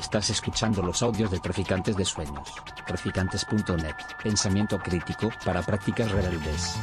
Estás 0.00 0.30
escuchando 0.30 0.80
los 0.82 1.02
audios 1.02 1.30
de 1.30 1.38
Traficantes 1.40 1.94
de 1.94 2.06
Sueños. 2.06 2.48
Traficantes.net. 2.86 3.94
Pensamiento 4.22 4.78
crítico 4.78 5.28
para 5.44 5.60
prácticas 5.62 6.10
rebeldes. 6.10 6.76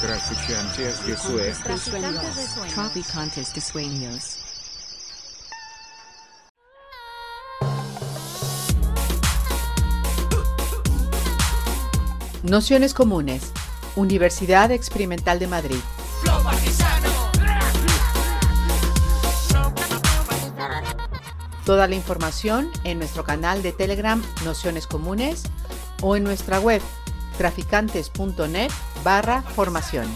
Traficantes 0.00 1.06
de 1.06 1.16
Sueños. 1.16 2.72
Traficantes 2.72 3.52
de 3.52 3.60
sueños. 3.60 4.38
Nociones 12.44 12.94
Comunes. 12.94 13.52
Universidad 13.96 14.70
Experimental 14.70 15.40
de 15.40 15.48
Madrid. 15.48 15.80
Toda 21.66 21.88
la 21.88 21.96
información 21.96 22.68
en 22.84 22.98
nuestro 22.98 23.24
canal 23.24 23.60
de 23.60 23.72
Telegram 23.72 24.22
Nociones 24.44 24.86
Comunes 24.86 25.42
o 26.00 26.14
en 26.14 26.22
nuestra 26.22 26.60
web 26.60 26.80
traficantes.net 27.38 28.70
barra 29.02 29.42
formación. 29.42 30.06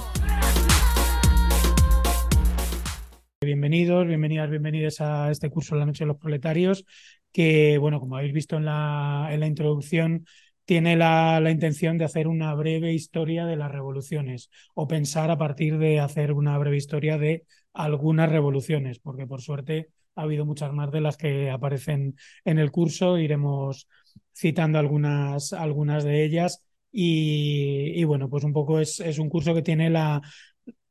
Bienvenidos, 3.42 4.06
bienvenidas, 4.06 4.48
bienvenidos 4.48 5.00
a 5.00 5.28
este 5.32 5.50
curso 5.50 5.74
La 5.74 5.86
Noche 5.86 6.04
de 6.04 6.08
los 6.08 6.18
Proletarios, 6.18 6.84
que, 7.32 7.78
bueno, 7.78 7.98
como 7.98 8.16
habéis 8.16 8.32
visto 8.32 8.56
en 8.56 8.66
la, 8.66 9.30
en 9.32 9.40
la 9.40 9.48
introducción, 9.48 10.26
tiene 10.64 10.94
la, 10.94 11.40
la, 11.40 11.50
intención 11.50 11.98
de 11.98 12.04
hacer 12.04 12.28
una 12.28 12.54
breve 12.54 12.92
historia 12.92 13.44
de 13.44 13.56
las 13.56 13.72
revoluciones 13.72 14.50
o 14.74 14.86
pensar 14.86 15.32
a 15.32 15.38
partir 15.38 15.78
de 15.78 15.98
hacer 15.98 16.32
una 16.32 16.56
breve 16.58 16.76
historia 16.76 17.18
de 17.18 17.44
algunas 17.72 18.30
revoluciones, 18.30 19.00
porque 19.00 19.26
por 19.26 19.42
suerte 19.42 19.88
ha 20.20 20.24
habido 20.24 20.46
muchas 20.46 20.72
más 20.72 20.90
de 20.90 21.00
las 21.00 21.16
que 21.16 21.50
aparecen 21.50 22.16
en 22.44 22.58
el 22.58 22.70
curso, 22.70 23.18
iremos 23.18 23.88
citando 24.36 24.78
algunas, 24.78 25.52
algunas 25.52 26.04
de 26.04 26.24
ellas 26.24 26.62
y, 26.92 28.02
bueno, 28.04 28.28
pues 28.28 28.44
un 28.44 28.52
poco 28.52 28.80
es, 28.80 29.00
es, 29.00 29.18
un 29.18 29.28
curso 29.28 29.54
que 29.54 29.62
tiene 29.62 29.90
la, 29.90 30.20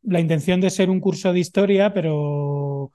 la 0.03 0.19
intención 0.19 0.61
de 0.61 0.69
ser 0.69 0.89
un 0.89 0.99
curso 0.99 1.33
de 1.33 1.39
historia, 1.39 1.93
pero 1.93 2.91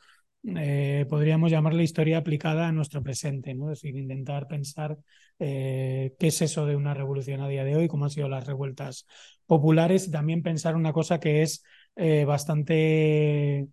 eh, 0.57 1.07
podríamos 1.09 1.51
llamarle 1.51 1.83
historia 1.83 2.19
aplicada 2.19 2.69
a 2.69 2.73
nuestro 2.73 3.03
presente, 3.03 3.55
¿no? 3.55 3.73
es 3.73 3.81
decir, 3.81 3.97
intentar 3.97 4.47
pensar 4.47 4.97
eh, 5.39 6.15
qué 6.19 6.27
es 6.29 6.43
eso 6.43 6.67
de 6.67 6.77
una 6.77 6.95
revolución 6.95 7.41
a 7.41 7.49
día 7.49 7.65
de 7.65 7.77
hoy, 7.77 7.89
cómo 7.89 8.05
han 8.05 8.11
sido 8.11 8.29
las 8.29 8.47
revueltas 8.47 9.07
populares 9.47 10.09
y 10.09 10.11
también 10.11 10.43
pensar 10.43 10.77
una 10.77 10.93
cosa 10.93 11.21
que 11.21 11.43
es 11.43 11.63
eh, 11.97 12.25
bastante 12.25 13.69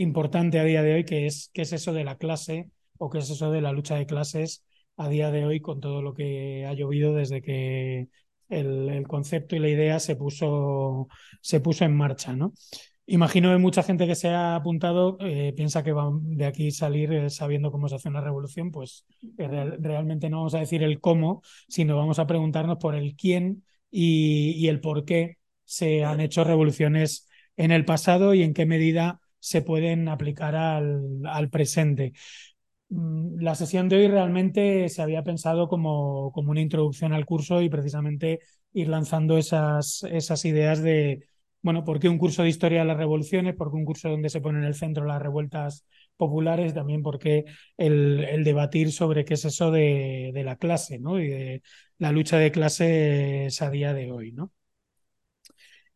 importante 0.00 0.58
a 0.58 0.64
día 0.64 0.82
de 0.82 0.94
hoy, 0.94 1.04
que 1.04 1.26
es 1.26 1.50
qué 1.52 1.62
es 1.62 1.72
eso 1.72 1.92
de 1.92 2.04
la 2.04 2.16
clase 2.16 2.70
o 2.98 3.10
qué 3.10 3.18
es 3.18 3.30
eso 3.30 3.50
de 3.50 3.60
la 3.60 3.72
lucha 3.72 3.96
de 3.96 4.06
clases 4.06 4.64
a 4.96 5.08
día 5.08 5.30
de 5.30 5.46
hoy 5.46 5.60
con 5.60 5.80
todo 5.80 6.02
lo 6.02 6.14
que 6.14 6.66
ha 6.66 6.74
llovido 6.74 7.14
desde 7.14 7.42
que 7.42 8.08
el, 8.48 8.90
el 8.90 9.06
concepto 9.08 9.56
y 9.56 9.60
la 9.60 9.68
idea 9.68 10.00
se 10.00 10.16
puso, 10.16 11.08
se 11.40 11.60
puso 11.60 11.84
en 11.84 11.96
marcha. 11.96 12.34
¿no? 12.34 12.52
Imagino 13.12 13.50
que 13.50 13.58
mucha 13.58 13.82
gente 13.82 14.06
que 14.06 14.14
se 14.14 14.28
ha 14.28 14.54
apuntado 14.54 15.16
eh, 15.20 15.52
piensa 15.56 15.82
que 15.82 15.92
va 15.92 16.10
de 16.12 16.46
aquí 16.46 16.70
salir 16.70 17.12
eh, 17.12 17.28
sabiendo 17.28 17.72
cómo 17.72 17.88
se 17.88 17.96
hace 17.96 18.08
una 18.08 18.20
revolución, 18.20 18.70
pues 18.70 19.04
eh, 19.36 19.48
real, 19.48 19.78
realmente 19.80 20.30
no 20.30 20.38
vamos 20.38 20.54
a 20.54 20.60
decir 20.60 20.84
el 20.84 21.00
cómo, 21.00 21.42
sino 21.68 21.96
vamos 21.96 22.20
a 22.20 22.28
preguntarnos 22.28 22.78
por 22.78 22.94
el 22.94 23.16
quién 23.16 23.64
y, 23.90 24.52
y, 24.56 24.68
el 24.68 24.80
por 24.80 25.04
qué 25.04 25.38
se 25.64 26.04
han 26.04 26.20
hecho 26.20 26.44
revoluciones 26.44 27.28
en 27.56 27.72
el 27.72 27.84
pasado 27.84 28.32
y 28.32 28.44
en 28.44 28.54
qué 28.54 28.64
medida 28.64 29.20
se 29.40 29.62
pueden 29.62 30.08
aplicar 30.08 30.54
al, 30.56 31.22
al 31.26 31.50
presente. 31.50 32.12
Mm, 32.88 33.40
la 33.42 33.54
sesión 33.54 33.88
de 33.88 33.96
hoy 33.96 34.08
realmente 34.08 34.88
se 34.88 35.02
había 35.02 35.22
pensado 35.24 35.68
como, 35.68 36.32
como 36.32 36.50
una 36.50 36.60
introducción 36.60 37.12
al 37.12 37.26
curso 37.26 37.62
y 37.62 37.68
precisamente 37.68 38.40
ir 38.72 38.88
lanzando 38.88 39.38
esas, 39.38 40.02
esas 40.10 40.44
ideas 40.44 40.82
de, 40.82 41.24
bueno, 41.62 41.84
¿por 41.84 42.00
qué 42.00 42.08
un 42.08 42.18
curso 42.18 42.42
de 42.42 42.48
historia 42.48 42.80
de 42.80 42.86
las 42.86 42.96
revoluciones? 42.96 43.54
¿Por 43.54 43.70
qué 43.70 43.76
un 43.76 43.84
curso 43.84 44.08
donde 44.08 44.30
se 44.30 44.40
pone 44.40 44.58
en 44.58 44.64
el 44.64 44.74
centro 44.74 45.04
las 45.04 45.22
revueltas 45.22 45.84
populares? 46.16 46.74
También 46.74 47.02
porque 47.02 47.44
el, 47.76 48.24
el 48.24 48.44
debatir 48.44 48.92
sobre 48.92 49.24
qué 49.24 49.34
es 49.34 49.44
eso 49.44 49.70
de, 49.70 50.30
de, 50.34 50.44
la 50.44 50.56
clase, 50.56 50.98
¿no? 50.98 51.20
Y 51.20 51.28
de 51.28 51.62
la 51.98 52.12
lucha 52.12 52.38
de 52.38 52.50
clases 52.52 53.60
a 53.62 53.70
día 53.70 53.92
de 53.94 54.10
hoy, 54.10 54.32
¿no? 54.32 54.52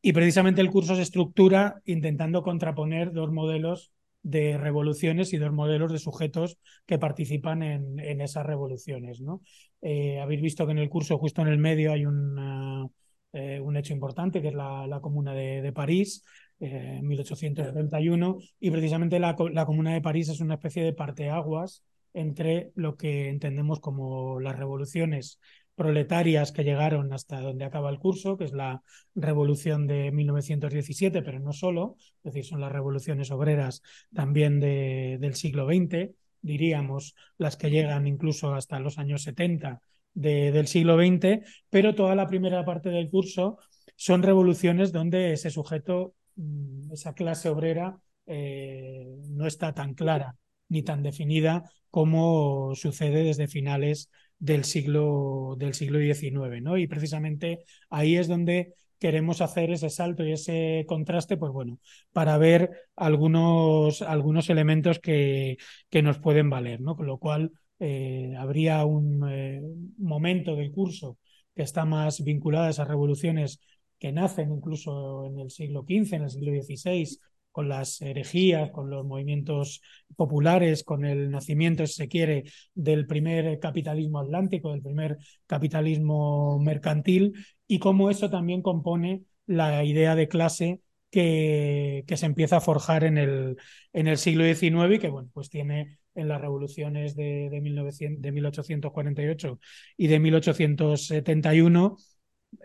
Y 0.06 0.12
precisamente 0.12 0.60
el 0.60 0.70
curso 0.70 0.94
se 0.94 1.00
estructura 1.00 1.80
intentando 1.86 2.42
contraponer 2.42 3.10
dos 3.12 3.32
modelos 3.32 3.90
de 4.22 4.58
revoluciones 4.58 5.32
y 5.32 5.38
dos 5.38 5.50
modelos 5.50 5.90
de 5.90 5.98
sujetos 5.98 6.58
que 6.84 6.98
participan 6.98 7.62
en, 7.62 7.98
en 7.98 8.20
esas 8.20 8.44
revoluciones, 8.44 9.22
¿no? 9.22 9.40
Eh, 9.80 10.20
habéis 10.20 10.42
visto 10.42 10.66
que 10.66 10.72
en 10.72 10.78
el 10.78 10.90
curso, 10.90 11.16
justo 11.16 11.40
en 11.40 11.48
el 11.48 11.56
medio, 11.56 11.90
hay 11.90 12.02
eh, 12.02 13.60
un 13.60 13.76
hecho 13.78 13.94
importante, 13.94 14.42
que 14.42 14.48
es 14.48 14.54
la, 14.54 14.86
la 14.86 15.00
Comuna 15.00 15.32
de, 15.32 15.62
de 15.62 15.72
París, 15.72 16.22
eh, 16.60 17.00
1871, 17.02 18.36
y 18.60 18.70
precisamente 18.70 19.18
la, 19.18 19.34
la, 19.52 19.64
Comuna 19.64 19.94
de 19.94 20.02
París 20.02 20.28
es 20.28 20.40
una 20.40 20.56
especie 20.56 20.84
de 20.84 20.92
parteaguas 20.92 21.82
entre 22.12 22.72
lo 22.74 22.98
que 22.98 23.30
entendemos 23.30 23.80
como 23.80 24.38
las 24.38 24.58
revoluciones 24.58 25.40
proletarias 25.74 26.52
que 26.52 26.64
llegaron 26.64 27.12
hasta 27.12 27.40
donde 27.40 27.64
acaba 27.64 27.90
el 27.90 27.98
curso, 27.98 28.36
que 28.36 28.44
es 28.44 28.52
la 28.52 28.82
revolución 29.14 29.86
de 29.86 30.12
1917, 30.12 31.22
pero 31.22 31.40
no 31.40 31.52
solo, 31.52 31.96
es 31.98 32.32
decir, 32.32 32.44
son 32.44 32.60
las 32.60 32.72
revoluciones 32.72 33.30
obreras 33.30 33.82
también 34.14 34.60
de, 34.60 35.18
del 35.20 35.34
siglo 35.34 35.66
XX, 35.66 36.10
diríamos, 36.40 37.14
las 37.38 37.56
que 37.56 37.70
llegan 37.70 38.06
incluso 38.06 38.54
hasta 38.54 38.78
los 38.78 38.98
años 38.98 39.22
70 39.22 39.80
de, 40.12 40.52
del 40.52 40.68
siglo 40.68 40.96
XX, 40.96 41.44
pero 41.70 41.94
toda 41.94 42.14
la 42.14 42.28
primera 42.28 42.64
parte 42.64 42.90
del 42.90 43.10
curso 43.10 43.58
son 43.96 44.22
revoluciones 44.22 44.92
donde 44.92 45.32
ese 45.32 45.50
sujeto, 45.50 46.14
mm, 46.36 46.92
esa 46.92 47.14
clase 47.14 47.48
obrera, 47.48 47.98
eh, 48.26 49.16
no 49.28 49.46
está 49.46 49.74
tan 49.74 49.94
clara 49.94 50.36
ni 50.68 50.82
tan 50.82 51.02
definida 51.02 51.70
como 51.90 52.74
sucede 52.74 53.22
desde 53.22 53.48
finales 53.48 54.10
del 54.44 54.64
siglo, 54.64 55.56
del 55.58 55.74
siglo 55.74 55.98
XIX. 55.98 56.60
¿no? 56.60 56.76
Y 56.76 56.86
precisamente 56.86 57.64
ahí 57.88 58.16
es 58.16 58.28
donde 58.28 58.74
queremos 58.98 59.40
hacer 59.40 59.70
ese 59.70 59.90
salto 59.90 60.24
y 60.24 60.32
ese 60.32 60.84
contraste, 60.86 61.36
pues 61.36 61.52
bueno, 61.52 61.78
para 62.12 62.36
ver 62.38 62.70
algunos, 62.94 64.02
algunos 64.02 64.50
elementos 64.50 64.98
que, 64.98 65.56
que 65.90 66.02
nos 66.02 66.18
pueden 66.18 66.50
valer, 66.50 66.80
¿no? 66.80 66.96
Con 66.96 67.06
lo 67.06 67.18
cual, 67.18 67.52
eh, 67.80 68.34
habría 68.38 68.84
un 68.84 69.28
eh, 69.28 69.62
momento 69.98 70.56
del 70.56 70.70
curso 70.72 71.18
que 71.54 71.62
está 71.62 71.84
más 71.84 72.22
vinculado 72.22 72.66
a 72.66 72.70
esas 72.70 72.88
revoluciones 72.88 73.60
que 73.98 74.12
nacen 74.12 74.52
incluso 74.52 75.26
en 75.26 75.38
el 75.40 75.50
siglo 75.50 75.82
XV, 75.82 76.16
en 76.16 76.22
el 76.24 76.30
siglo 76.30 76.52
XVI, 76.62 77.18
con 77.54 77.68
las 77.68 78.02
herejías, 78.02 78.72
con 78.72 78.90
los 78.90 79.06
movimientos 79.06 79.80
populares, 80.16 80.82
con 80.82 81.04
el 81.04 81.30
nacimiento, 81.30 81.86
si 81.86 81.94
se 81.94 82.08
quiere, 82.08 82.44
del 82.74 83.06
primer 83.06 83.60
capitalismo 83.60 84.18
atlántico, 84.18 84.72
del 84.72 84.82
primer 84.82 85.18
capitalismo 85.46 86.58
mercantil, 86.58 87.34
y 87.68 87.78
cómo 87.78 88.10
eso 88.10 88.28
también 88.28 88.60
compone 88.60 89.22
la 89.46 89.84
idea 89.84 90.16
de 90.16 90.26
clase 90.26 90.80
que, 91.12 92.04
se 92.16 92.26
empieza 92.26 92.56
a 92.56 92.60
forjar 92.60 93.04
en 93.04 93.18
el, 93.18 93.56
en 93.92 94.08
el 94.08 94.18
siglo 94.18 94.42
XIX 94.44 94.96
y 94.96 94.98
que, 94.98 95.08
bueno, 95.08 95.30
pues 95.32 95.48
tiene 95.48 95.98
en 96.16 96.26
las 96.26 96.40
revoluciones 96.40 97.14
de, 97.14 97.50
de, 97.50 97.60
1900, 97.60 98.20
de 98.20 98.32
1848 98.32 99.60
y 99.96 100.08
de 100.08 100.18
1871. 100.18 101.96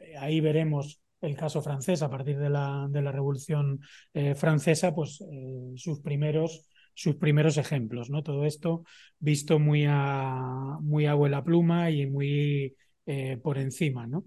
Eh, 0.01 0.17
ahí 0.17 0.41
veremos 0.41 0.99
el 1.21 1.35
caso 1.35 1.61
francés 1.61 2.01
a 2.01 2.09
partir 2.09 2.37
de 2.37 2.49
la, 2.49 2.87
Revolución 3.11 3.81
eh, 4.13 4.35
Francesa, 4.35 4.93
pues 4.93 5.21
eh, 5.21 5.73
sus 5.75 5.99
primeros 5.99 6.65
sus 6.99 7.15
primeros 7.15 7.57
ejemplos, 7.57 8.09
¿no? 8.09 8.23
Todo 8.23 8.43
esto 8.45 8.83
visto 9.19 9.57
muy 9.57 9.85
a, 9.87 10.77
muy 10.81 11.05
a 11.05 11.11
abuela 11.11 11.45
pluma 11.45 11.91
y 11.91 12.05
muy 12.07 12.75
eh, 13.05 13.37
por 13.41 13.57
encima, 13.57 14.05
¿no? 14.05 14.25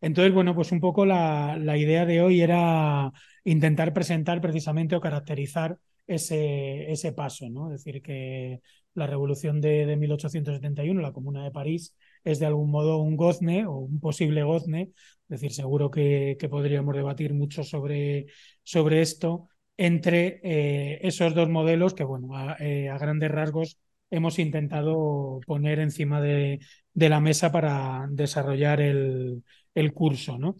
Entonces, 0.00 0.32
bueno, 0.32 0.54
pues 0.54 0.70
un 0.70 0.80
poco 0.80 1.04
la, 1.04 1.56
la, 1.58 1.76
idea 1.76 2.06
de 2.06 2.20
hoy 2.20 2.40
era 2.40 3.12
intentar 3.44 3.92
presentar 3.92 4.40
precisamente 4.40 4.94
o 4.94 5.00
caracterizar 5.00 5.78
ese, 6.06 6.92
ese 6.92 7.12
paso, 7.12 7.48
¿no? 7.50 7.72
Es 7.72 7.84
decir, 7.84 8.02
que 8.02 8.60
la 8.94 9.08
revolución 9.08 9.60
de, 9.60 9.84
de 9.84 9.96
1871, 9.96 11.00
la 11.00 11.12
Comuna 11.12 11.42
de 11.42 11.50
París, 11.50 11.96
es 12.24 12.38
de 12.38 12.46
algún 12.46 12.70
modo 12.70 12.98
un 12.98 13.16
gozne 13.16 13.66
o 13.66 13.76
un 13.76 14.00
posible 14.00 14.42
gozne, 14.42 14.90
es 15.28 15.40
decir, 15.40 15.52
seguro 15.52 15.90
que, 15.90 16.36
podríamos 16.50 16.94
debatir 16.94 17.34
mucho 17.34 17.62
sobre, 17.64 18.26
sobre 18.62 19.00
esto, 19.00 19.48
entre 19.76 20.40
eh, 20.42 20.98
esos 21.02 21.34
dos 21.34 21.48
modelos 21.48 21.94
que, 21.94 22.04
bueno, 22.04 22.36
a, 22.36 22.56
eh, 22.60 22.88
a, 22.90 22.98
grandes 22.98 23.30
rasgos 23.30 23.78
hemos 24.10 24.38
intentado 24.38 25.40
poner 25.46 25.78
encima 25.78 26.20
de, 26.20 26.60
de 26.92 27.08
la 27.08 27.20
mesa 27.20 27.50
para 27.50 28.06
desarrollar 28.10 28.80
el, 28.80 29.42
el 29.74 29.92
curso, 29.94 30.38
¿no? 30.38 30.56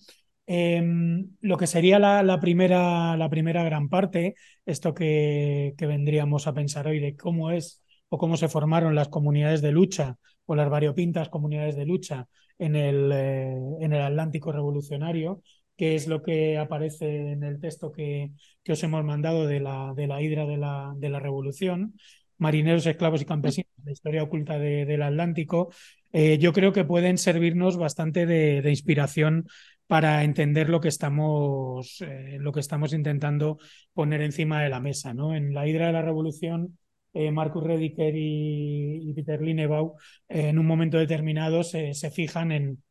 Em, 0.46 1.30
lo 1.40 1.56
que 1.56 1.66
sería 1.66 1.98
la, 1.98 2.22
la, 2.22 2.40
primera, 2.40 3.16
la 3.16 3.28
primera 3.30 3.62
gran 3.62 3.88
parte, 3.88 4.34
esto 4.66 4.92
que, 4.94 5.74
que 5.78 5.86
vendríamos 5.86 6.46
a 6.46 6.54
pensar 6.54 6.86
hoy 6.88 6.98
de 6.98 7.16
cómo 7.16 7.50
es 7.52 7.82
o 8.08 8.18
cómo 8.18 8.36
se 8.36 8.48
formaron 8.48 8.94
las 8.94 9.08
comunidades 9.08 9.62
de 9.62 9.72
lucha 9.72 10.18
o 10.46 10.54
las 10.54 10.70
variopintas 10.70 11.28
comunidades 11.28 11.76
de 11.76 11.86
lucha 11.86 12.28
en 12.58 12.76
el, 12.76 13.10
eh, 13.12 13.56
en 13.80 13.92
el 13.92 14.02
Atlántico 14.02 14.52
revolucionario, 14.52 15.42
que 15.76 15.94
es 15.94 16.06
lo 16.06 16.22
que 16.22 16.58
aparece 16.58 17.32
en 17.32 17.42
el 17.42 17.60
texto 17.60 17.90
que, 17.90 18.32
que 18.62 18.72
os 18.72 18.82
hemos 18.82 19.04
mandado 19.04 19.46
de 19.46 19.60
la, 19.60 19.94
de 19.96 20.06
la 20.06 20.22
hidra 20.22 20.46
de 20.46 20.56
la, 20.56 20.92
de 20.96 21.08
la 21.08 21.20
revolución, 21.20 21.94
marineros, 22.38 22.86
esclavos 22.86 23.22
y 23.22 23.24
campesinos, 23.24 23.70
la 23.84 23.92
historia 23.92 24.22
oculta 24.22 24.58
de, 24.58 24.84
del 24.84 25.02
Atlántico, 25.02 25.72
eh, 26.12 26.38
yo 26.38 26.52
creo 26.52 26.72
que 26.72 26.84
pueden 26.84 27.18
servirnos 27.18 27.76
bastante 27.76 28.26
de, 28.26 28.60
de 28.62 28.70
inspiración 28.70 29.46
para 29.86 30.24
entender 30.24 30.68
lo 30.68 30.80
que 30.80 30.88
estamos, 30.88 32.00
eh, 32.00 32.38
lo 32.40 32.52
que 32.52 32.60
estamos 32.60 32.92
intentando 32.92 33.58
poner 33.92 34.22
encima 34.22 34.62
de 34.62 34.70
la 34.70 34.80
mesa. 34.80 35.14
¿no? 35.14 35.34
En 35.34 35.52
la 35.52 35.66
hidra 35.66 35.86
de 35.86 35.92
la 35.92 36.02
revolución, 36.02 36.78
eh, 37.12 37.30
Marcus 37.30 37.62
Rediker 37.64 38.14
y, 38.16 39.12
Peter 39.14 39.40
Linebau, 39.40 39.96
eh, 40.28 40.48
en 40.48 40.58
un 40.58 40.66
momento 40.66 40.98
determinado 40.98 41.62
se, 41.62 41.94
se 41.94 42.10
fijan 42.10 42.52
en, 42.52 42.82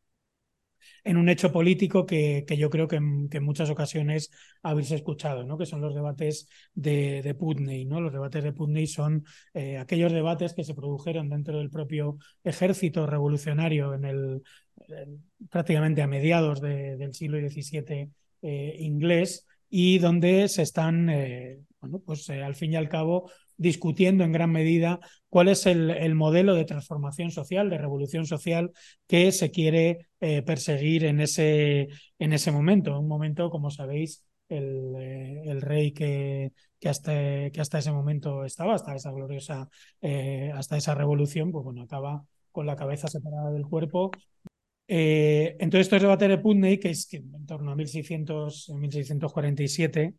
en 1.04 1.18
un 1.18 1.30
hecho 1.30 1.52
político 1.52 2.06
que, 2.06 2.46
que 2.48 2.58
yo 2.58 2.70
creo 2.70 2.88
que 2.88 2.98
en, 2.98 3.30
que 3.30 3.40
muchas 3.40 3.70
ocasiones 3.70 4.32
habéis 4.62 4.92
escuchado, 4.92 5.44
¿no? 5.44 5.58
que 5.58 5.66
son 5.66 5.82
los 5.82 5.96
debates 5.96 6.48
de, 6.74 7.22
de 7.22 7.36
Putney. 7.36 7.86
¿no? 7.86 8.02
Los 8.02 8.14
debates 8.14 8.44
de 8.44 8.54
Putney 8.54 8.88
son 8.88 9.26
eh, 9.54 9.78
aquellos 9.78 10.12
debates 10.12 10.54
que 10.54 10.64
se 10.64 10.76
produjeron 10.76 11.30
dentro 11.30 11.58
del 11.58 11.70
propio 11.70 12.18
ejército 12.44 13.06
revolucionario 13.06 13.94
en 13.94 14.06
el, 14.06 14.44
en, 14.88 15.24
prácticamente 15.50 16.02
a 16.02 16.08
mediados 16.08 16.62
de, 16.62 16.98
del 16.98 17.14
siglo 17.14 17.38
XVII 17.40 18.12
eh, 18.44 18.76
inglés 18.80 19.48
y 19.70 20.00
donde 20.00 20.48
se 20.50 20.64
están, 20.64 21.06
bueno, 21.80 22.02
pues 22.06 22.30
al 22.30 22.56
fin 22.56 22.74
y 22.74 22.76
al 22.76 22.90
cabo, 22.90 23.32
discutiendo 23.58 24.24
en 24.24 24.32
gran 24.32 24.52
medida 24.52 25.00
cuál 25.30 25.48
es 25.48 25.66
el, 25.66 25.90
el, 25.92 26.16
modelo 26.16 26.56
de 26.56 26.66
transformación 26.66 27.32
social, 27.32 27.70
de 27.70 27.78
revolución 27.78 28.26
social 28.26 28.72
que 29.08 29.32
se 29.32 29.52
quiere 29.52 30.10
eh, 30.20 30.42
perseguir 30.42 31.06
en 31.06 31.22
ese, 31.22 31.90
en 32.20 32.34
ese 32.34 32.52
momento. 32.52 33.00
Un 33.00 33.08
momento, 33.08 33.50
como 33.50 33.72
sabéis, 33.72 34.26
el, 34.50 34.96
eh, 34.98 35.44
el 35.46 35.62
rey 35.62 35.92
que, 35.94 36.52
que, 36.80 36.90
hasta, 36.90 37.12
que 37.52 37.62
hasta 37.62 37.80
ese 37.80 37.92
momento 37.92 38.44
estaba, 38.44 38.76
hasta 38.76 38.96
esa 38.96 39.12
gloriosa, 39.12 39.70
eh, 40.02 40.52
hasta 40.54 40.78
esa 40.78 40.96
revolución, 40.96 41.52
pues 41.52 41.64
bueno, 41.64 41.84
acaba 41.84 42.26
con 42.52 42.66
la 42.66 42.76
cabeza 42.76 43.08
separada 43.08 43.52
del 43.52 43.66
cuerpo. 43.66 44.12
Eh, 44.88 45.56
entonces, 45.60 45.86
esto 45.86 45.96
es 45.96 46.02
debate 46.02 46.28
de 46.28 46.38
Putney, 46.38 46.78
que 46.78 46.90
es 46.90 47.08
que 47.08 47.18
en 47.18 47.46
torno 47.46 47.72
a 47.72 47.76
1600, 47.76 48.70
1647, 48.76 50.16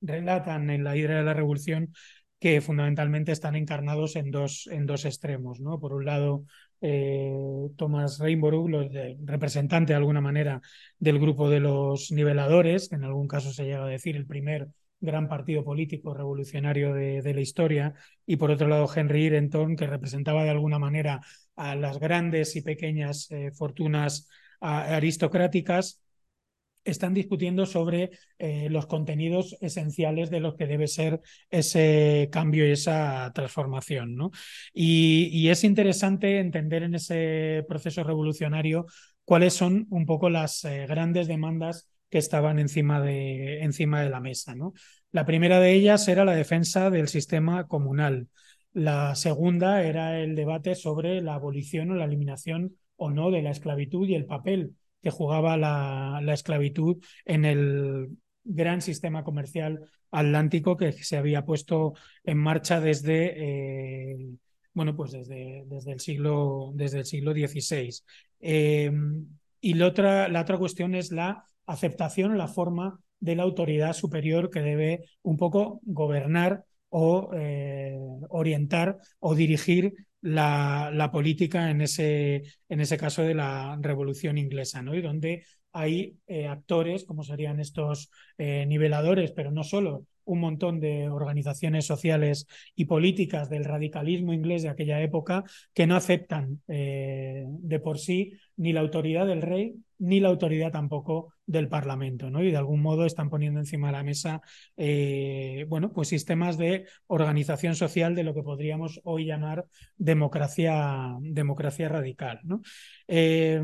relatan 0.00 0.70
en 0.70 0.84
la 0.84 0.96
hidra 0.96 1.18
de 1.18 1.24
la 1.24 1.34
revolución 1.34 1.92
que 2.38 2.60
fundamentalmente 2.60 3.32
están 3.32 3.56
encarnados 3.56 4.16
en 4.16 4.30
dos, 4.30 4.66
en 4.70 4.86
dos 4.86 5.04
extremos. 5.04 5.60
¿no? 5.60 5.80
Por 5.80 5.92
un 5.94 6.04
lado, 6.04 6.44
eh, 6.80 7.32
Thomas 7.76 8.18
Rainborough, 8.18 8.68
representante 9.24 9.92
de 9.92 9.96
alguna 9.96 10.20
manera 10.20 10.60
del 10.98 11.18
grupo 11.18 11.48
de 11.48 11.60
los 11.60 12.12
niveladores, 12.12 12.88
que 12.88 12.96
en 12.96 13.04
algún 13.04 13.28
caso 13.28 13.52
se 13.52 13.64
llega 13.64 13.84
a 13.84 13.88
decir 13.88 14.16
el 14.16 14.26
primer 14.26 14.68
gran 15.00 15.28
partido 15.28 15.64
político 15.64 16.14
revolucionario 16.14 16.94
de, 16.94 17.22
de 17.22 17.34
la 17.34 17.40
historia, 17.40 17.94
y 18.26 18.36
por 18.36 18.50
otro 18.50 18.68
lado 18.68 18.88
Henry 18.94 19.24
Irenton, 19.24 19.76
que 19.76 19.86
representaba 19.86 20.44
de 20.44 20.50
alguna 20.50 20.78
manera 20.78 21.20
a 21.54 21.74
las 21.74 21.98
grandes 21.98 22.56
y 22.56 22.62
pequeñas 22.62 23.30
eh, 23.30 23.50
fortunas 23.52 24.28
aristocráticas 24.60 26.00
están 26.86 27.14
discutiendo 27.14 27.66
sobre 27.66 28.10
eh, 28.38 28.68
los 28.70 28.86
contenidos 28.86 29.56
esenciales 29.60 30.30
de 30.30 30.40
lo 30.40 30.56
que 30.56 30.66
debe 30.66 30.86
ser 30.88 31.20
ese 31.50 32.28
cambio 32.32 32.66
y 32.66 32.72
esa 32.72 33.30
transformación. 33.34 34.16
¿no? 34.16 34.30
Y, 34.72 35.28
y, 35.32 35.50
es 35.50 35.64
interesante 35.64 36.38
entender 36.38 36.82
en 36.82 36.94
ese 36.94 37.64
proceso 37.68 38.04
revolucionario 38.04 38.86
cuáles 39.24 39.54
son 39.54 39.86
un 39.90 40.06
poco 40.06 40.30
las 40.30 40.64
eh, 40.64 40.86
grandes 40.86 41.26
demandas 41.26 41.90
que 42.08 42.18
estaban 42.18 42.58
encima 42.58 43.00
de, 43.00 43.62
encima 43.62 44.00
de 44.00 44.10
la 44.10 44.20
mesa. 44.20 44.54
¿no? 44.54 44.72
La 45.12 45.26
primera 45.26 45.60
de 45.60 45.72
ellas 45.72 46.08
era 46.08 46.24
la 46.24 46.34
defensa 46.34 46.90
del 46.90 47.08
sistema 47.08 47.66
comunal. 47.66 48.28
La 48.72 49.14
segunda 49.14 49.82
era 49.82 50.20
el 50.20 50.34
debate 50.36 50.74
sobre 50.74 51.20
la 51.22 51.34
abolición 51.34 51.90
o 51.90 51.94
la 51.94 52.04
eliminación 52.04 52.76
o 52.96 53.10
no 53.10 53.30
de 53.30 53.42
la 53.42 53.50
esclavitud 53.50 54.08
y 54.08 54.14
el 54.14 54.26
papel 54.26 54.76
que 55.06 55.10
jugaba 55.12 55.56
la, 55.56 56.18
la 56.20 56.34
esclavitud 56.34 56.96
en 57.24 57.44
el 57.44 58.08
gran 58.42 58.82
sistema 58.82 59.22
comercial 59.22 59.88
atlántico 60.10 60.76
que 60.76 60.90
se 60.90 61.16
había 61.16 61.44
puesto 61.44 61.92
en 62.24 62.38
marcha 62.38 62.80
desde, 62.80 63.34
eh, 63.36 64.16
bueno, 64.74 64.96
pues 64.96 65.12
desde, 65.12 65.62
desde, 65.66 65.92
el 65.92 66.00
siglo, 66.00 66.72
desde 66.74 66.98
el 66.98 67.04
siglo 67.04 67.34
XVI. 67.34 68.02
Eh, 68.40 68.90
y 69.60 69.74
la 69.74 69.86
otra, 69.86 70.26
la 70.26 70.40
otra 70.40 70.58
cuestión 70.58 70.96
es 70.96 71.12
la 71.12 71.44
aceptación, 71.66 72.36
la 72.36 72.48
forma 72.48 72.98
de 73.20 73.36
la 73.36 73.44
autoridad 73.44 73.92
superior 73.92 74.50
que 74.50 74.62
debe 74.62 75.04
un 75.22 75.36
poco 75.36 75.78
gobernar 75.84 76.64
o 76.88 77.30
eh, 77.32 77.96
orientar 78.28 78.98
o 79.20 79.36
dirigir 79.36 79.94
la, 80.26 81.10
política 81.12 81.70
en 81.70 81.80
ese, 81.80 82.42
en 82.68 82.80
ese 82.80 82.96
caso 82.96 83.22
de 83.22 83.34
la 83.34 83.78
revolución 83.80 84.38
inglesa, 84.38 84.82
¿no? 84.82 84.94
Y 84.94 85.02
donde 85.02 85.44
hay 85.72 86.16
eh, 86.26 86.46
actores, 86.48 87.04
como 87.04 87.22
serían 87.22 87.60
estos 87.60 88.10
eh, 88.38 88.66
niveladores, 88.66 89.32
pero 89.32 89.50
no 89.50 89.62
solo, 89.62 90.06
un 90.24 90.40
montón 90.40 90.80
de 90.80 91.08
organizaciones 91.08 91.86
sociales 91.86 92.46
y 92.74 92.86
políticas 92.86 93.48
del 93.48 93.64
radicalismo 93.64 94.32
inglés 94.32 94.62
de 94.62 94.70
aquella 94.70 95.00
época 95.00 95.44
que 95.72 95.86
no 95.86 95.94
aceptan 95.94 96.60
eh, 96.66 97.44
de 97.46 97.78
por 97.78 97.98
sí 97.98 98.32
ni 98.56 98.72
la 98.72 98.80
autoridad 98.80 99.26
del 99.26 99.42
rey 99.42 99.76
ni 99.98 100.20
la 100.20 100.28
autoridad 100.28 100.72
tampoco 100.72 101.34
del 101.46 101.68
Parlamento, 101.68 102.30
¿no? 102.30 102.42
Y 102.42 102.50
de 102.50 102.56
algún 102.56 102.82
modo 102.82 103.06
están 103.06 103.30
poniendo 103.30 103.60
encima 103.60 103.88
de 103.88 103.92
la 103.92 104.02
mesa, 104.02 104.40
eh, 104.76 105.64
bueno, 105.68 105.92
pues 105.92 106.08
sistemas 106.08 106.58
de 106.58 106.86
organización 107.06 107.76
social 107.76 108.14
de 108.14 108.24
lo 108.24 108.34
que 108.34 108.42
podríamos 108.42 109.00
hoy 109.04 109.26
llamar 109.26 109.66
democracia, 109.96 111.16
democracia 111.20 111.88
radical, 111.88 112.40
¿no? 112.42 112.62
Eh, 113.08 113.62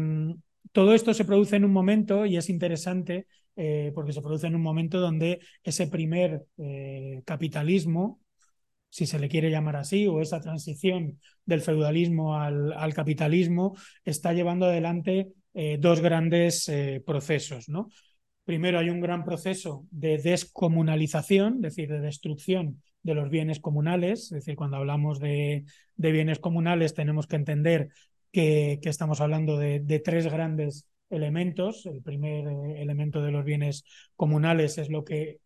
todo 0.71 0.95
esto 0.95 1.13
se 1.13 1.25
produce 1.25 1.57
en 1.57 1.65
un 1.65 1.73
momento 1.73 2.25
y 2.25 2.37
es 2.37 2.49
interesante 2.49 3.27
eh, 3.57 3.93
porque 3.95 4.13
se 4.13 4.23
produce 4.23 4.47
en 4.47 4.55
un 4.55 4.63
momento 4.63 5.01
donde 5.01 5.41
ese 5.63 5.87
primer 5.89 6.47
capitalismo, 7.25 8.21
si 8.89 9.07
se 9.07 9.19
le 9.19 9.29
quiere 9.29 9.51
llamar 9.51 9.77
así, 9.77 10.07
o 10.07 10.21
esa 10.21 10.41
transición 10.41 11.19
del 11.45 11.61
feudalismo 11.61 12.37
al, 12.37 12.73
al 12.73 12.95
capitalismo, 12.95 13.77
está 14.05 14.33
llevando 14.33 14.67
adelante 14.67 15.33
eh, 15.55 15.77
dos 15.79 16.01
grandes 16.01 16.67
eh, 16.69 17.03
procesos. 17.05 17.69
¿no? 17.69 17.91
Primero 18.45 18.79
hay 18.79 18.89
un 18.89 19.01
gran 19.01 19.23
proceso 19.25 19.87
de 19.91 20.17
descomunalización, 20.17 21.57
es 21.57 21.63
decir, 21.63 21.91
de 21.91 22.01
destrucción 22.01 22.83
de 23.03 23.15
los 23.15 23.29
bienes 23.29 23.61
comunales. 23.61 24.25
Es 24.25 24.31
decir, 24.31 24.57
cuando 24.57 24.79
hablamos 24.79 25.21
de, 25.21 25.65
de 25.97 26.13
bienes 26.13 26.39
comunales 26.39 26.95
tenemos 26.95 27.27
que 27.27 27.37
entender 27.37 27.91
que, 28.31 28.79
que 28.83 28.89
estamos 28.89 29.21
hablando 29.21 29.59
de, 29.59 29.81
de, 29.81 29.99
tres 29.99 30.27
grandes 30.27 30.87
elementos. 31.11 31.85
El 31.85 32.01
primer 32.03 32.49
eh, 32.49 32.83
elemento 32.83 33.23
de 33.23 33.33
los 33.33 33.45
bienes 33.45 33.85
comunales 34.17 34.79
es 34.79 34.89
lo 34.89 35.05
que 35.05 35.41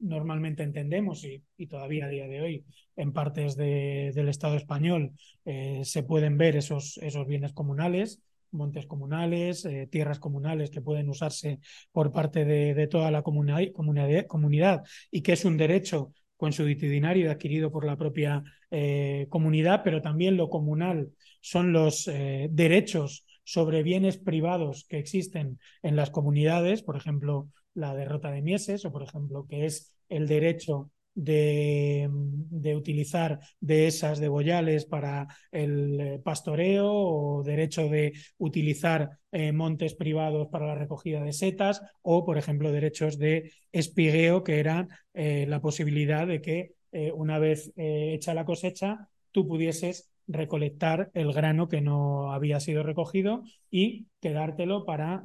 normalmente 0.00 0.64
entendemos 0.64 1.24
y, 1.24 1.44
todavía 1.68 2.06
a 2.06 2.08
día 2.08 2.26
de 2.26 2.40
hoy 2.40 2.64
en 2.96 3.12
partes 3.12 3.54
de, 3.54 4.10
del 4.12 4.28
Estado 4.28 4.56
español 4.56 5.12
se 5.44 6.02
pueden 6.02 6.36
ver 6.38 6.56
esos, 6.56 6.98
esos 6.98 7.24
bienes 7.28 7.52
comunales 7.52 8.20
montes 8.52 8.86
comunales, 8.86 9.64
eh, 9.64 9.88
tierras 9.90 10.18
comunales 10.18 10.70
que 10.70 10.80
pueden 10.80 11.08
usarse 11.08 11.60
por 11.90 12.12
parte 12.12 12.44
de, 12.44 12.86
toda 12.86 13.10
la 13.10 13.22
comunidad, 13.22 14.82
y 15.10 15.22
que 15.22 15.32
es 15.32 15.44
un 15.44 15.56
derecho 15.56 16.12
consuetudinario 16.36 17.30
adquirido 17.30 17.70
por 17.70 17.84
la 17.84 17.96
propia 17.96 18.42
eh, 18.70 19.26
comunidad, 19.28 19.82
pero 19.84 20.02
también 20.02 20.36
lo 20.36 20.48
comunal. 20.48 21.10
Son 21.40 21.72
los 21.72 22.08
eh, 22.08 22.48
derechos 22.50 23.24
sobre 23.44 23.82
bienes 23.82 24.18
privados 24.18 24.84
que 24.88 24.98
existen 24.98 25.58
en 25.82 25.96
las 25.96 26.10
comunidades, 26.10 26.82
por 26.82 26.96
ejemplo, 26.96 27.48
la 27.74 27.94
derrota 27.94 28.30
de 28.30 28.42
Mieses, 28.42 28.84
o 28.84 28.92
por 28.92 29.02
ejemplo, 29.02 29.46
que 29.48 29.66
es 29.66 29.94
el 30.08 30.26
derecho 30.26 30.90
de, 31.14 32.08
de, 32.10 32.76
utilizar 32.76 33.40
dehesas 33.60 34.18
de 34.18 34.28
boyales 34.28 34.86
para 34.86 35.28
el 35.50 36.00
eh, 36.00 36.20
pastoreo 36.24 36.90
o 36.92 37.42
derecho 37.42 37.88
de 37.88 38.12
utilizar 38.38 39.18
eh, 39.34 39.50
montes 39.52 39.94
privados 39.94 40.48
para 40.48 40.66
la 40.66 40.74
recogida 40.74 41.22
de 41.22 41.32
setas 41.32 41.80
o, 42.02 42.24
por 42.26 42.36
ejemplo, 42.36 42.70
derechos 42.70 43.18
de 43.18 43.50
espigueo, 43.72 44.44
que 44.44 44.60
eran 44.60 44.88
eh, 45.14 45.46
la 45.48 45.60
posibilidad 45.62 46.26
de 46.26 46.42
que 46.42 46.74
eh, 46.92 47.12
una 47.12 47.38
vez 47.38 47.72
hecha 47.76 48.34
la 48.34 48.44
cosecha 48.44 49.08
tú 49.30 49.48
pudieses 49.48 50.12
recolectar 50.26 51.10
el 51.14 51.32
grano 51.32 51.68
que 51.68 51.80
no 51.80 52.32
había 52.32 52.60
sido 52.60 52.82
recogido 52.82 53.42
y 53.70 54.06
quedártelo 54.20 54.84
para 54.84 55.22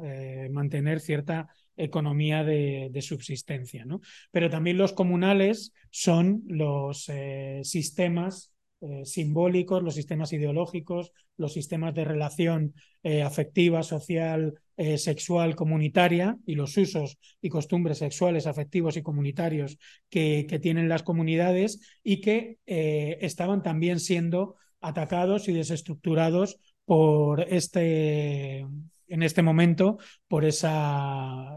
mantener 0.50 1.02
cierta 1.02 1.50
economía 1.78 2.44
de, 2.44 3.02
subsistencia. 3.02 3.86
¿no? 3.86 4.02
Pero 4.32 4.50
también 4.50 4.78
los 4.78 4.94
comunales 4.94 5.74
son 5.92 6.44
los 6.48 7.08
eh, 7.10 7.62
sistemas 7.64 8.54
eh, 8.82 9.06
simbólicos, 9.06 9.82
los 9.82 9.96
sistemas 9.96 10.34
ideológicos, 10.34 11.12
los 11.38 11.54
sistemas 11.54 11.94
de 11.94 12.06
relación 12.06 12.74
eh, 13.04 13.22
afectiva, 13.22 13.84
social, 13.84 14.56
sexual, 14.98 15.56
comunitaria 15.56 16.38
y 16.46 16.54
los 16.54 16.78
usos 16.78 17.18
y 17.42 17.50
costumbres 17.50 17.98
sexuales, 17.98 18.46
afectivos 18.46 18.96
y 18.96 19.02
comunitarios 19.02 19.80
que 20.08 20.60
tienen 20.62 20.88
las 20.88 21.02
comunidades 21.02 21.82
y 22.04 22.22
que 22.22 22.60
estaban 22.68 23.64
también 23.64 24.00
siendo 24.00 24.54
atacados 24.80 25.48
y 25.48 25.54
desestructurados 25.54 26.60
por 26.86 27.42
este, 27.42 28.66
en 29.08 29.24
este 29.24 29.42
momento, 29.42 29.98
por 30.28 30.46
esa 30.46 31.56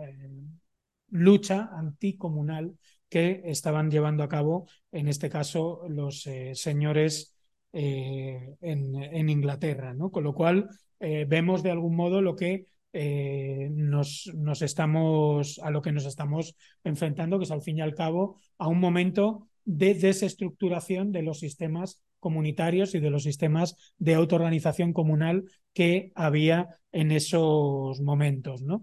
lucha 1.11 1.69
anticomunal 1.73 2.77
que 3.09 3.43
estaban 3.45 3.91
llevando 3.91 4.23
a 4.23 4.29
cabo, 4.29 4.69
en 4.93 5.09
este 5.09 5.29
caso, 5.29 5.85
los 5.89 6.27
eh, 6.27 6.55
señores 6.55 7.37
eh, 7.73 8.55
en, 8.61 9.29
Inglaterra. 9.29 9.93
¿no? 9.93 10.11
Con 10.11 10.25
lo 10.25 10.35
cual, 10.35 10.69
eh, 11.01 11.27
vemos 11.29 11.63
de 11.63 11.73
algún 11.73 11.97
modo 11.97 12.23
lo 12.23 12.37
que 12.37 12.67
nos, 12.93 14.31
nos, 14.35 14.63
estamos, 14.63 15.61
a 15.63 15.71
lo 15.71 15.81
que 15.81 15.93
nos 15.93 16.07
estamos 16.07 16.57
enfrentando, 16.83 17.39
que 17.39 17.45
es 17.45 17.51
al 17.53 17.63
fin 17.63 17.79
y 17.79 17.83
al 17.83 17.95
cabo 17.95 18.37
a 18.59 18.67
un 18.67 18.81
momento 18.81 19.49
de 19.65 19.95
desestructuración 19.95 21.13
de 21.13 21.23
los 21.23 21.39
sistemas 21.39 22.03
comunitarios 22.21 22.95
y 22.95 23.01
de 23.01 23.11
los 23.11 23.25
sistemas 23.25 23.95
de 23.99 24.15
autoorganización 24.15 24.93
comunal 24.93 25.45
que 25.73 26.13
había 26.15 26.69
en 26.93 27.11
esos 27.11 28.01
momentos. 28.01 28.63
¿no? 28.63 28.81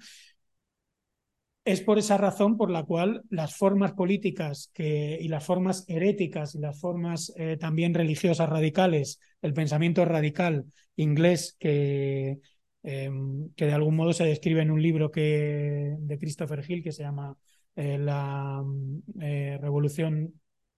Es 1.67 1.81
por 1.81 1.99
esa 1.99 2.17
razón 2.17 2.55
por 2.55 2.71
la 2.71 2.83
cual 2.83 3.23
las 3.29 3.55
formas 3.55 3.91
políticas 3.91 4.71
que, 4.73 5.17
y 5.19 5.27
las 5.27 5.45
formas 5.45 5.83
heréticas 5.89 6.55
y 6.55 6.59
las 6.59 6.79
formas 6.79 7.33
eh, 7.35 7.57
también 7.57 7.93
religiosas 7.93 8.47
radicales, 8.47 9.19
el 9.41 9.53
pensamiento 9.53 10.05
radical 10.05 10.65
inglés 10.95 11.57
que, 11.59 12.39
em, 12.83 13.49
que 13.53 13.65
de 13.65 13.73
algún 13.73 13.97
modo 13.97 14.13
se 14.13 14.23
describe 14.23 14.61
en 14.61 14.71
un 14.71 14.81
libro 14.81 15.11
que, 15.11 15.95
de 15.99 16.17
Christopher 16.17 16.63
Hill 16.65 16.83
que 16.83 16.93
se 16.93 17.03
llama 17.03 17.35
eh, 17.75 17.97
La 17.97 18.63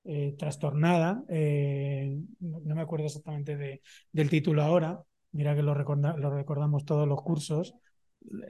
eh, 0.05 0.35
Trastornada, 0.37 1.23
no, 2.39 2.75
me 2.75 2.81
acuerdo 2.81 3.05
exactamente 3.05 3.57
de, 3.57 3.81
del 4.11 4.29
título 4.29 4.63
ahora, 4.63 5.01
mira 5.31 5.55
que 5.55 5.61
lo, 5.61 5.73
lo 5.75 6.29
recordamos 6.29 6.85
todos 6.85 7.07
los 7.07 7.21
cursos. 7.21 7.75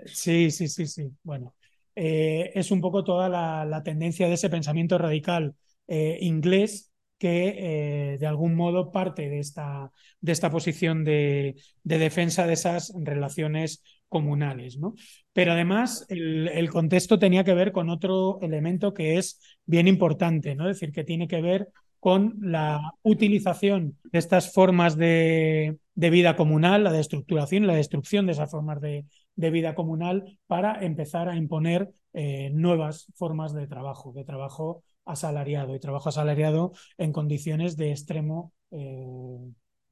Sí, 0.06 0.52
sí, 0.52 0.68
sí, 0.68 0.88
sí. 0.88 1.12
Bueno, 1.24 1.56
eh, 1.96 2.52
es 2.56 2.72
un 2.72 2.82
poco 2.82 3.04
toda 3.04 3.30
la, 3.30 3.84
tendencia 3.84 4.28
de 4.28 4.34
ese 4.36 4.50
pensamiento 4.50 4.98
radical 4.98 5.56
eh, 5.88 6.18
inglés 6.22 6.92
que 7.18 8.14
eh, 8.14 8.18
de 8.18 8.28
algún 8.28 8.56
modo 8.56 8.92
parte 8.92 9.30
de 9.30 9.40
esta, 9.40 9.92
de 10.22 10.32
esta 10.32 10.50
posición 10.50 11.04
de, 11.04 11.56
defensa 11.84 12.48
de 12.48 12.54
esas 12.54 12.94
relaciones 12.98 13.84
comunales. 14.10 14.78
¿no? 14.78 14.96
Pero 15.34 15.54
además 15.54 16.06
el, 16.10 16.70
contexto 16.70 17.20
tenía 17.20 17.44
que 17.44 17.54
ver 17.54 17.72
con 17.72 17.90
otro 17.90 18.40
elemento 18.42 18.94
que 18.94 19.18
es 19.18 19.40
bien 19.66 19.88
importante, 19.88 20.56
¿no? 20.56 20.70
es 20.70 20.76
decir, 20.80 20.92
que 20.92 21.04
tiene 21.04 21.28
que 21.28 21.42
ver 21.42 21.70
con 22.00 22.38
la 22.42 22.94
utilización 23.04 23.98
de 24.04 24.20
estas 24.20 24.54
formas 24.54 24.98
de, 24.98 25.78
vida 25.96 26.36
comunal, 26.36 26.84
la 26.84 26.94
destructuración 26.94 27.68
la 27.68 27.76
destrucción 27.76 28.26
de 28.26 28.32
esas 28.32 28.50
formas 28.50 28.80
de, 28.80 29.06
de 29.36 29.50
vida 29.52 29.76
comunal 29.76 30.38
para 30.48 30.84
empezar 30.84 31.30
a 31.30 31.36
imponer 31.36 31.92
eh, 32.14 32.50
nuevas 32.52 33.08
formas 33.16 33.54
de 33.54 33.68
trabajo, 33.68 34.12
de 34.14 34.24
trabajo 34.24 34.84
asalariado 35.06 35.76
y 35.76 35.80
trabajo 35.80 36.10
asalariado 36.10 36.72
en 36.98 37.14
condiciones 37.14 37.78
de 37.78 37.92
extremo 37.92 38.52
eh, 38.72 39.38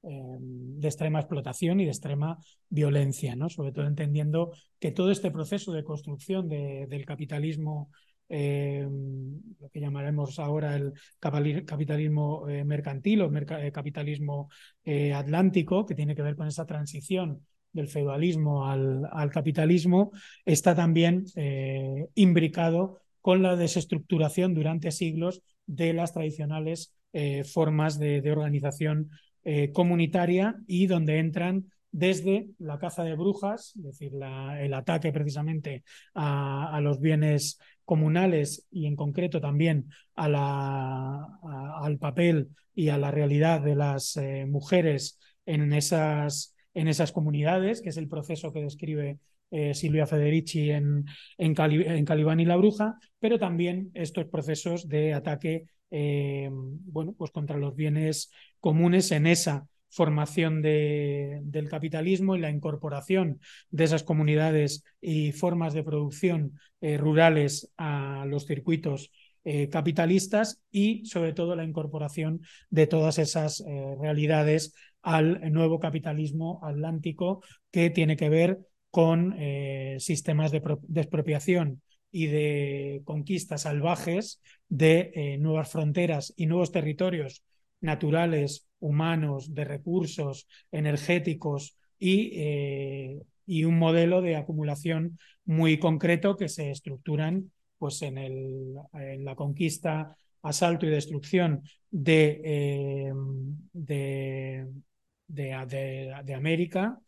em, 0.08 0.80
de 0.80 0.88
extrema 0.88 1.20
explotación 1.20 1.80
y 1.80 1.86
de 1.86 1.92
extrema 1.92 2.38
violencia, 2.70 3.36
¿no? 3.36 3.50
sobre 3.50 3.72
todo 3.72 3.88
entendiendo 3.88 4.52
que 4.80 4.92
todo 4.92 5.12
este 5.12 5.32
proceso 5.32 5.72
de 5.74 5.84
construcción 5.84 6.48
del 6.48 7.06
capitalismo, 7.06 7.90
em, 8.30 9.42
lo 9.60 9.70
que 9.70 9.80
llamaremos 9.80 10.40
ahora 10.40 10.76
el 10.76 10.94
capitalismo 11.20 12.48
eh, 12.50 12.64
mercantil 12.64 13.22
o 13.22 13.32
capitalismo 13.72 14.50
atlántico, 15.14 15.86
que 15.86 15.96
tiene 15.96 16.16
que 16.16 16.22
ver 16.22 16.36
con 16.36 16.48
esa 16.48 16.66
transición 16.66 17.42
del 17.78 17.88
feudalismo 17.88 18.68
al, 18.68 19.30
capitalismo, 19.32 20.12
está 20.46 20.76
también 20.76 21.26
eh, 21.36 22.08
imbricado 22.16 23.00
con 23.22 23.42
la 23.42 23.56
desestructuración 23.56 24.54
durante 24.54 24.92
siglos 24.92 25.42
de 25.66 25.94
las 25.94 26.14
tradicionales 26.14 26.94
eh, 27.14 27.44
formas 27.44 28.00
de, 28.00 28.32
organización 28.32 29.10
eh, 29.50 29.72
comunitaria 29.72 30.56
y 30.68 30.88
donde 30.88 31.20
entran 31.20 31.72
desde 31.90 32.50
la 32.60 32.78
caza 32.80 33.06
de 33.06 33.16
brujas, 33.16 33.74
es 33.78 33.84
decir, 33.84 34.12
el 34.60 34.74
ataque 34.74 35.14
precisamente 35.14 35.84
a, 36.14 36.78
los 36.82 37.00
bienes 37.00 37.58
comunales 37.86 38.68
y 38.70 38.88
en 38.88 38.98
concreto 38.98 39.40
también 39.40 39.90
a 40.16 40.28
la, 40.28 41.28
al 41.82 41.98
papel 41.98 42.50
y 42.76 42.90
a 42.90 42.98
la 42.98 43.10
realidad 43.10 43.62
de 43.62 43.76
las 43.76 44.20
mujeres 44.48 45.18
en 45.46 45.72
esas 45.72 46.54
en 46.78 46.88
esas 46.88 47.12
comunidades, 47.12 47.82
que 47.82 47.90
es 47.90 47.98
el 47.98 48.08
proceso 48.08 48.54
que 48.54 48.62
describe 48.62 49.18
eh, 49.50 49.74
Silvia 49.74 50.06
Federici 50.06 50.70
en, 50.70 51.06
en, 51.40 51.56
Calibán 51.56 52.40
y 52.40 52.46
la 52.46 52.56
Bruja, 52.56 53.00
pero 53.18 53.40
también 53.40 53.90
estos 53.96 54.26
procesos 54.26 54.88
de 54.88 55.16
ataque 55.16 55.66
eh, 55.90 56.50
bueno, 56.52 57.16
pues 57.18 57.32
contra 57.32 57.58
los 57.58 57.76
bienes 57.76 58.30
comunes 58.68 59.14
en 59.14 59.28
esa 59.28 59.66
formación 59.90 60.62
de, 60.62 61.40
del 61.44 61.70
capitalismo 61.70 62.36
y 62.36 62.40
la 62.40 62.50
incorporación 62.50 63.40
de 63.70 63.86
esas 63.86 64.04
comunidades 64.04 64.84
y 65.00 65.32
formas 65.32 65.74
de 65.74 65.86
producción 65.86 66.60
eh, 66.82 66.98
rurales 66.98 67.72
a 67.78 68.26
los 68.28 68.46
circuitos 68.46 69.12
capitalistas 69.72 70.62
y 70.70 71.06
sobre 71.06 71.32
todo 71.32 71.56
la 71.56 71.64
incorporación 71.64 72.42
de 72.70 72.86
todas 72.86 73.18
esas 73.18 73.64
realidades 73.98 74.74
al 75.02 75.54
nuevo 75.54 75.80
capitalismo 75.80 76.60
atlántico 76.62 77.42
que 77.72 77.90
tiene 77.90 78.18
que 78.18 78.28
ver 78.28 78.60
con 78.98 79.36
eh, 79.38 79.98
sistemas 80.00 80.52
de, 80.52 80.62
expropiación 80.96 81.82
y 82.12 82.26
de 82.28 83.02
conquistas 83.06 83.62
salvajes 83.62 84.42
de 84.70 85.12
eh, 85.14 85.38
nuevas 85.38 85.70
fronteras 85.70 86.34
y 86.36 86.48
nuevos 86.48 86.72
territorios 86.72 87.44
naturales, 87.82 88.68
humanos, 88.80 89.54
de 89.54 89.66
recursos 89.66 90.48
energéticos 90.72 91.78
y, 92.00 92.32
eh, 92.34 93.22
y 93.46 93.64
un 93.64 93.78
modelo 93.80 94.22
de 94.22 94.36
acumulación 94.36 95.18
muy 95.46 95.80
concreto 95.80 96.36
que 96.38 96.50
se 96.50 96.72
estructuran 96.72 97.52
pues, 97.78 98.02
en, 98.02 98.18
el, 98.18 98.76
en 98.94 99.26
la 99.26 99.36
conquista, 99.36 100.16
asalto 100.42 100.86
y 100.86 100.90
destrucción 100.90 101.64
de, 101.90 103.12
de 103.74 104.68
de, 105.28 106.34
América, 106.36 107.00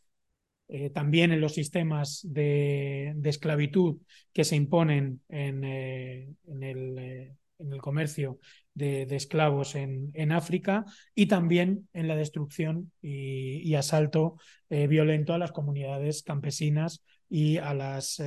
eh, 0.68 0.90
también 0.90 1.32
en 1.32 1.42
los 1.42 1.54
sistemas 1.54 2.22
de, 2.24 3.16
esclavitud 3.24 3.98
que 4.34 4.44
se 4.44 4.56
imponen 4.56 5.22
en, 5.30 5.64
eh, 5.64 6.30
en, 6.48 6.64
el, 6.64 6.98
eh, 7.00 7.36
en 7.60 7.74
el, 7.74 7.82
comercio 7.82 8.39
de, 8.74 9.04
esclavos 9.16 9.75
en, 9.75 10.32
África 10.32 10.86
y 11.13 11.28
también 11.28 11.88
en 11.94 12.08
la 12.08 12.16
destrucción 12.16 12.92
y, 13.01 13.74
asalto 13.75 14.38
violento 14.70 15.34
a 15.34 15.38
las 15.38 15.51
comunidades 15.51 16.24
campesinas 16.24 17.04
y 17.30 17.58
a 17.58 17.74
las 17.74 18.22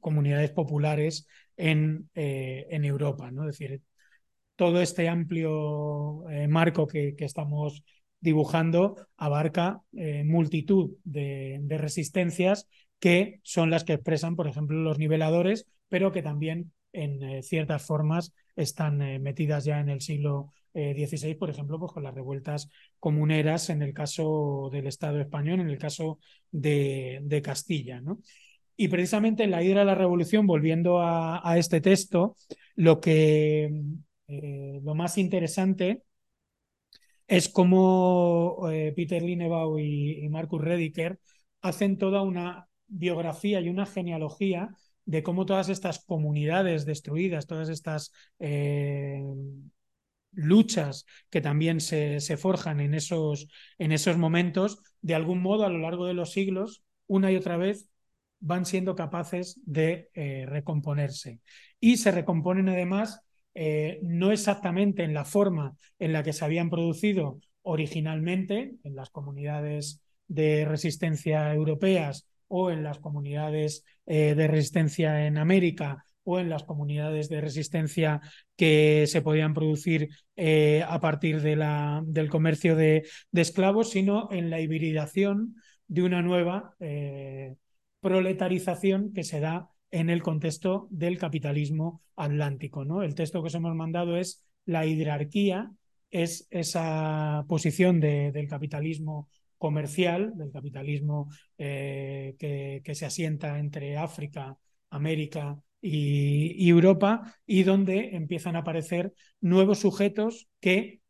comunidades 0.00 0.50
populares 0.52 1.26
en, 1.56 2.10
en 2.14 2.84
Europa. 2.84 3.30
¿no? 3.30 3.48
Es 3.48 3.58
decir, 3.58 3.82
todo 4.56 4.80
este 4.80 5.08
amplio 5.08 6.24
marco 6.48 6.86
que, 6.86 7.14
estamos 7.18 7.82
dibujando 8.24 8.96
abarca 9.18 9.82
eh, 9.92 10.24
multitud 10.24 10.96
de, 11.04 11.60
resistencias 11.68 12.66
que 12.98 13.40
son 13.42 13.70
las 13.70 13.84
que 13.84 13.92
expresan, 13.92 14.34
por 14.34 14.48
ejemplo, 14.48 14.78
los 14.78 14.98
niveladores, 14.98 15.66
pero 15.88 16.10
que 16.10 16.22
también 16.22 16.72
en 16.94 17.22
eh, 17.22 17.42
ciertas 17.42 17.84
formas 17.84 18.32
están 18.56 19.02
eh, 19.02 19.18
metidas 19.18 19.64
ya 19.64 19.80
en 19.80 19.88
el 19.88 20.00
siglo 20.00 20.52
XVI, 20.74 21.36
por 21.36 21.50
ejemplo, 21.50 21.78
pues 21.78 21.92
con 21.92 22.02
las 22.02 22.16
revueltas 22.16 22.68
comuneras 22.98 23.70
en 23.70 23.80
el 23.80 23.94
caso 23.94 24.70
del 24.72 24.88
Estado 24.88 25.20
español, 25.20 25.60
en 25.60 25.70
el 25.70 25.78
caso 25.78 26.18
de, 26.50 27.40
Castilla. 27.44 28.00
¿no? 28.00 28.18
Y 28.76 28.88
precisamente 28.88 29.44
en 29.44 29.52
la 29.52 29.62
hidra 29.62 29.80
de 29.80 29.86
la 29.86 29.94
revolución, 29.94 30.48
volviendo 30.48 30.98
a, 30.98 31.48
a 31.48 31.58
este 31.58 31.80
texto, 31.80 32.34
lo 32.74 33.00
que 33.00 33.70
lo 34.26 34.96
más 34.96 35.16
interesante 35.16 36.02
es 37.26 37.48
como 37.48 38.68
eh, 38.70 38.92
Peter 38.94 39.22
Linebau 39.22 39.78
y, 39.78 40.28
Marcus 40.28 40.62
Rediker 40.62 41.18
hacen 41.62 41.98
toda 41.98 42.22
una 42.22 42.68
biografía 42.86 43.60
y 43.60 43.68
una 43.68 43.86
genealogía 43.86 44.70
de 45.04 45.22
cómo 45.22 45.46
todas 45.46 45.68
estas 45.68 46.04
comunidades 46.04 46.86
destruidas, 46.86 47.46
todas 47.46 47.68
estas 47.68 48.12
eh, 48.38 49.22
luchas 50.32 51.06
que 51.30 51.40
también 51.40 51.80
se, 51.80 52.20
se, 52.20 52.36
forjan 52.36 52.80
en 52.80 52.94
esos, 52.94 53.48
en 53.78 53.92
esos 53.92 54.16
momentos, 54.16 54.82
de 55.00 55.14
algún 55.14 55.40
modo 55.42 55.64
a 55.64 55.68
lo 55.68 55.78
largo 55.78 56.06
de 56.06 56.14
los 56.14 56.32
siglos, 56.32 56.82
una 57.06 57.30
y 57.30 57.36
otra 57.36 57.56
vez 57.56 57.88
van 58.40 58.66
siendo 58.66 58.94
capaces 58.94 59.60
de 59.64 60.10
eh, 60.14 60.44
recomponerse. 60.46 61.40
Y 61.80 61.96
se 61.96 62.10
recomponen 62.10 62.68
además 62.68 63.20
eh, 63.54 64.00
no 64.02 64.32
exactamente 64.32 65.04
en 65.04 65.14
la 65.14 65.24
forma 65.24 65.76
en 65.98 66.12
la 66.12 66.22
que 66.22 66.32
se 66.32 66.44
habían 66.44 66.70
producido 66.70 67.38
originalmente 67.62 68.74
en 68.82 68.96
las 68.96 69.10
comunidades 69.10 70.02
de 70.28 70.64
resistencia 70.64 71.52
europeas 71.54 72.28
o 72.56 72.70
en 72.70 72.84
las 72.84 73.00
comunidades 73.00 73.84
eh, 74.06 74.34
de 74.36 74.46
resistencia 74.46 75.26
en 75.26 75.38
América 75.38 76.04
o 76.22 76.38
en 76.38 76.48
las 76.48 76.62
comunidades 76.62 77.28
de 77.28 77.40
resistencia 77.40 78.20
que 78.56 79.06
se 79.08 79.22
podían 79.22 79.54
producir 79.54 80.08
eh, 80.36 80.84
a 80.86 81.00
partir 81.00 81.42
de 81.42 81.56
la, 81.56 82.00
del 82.06 82.30
comercio 82.30 82.76
de, 82.76 83.06
esclavos, 83.32 83.90
sino 83.90 84.28
en 84.30 84.50
la 84.50 84.60
hibridación 84.60 85.56
de 85.88 86.02
una 86.02 86.22
nueva 86.22 86.76
proletarización 88.00 89.12
que 89.12 89.24
se 89.24 89.40
da 89.40 89.68
en 89.90 90.08
el 90.10 90.22
contexto 90.22 90.86
del 90.90 91.18
capitalismo 91.18 92.02
atlántico. 92.16 92.84
¿no? 92.84 93.02
El 93.02 93.14
texto 93.14 93.42
que 93.42 93.48
os 93.48 93.54
hemos 93.54 93.74
mandado 93.74 94.16
es 94.16 94.44
la 94.64 94.86
hierarquía, 94.86 95.72
es 96.10 96.46
esa 96.50 97.44
posición 97.48 98.00
del 98.00 98.48
capitalismo 98.48 99.28
comercial, 99.64 100.36
del 100.36 100.52
capitalismo 100.52 101.30
eh, 101.56 102.34
que, 102.38 102.94
se 102.94 103.06
asienta 103.06 103.58
entre 103.58 103.96
África, 103.96 104.58
América 104.90 105.58
y, 105.80 106.68
Europa, 106.68 107.34
y 107.46 107.62
donde 107.62 108.14
empiezan 108.14 108.56
a 108.56 108.58
aparecer 108.58 109.14
nuevos 109.40 109.78
sujetos 109.78 110.48
que 110.60 111.00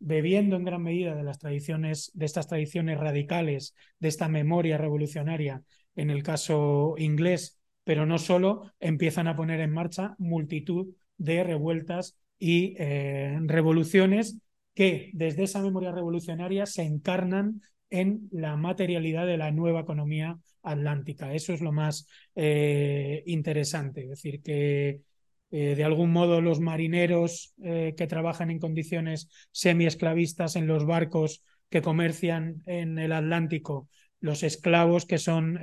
bebiendo 0.00 0.56
en 0.56 0.64
gran 0.66 0.82
medida 0.82 1.14
de 1.14 1.22
las 1.22 1.38
tradiciones, 1.38 2.10
de 2.12 2.26
estas 2.26 2.46
tradiciones 2.46 3.00
radicales, 3.00 3.74
de 4.00 4.08
esta 4.08 4.28
memoria 4.28 4.76
revolucionaria, 4.76 5.62
en 5.96 6.10
el 6.10 6.22
caso 6.22 6.94
inglés, 6.98 7.58
pero 7.84 8.04
no 8.04 8.18
solo, 8.18 8.70
empiezan 8.80 9.28
a 9.28 9.36
poner 9.36 9.60
en 9.60 9.72
marcha 9.72 10.14
multitud 10.18 10.88
de 11.16 11.42
revueltas 11.42 12.18
y 12.38 12.74
eh, 12.76 13.38
revoluciones 13.46 14.42
que 14.74 15.10
desde 15.12 15.42
esa 15.42 15.60
memoria 15.60 15.90
revolucionaria 15.90 16.64
se 16.64 16.82
encarnan 16.82 17.62
en 17.90 18.28
la 18.30 18.56
materialidad 18.56 19.26
de 19.26 19.36
la 19.36 19.50
nueva 19.50 19.80
economía 19.80 20.38
atlántica. 20.62 21.34
Eso 21.34 21.52
es 21.52 21.60
lo 21.60 21.72
más 21.72 22.06
eh, 22.34 23.22
interesante, 23.26 24.02
es 24.02 24.10
decir, 24.10 24.42
que 24.42 25.00
eh, 25.50 25.74
de 25.74 25.84
algún 25.84 26.10
modo 26.12 26.40
los 26.40 26.60
marineros 26.60 27.54
que 27.56 28.06
trabajan 28.06 28.50
en 28.50 28.58
condiciones 28.58 29.30
semi-esclavistas 29.50 30.56
en 30.56 30.66
los 30.66 30.84
barcos 30.84 31.42
que 31.70 31.80
comercian 31.80 32.62
en 32.66 32.98
el 32.98 33.12
Atlántico, 33.12 33.88
los 34.20 34.42
esclavos 34.42 35.06
que 35.06 35.18
son 35.18 35.58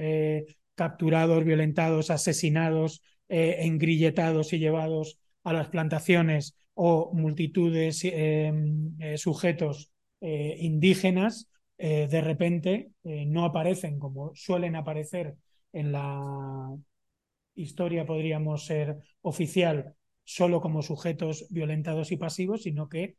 capturados, 0.76 1.44
violentados, 1.44 2.12
asesinados, 2.12 3.02
eh, 3.30 3.58
engrilletados 3.62 4.54
y 4.54 4.60
llevados 4.60 5.18
a 5.44 5.54
las 5.54 5.70
plantaciones 5.70 6.56
o 6.74 7.12
multitudes 7.14 8.04
eh, 8.04 8.54
eh, 9.00 9.18
sujetos 9.18 9.92
indígenas, 10.22 11.52
de 11.78 12.22
repente 12.22 12.92
no 13.04 13.46
aparecen 13.46 14.00
como 14.00 14.34
suelen 14.34 14.76
aparecer 14.76 15.36
en 15.74 15.92
la 15.92 16.76
historia, 17.56 18.06
podríamos 18.06 18.66
ser 18.66 18.98
oficial, 19.22 19.96
solo 20.24 20.62
como 20.62 20.82
sujetos 20.82 21.48
violentados 21.50 22.12
y 22.12 22.18
pasivos, 22.18 22.64
sino 22.64 22.90
que 22.90 23.16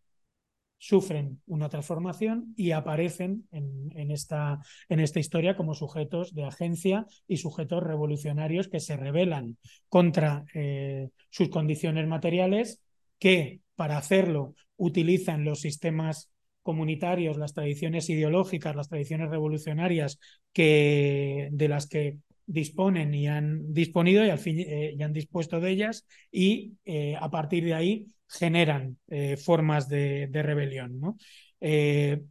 sufren 0.79 1.41
una 1.47 1.69
transformación 1.69 2.53
y 2.57 2.73
aparecen 2.73 3.49
en, 3.51 4.11
esta, 4.11 4.61
en, 4.89 5.01
esta, 5.01 5.21
historia 5.21 5.57
como 5.57 5.75
sujetos 5.75 6.35
de 6.35 6.45
agencia 6.45 7.07
y 7.27 7.39
sujetos 7.39 7.83
revolucionarios 7.83 8.69
que 8.69 8.81
se 8.81 8.97
rebelan 8.97 9.57
contra 9.89 10.45
eh, 10.55 11.09
sus 11.31 11.49
condiciones 11.49 12.07
materiales, 12.07 12.83
que 13.19 13.61
para 13.75 13.97
hacerlo 13.97 14.55
utilizan 14.77 15.45
los 15.45 15.61
sistemas 15.61 16.31
comunitarios, 16.67 17.39
las 17.39 17.55
tradiciones 17.55 18.11
ideológicas, 18.11 18.75
las 18.75 18.89
tradiciones 18.89 19.31
revolucionarias 19.31 20.19
que, 20.53 21.49
de 21.53 21.69
las 21.69 21.87
que 21.87 22.19
disponen 22.45 23.15
y 23.15 23.29
han 23.29 23.73
disponido 23.73 24.25
y 24.25 24.31
al 24.31 24.41
fin 24.41 24.59
eh, 24.59 24.97
han 25.01 25.13
dispuesto 25.13 25.61
de 25.61 25.71
ellas 25.71 26.07
y 26.33 26.75
eh, 26.85 27.15
a 27.19 27.31
partir 27.31 27.65
de 27.65 27.75
ahí 27.75 28.07
generan 28.29 28.99
eh, 29.07 29.37
formas 29.37 29.89
de, 29.89 30.29
rebelión. 30.33 31.01
¿no? 31.01 31.17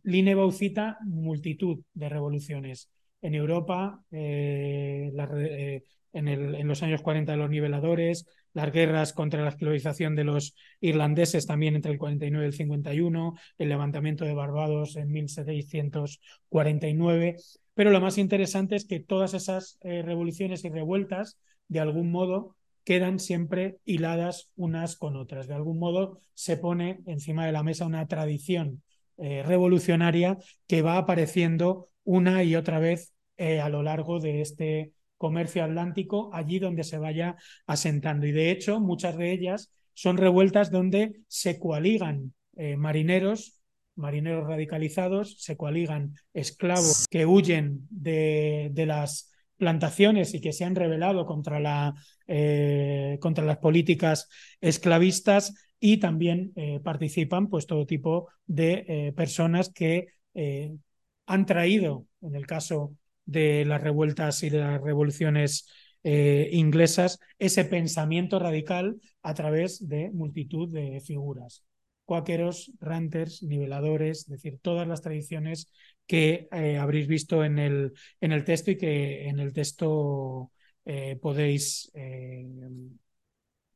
Linebau 0.04 0.52
cita 0.52 0.98
multitud 1.06 1.80
de 1.94 2.10
revoluciones 2.10 2.90
en 3.22 3.36
Europa, 3.36 4.04
en, 4.12 5.14
en, 6.14 6.68
los 6.68 6.84
años 6.84 7.02
40 7.02 7.32
de 7.32 7.38
los 7.38 7.50
niveladores, 7.50 8.28
las 8.56 8.72
guerras 8.72 9.14
contra 9.14 9.44
la 9.44 9.50
esclavización 9.50 10.16
de 10.16 10.24
los 10.24 10.56
irlandeses 10.82 11.46
también 11.46 11.76
entre 11.76 11.92
el 11.92 12.00
49 12.00 12.44
y 12.44 12.48
el 12.48 12.54
51, 12.54 13.36
el 13.60 13.70
levantamiento 13.70 14.26
de 14.26 14.34
Barbados 14.34 14.96
en 14.96 15.12
1749 15.12 17.36
pero 17.76 17.92
lo 17.92 18.02
más 18.02 18.18
interesante 18.18 18.76
es 18.76 18.86
que 18.86 19.02
todas 19.02 19.34
esas 19.34 19.78
eh, 19.82 20.02
revoluciones 20.02 20.64
y 20.64 20.70
revueltas, 20.70 21.38
de 21.68 21.82
algún 21.82 22.10
modo, 22.10 22.56
quedan 22.86 23.20
siempre 23.20 23.80
hiladas 23.84 24.50
unas 24.56 24.96
con 24.96 25.18
otras. 25.18 25.48
De 25.48 25.56
algún 25.56 25.78
modo 25.78 26.20
se 26.34 26.58
pone 26.58 27.02
encima 27.06 27.46
de 27.46 27.52
la 27.52 27.64
mesa 27.64 27.86
una 27.86 28.08
tradición 28.08 28.82
eh, 29.18 29.44
revolucionaria 29.46 30.38
que 30.68 30.82
va 30.82 30.98
apareciendo 30.98 31.90
una 32.06 32.44
y 32.44 32.56
otra 32.56 32.80
vez 32.80 33.14
eh, 33.38 33.60
a 33.60 33.68
lo 33.68 33.84
largo 33.84 34.20
de 34.20 34.42
este 34.42 34.94
comercio 35.18 35.64
atlántico, 35.64 36.30
allí 36.34 36.60
donde 36.60 36.84
se 36.84 36.98
vaya 36.98 37.36
asentando. 37.68 38.26
Y 38.26 38.32
de 38.32 38.52
hecho, 38.52 38.80
muchas 38.80 39.18
de 39.18 39.32
ellas 39.32 39.72
son 39.94 40.18
revueltas 40.18 40.72
donde 40.72 41.22
se 41.28 41.60
coaligan 41.60 42.34
marineros 42.78 43.56
marineros 43.96 44.48
radicalizados, 44.48 45.38
se 45.40 45.58
coaligan 45.58 46.16
esclavos 46.34 47.06
que 47.10 47.26
huyen 47.26 47.88
de, 47.90 48.72
las 48.86 49.32
plantaciones 49.58 50.34
y 50.34 50.42
que 50.42 50.54
se 50.54 50.66
han 50.66 50.76
rebelado 50.76 51.26
contra, 51.26 51.60
la, 51.60 51.94
eh, 52.28 53.18
contra 53.22 53.46
las 53.46 53.58
políticas 53.58 54.28
esclavistas 54.60 55.54
y 55.80 55.98
también 55.98 56.52
eh, 56.56 56.80
participan 56.84 57.48
pues 57.48 57.66
todo 57.66 57.86
tipo 57.86 58.28
de 58.46 58.86
eh, 58.88 59.14
personas 59.14 59.70
que 59.70 60.08
han 61.28 61.46
traído, 61.46 62.08
en 62.22 62.36
el 62.36 62.46
caso 62.46 62.94
de 63.26 63.66
las 63.66 63.82
revueltas 63.82 64.44
y 64.44 64.50
de 64.50 64.60
las 64.60 64.82
revoluciones 64.82 65.68
inglesas, 66.04 67.20
ese 67.40 67.66
pensamiento 67.66 68.38
radical 68.38 68.98
a 69.24 69.34
través 69.34 69.88
de 69.88 70.12
multitud 70.12 70.70
de 70.72 71.02
figuras 71.02 71.66
cuáqueros, 72.06 72.72
ranters, 72.80 73.44
niveladores, 73.44 74.20
es 74.20 74.28
decir, 74.28 74.60
todas 74.62 74.88
las 74.88 75.02
tradiciones 75.02 75.72
que 76.08 76.48
eh, 76.52 76.78
habréis 76.78 77.08
visto 77.08 77.44
en 77.44 77.60
el, 77.60 77.94
en 78.22 78.32
el 78.32 78.44
texto 78.44 78.72
y 78.72 78.78
que 78.78 79.28
en 79.28 79.40
el 79.40 79.54
texto 79.54 80.52
eh, 80.86 81.18
podéis 81.22 81.92
eh, 81.96 82.46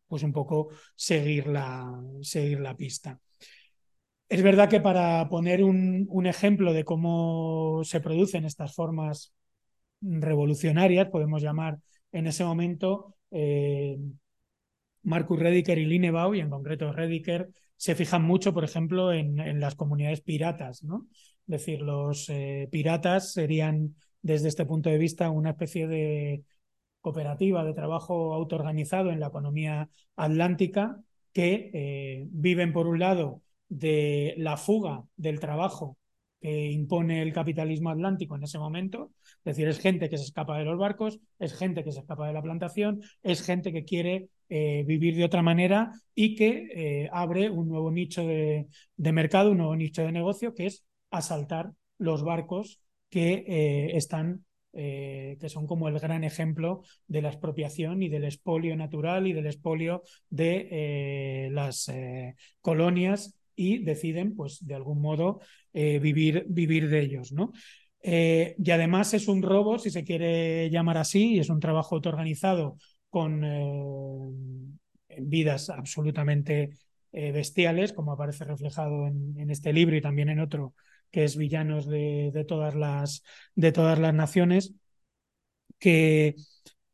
pues 0.08 0.24
un 0.24 0.32
poco 0.32 0.70
seguir 0.96 1.48
la, 1.48 2.02
seguir 2.22 2.60
la 2.60 2.76
pista. 2.78 3.20
Es 4.28 4.44
verdad 4.44 4.70
que 4.70 4.80
para 4.80 5.28
poner 5.28 5.64
un, 5.64 6.06
un, 6.08 6.28
ejemplo 6.28 6.72
de 6.72 6.84
cómo 6.84 7.82
se 7.84 8.00
producen 8.00 8.46
estas 8.46 8.76
formas 8.76 9.34
revolucionarias, 10.02 11.10
podemos 11.10 11.42
llamar 11.42 11.80
en 12.12 12.28
ese 12.28 12.44
momento 12.44 13.16
Marcus 15.04 15.40
Rediker 15.40 15.78
y 15.78 15.86
Linebau, 15.86 16.34
y 16.36 16.40
en 16.40 16.50
concreto 16.50 16.92
Rediker, 16.92 17.50
se 17.76 17.96
fijan 17.96 18.24
mucho, 18.24 18.54
por 18.54 18.64
ejemplo, 18.64 19.14
en, 19.14 19.60
las 19.60 19.76
comunidades 19.76 20.22
piratas, 20.22 20.84
¿no? 20.84 21.08
Es 21.48 21.48
decir, 21.48 21.82
los 21.82 22.30
eh, 22.30 22.68
piratas 22.72 23.34
serían, 23.34 23.96
desde 24.22 24.50
este 24.50 24.66
punto 24.66 24.90
de 24.90 24.98
vista, 24.98 25.30
una 25.30 25.52
especie 25.52 25.88
de 25.88 26.44
cooperativa 27.02 27.64
de 27.64 27.74
trabajo 27.74 28.34
autoorganizado 28.34 29.12
en 29.12 29.22
la 29.22 29.28
economía 29.28 29.90
atlántica 30.18 31.02
que 31.32 31.72
eh, 31.74 32.28
viven, 32.30 32.74
por 32.74 32.88
un 32.88 33.00
lado, 33.00 33.42
de 33.70 34.36
la 34.38 34.58
fuga 34.58 35.06
del 35.16 35.40
trabajo 35.40 35.98
que 36.42 36.72
impone 36.72 37.22
el 37.22 37.34
capitalismo 37.34 37.90
atlántico 37.90 38.36
en 38.36 38.44
ese 38.44 38.60
momento. 38.60 39.12
Es 39.40 39.56
decir, 39.56 39.68
es 39.68 39.80
gente 39.80 40.10
que 40.10 40.18
se 40.18 40.26
escapa 40.26 40.58
de 40.58 40.66
los 40.66 40.78
barcos, 40.78 41.20
es 41.40 41.54
gente 41.54 41.84
que 41.84 41.92
se 41.92 42.00
escapa 42.00 42.28
de 42.28 42.34
la 42.34 42.42
plantación, 42.42 43.02
es 43.24 43.42
gente 43.42 43.72
que 43.72 43.84
quiere 43.84 44.30
vivir 44.50 45.16
de 45.16 45.26
otra 45.26 45.44
manera 45.44 45.92
y 46.16 46.36
que 46.36 47.08
abre 47.12 47.52
un 47.52 47.68
nuevo 47.68 47.92
nicho 47.92 48.26
de, 48.26 48.68
mercado, 48.98 49.52
un 49.52 49.58
nuevo 49.58 49.76
nicho 49.76 50.02
de 50.02 50.12
negocio, 50.12 50.56
que 50.56 50.66
es 50.66 50.84
asaltar 51.12 51.72
los 52.00 52.24
barcos 52.24 52.82
que 53.10 53.92
están 53.94 54.46
eh, 54.74 55.38
que 55.40 55.50
son 55.50 55.66
como 55.66 55.88
el 55.88 56.00
gran 56.00 56.24
ejemplo 56.24 56.84
de 57.08 57.24
la 57.24 57.30
expropiación 57.30 58.04
y 58.04 58.10
del 58.10 58.24
expolio 58.26 58.76
natural 58.76 59.26
y 59.26 59.34
del 59.34 59.48
expolio 59.48 60.04
de 60.30 60.68
eh, 60.70 61.50
las 61.52 61.90
eh, 61.90 62.36
colonias 62.62 63.39
y 63.60 63.80
deciden, 63.80 64.36
pues, 64.36 64.66
de 64.66 64.76
algún 64.76 65.02
modo 65.02 65.42
vivir, 65.74 66.46
vivir 66.48 66.90
de 66.90 67.02
ellos, 67.02 67.32
¿no? 67.32 67.52
y 68.02 68.72
además 68.72 69.14
es 69.14 69.28
un 69.28 69.42
robo, 69.42 69.78
si 69.78 69.90
se 69.90 70.06
quiere 70.06 70.70
llamar 70.70 70.98
así, 70.98 71.34
y 71.34 71.40
es 71.40 71.50
un 71.50 71.60
trabajo 71.60 71.96
autoorganizado 71.96 72.78
con 73.10 73.42
vidas 75.18 75.70
absolutamente 75.70 76.78
bestiales, 77.12 77.92
como 77.92 78.14
aparece 78.14 78.46
reflejado 78.46 79.06
en, 79.08 79.50
este 79.52 79.74
libro 79.74 79.98
y 79.98 80.02
también 80.02 80.30
en 80.30 80.40
otro 80.40 80.74
que 81.12 81.24
es 81.24 81.38
villanos 81.38 81.88
de, 81.88 82.46
todas, 82.48 82.76
las, 82.76 83.24
de 83.56 83.72
todas 83.72 84.00
las 84.00 84.14
naciones, 84.14 84.74
que, 85.80 86.36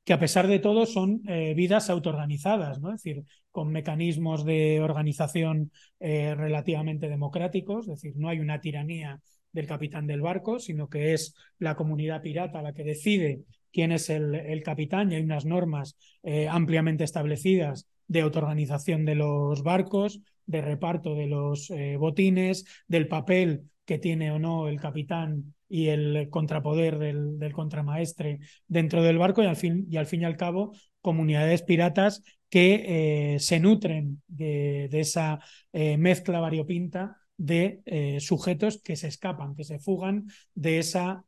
que 0.05 0.13
a 0.13 0.19
pesar 0.19 0.47
de 0.47 0.59
todo 0.59 0.85
son 0.85 1.21
eh, 1.27 1.53
vidas 1.55 1.89
autoorganizadas, 1.89 2.79
¿no? 2.79 2.89
es 2.93 3.01
decir, 3.01 3.23
con 3.51 3.71
mecanismos 3.71 4.45
de 4.45 4.79
organización 4.79 5.71
eh, 5.99 6.35
relativamente 6.35 7.09
democráticos, 7.09 7.87
es 7.87 8.01
decir, 8.01 8.13
no 8.15 8.29
hay 8.29 8.39
una 8.39 8.61
tiranía 8.61 9.19
del 9.51 9.65
capitán 9.65 10.05
del 10.05 10.21
barco, 10.21 10.59
sino 10.59 10.89
que 10.89 11.13
es 11.13 11.33
la 11.57 11.75
comunidad 11.75 12.21
pirata 12.21 12.61
la 12.61 12.73
que 12.73 12.83
decide 12.83 13.41
quién 13.71 13.91
es 13.91 14.09
el, 14.11 14.61
capitán 14.63 15.11
y 15.11 15.15
hay 15.15 15.23
unas 15.23 15.45
normas 15.45 15.97
eh, 16.21 16.47
ampliamente 16.47 17.03
establecidas 17.03 17.87
de 18.07 18.21
autoorganización 18.21 19.05
de 19.05 19.15
los 19.15 19.63
barcos, 19.63 20.21
de 20.45 20.61
reparto 20.61 21.15
de 21.15 21.25
los 21.25 21.73
botines, 21.97 22.65
del 22.87 23.07
papel 23.07 23.71
que 23.85 23.97
tiene 23.97 24.29
o 24.29 24.37
no 24.37 24.67
el 24.67 24.79
capitán 24.79 25.54
y 25.67 25.87
el 25.87 26.29
contrapoder 26.29 26.97
del, 26.99 27.51
contramaestre 27.53 28.39
dentro 28.67 29.01
del 29.01 29.17
barco 29.17 29.43
y 29.43 29.47
al 29.47 29.55
fin 29.55 29.85
y 29.89 29.97
al, 29.97 30.05
fin 30.05 30.21
y 30.21 30.25
al 30.25 30.37
cabo 30.37 30.73
comunidades 31.01 31.63
piratas 31.63 32.23
que 32.49 33.33
eh, 33.35 33.39
se 33.39 33.59
nutren 33.59 34.21
de, 34.27 34.89
esa 34.91 35.39
eh, 35.73 35.97
mezcla 35.97 36.39
variopinta 36.39 37.17
de 37.37 37.81
eh, 37.85 38.19
sujetos 38.19 38.81
que 38.81 38.95
se 38.95 39.07
escapan, 39.07 39.55
que 39.55 39.63
se 39.63 39.79
fugan 39.79 40.27
de, 40.53 40.79
esa, 40.79 41.25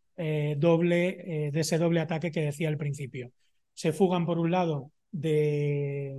doble, 0.58 1.52
de 1.52 1.60
ese 1.60 1.78
doble 1.78 2.00
ataque 2.00 2.32
que 2.32 2.41
decía 2.41 2.69
al 2.69 2.78
principio. 2.78 3.32
Se 3.73 3.91
fugan, 3.91 4.26
por 4.26 4.39
un 4.39 4.52
lado, 4.52 4.91
de, 5.12 6.17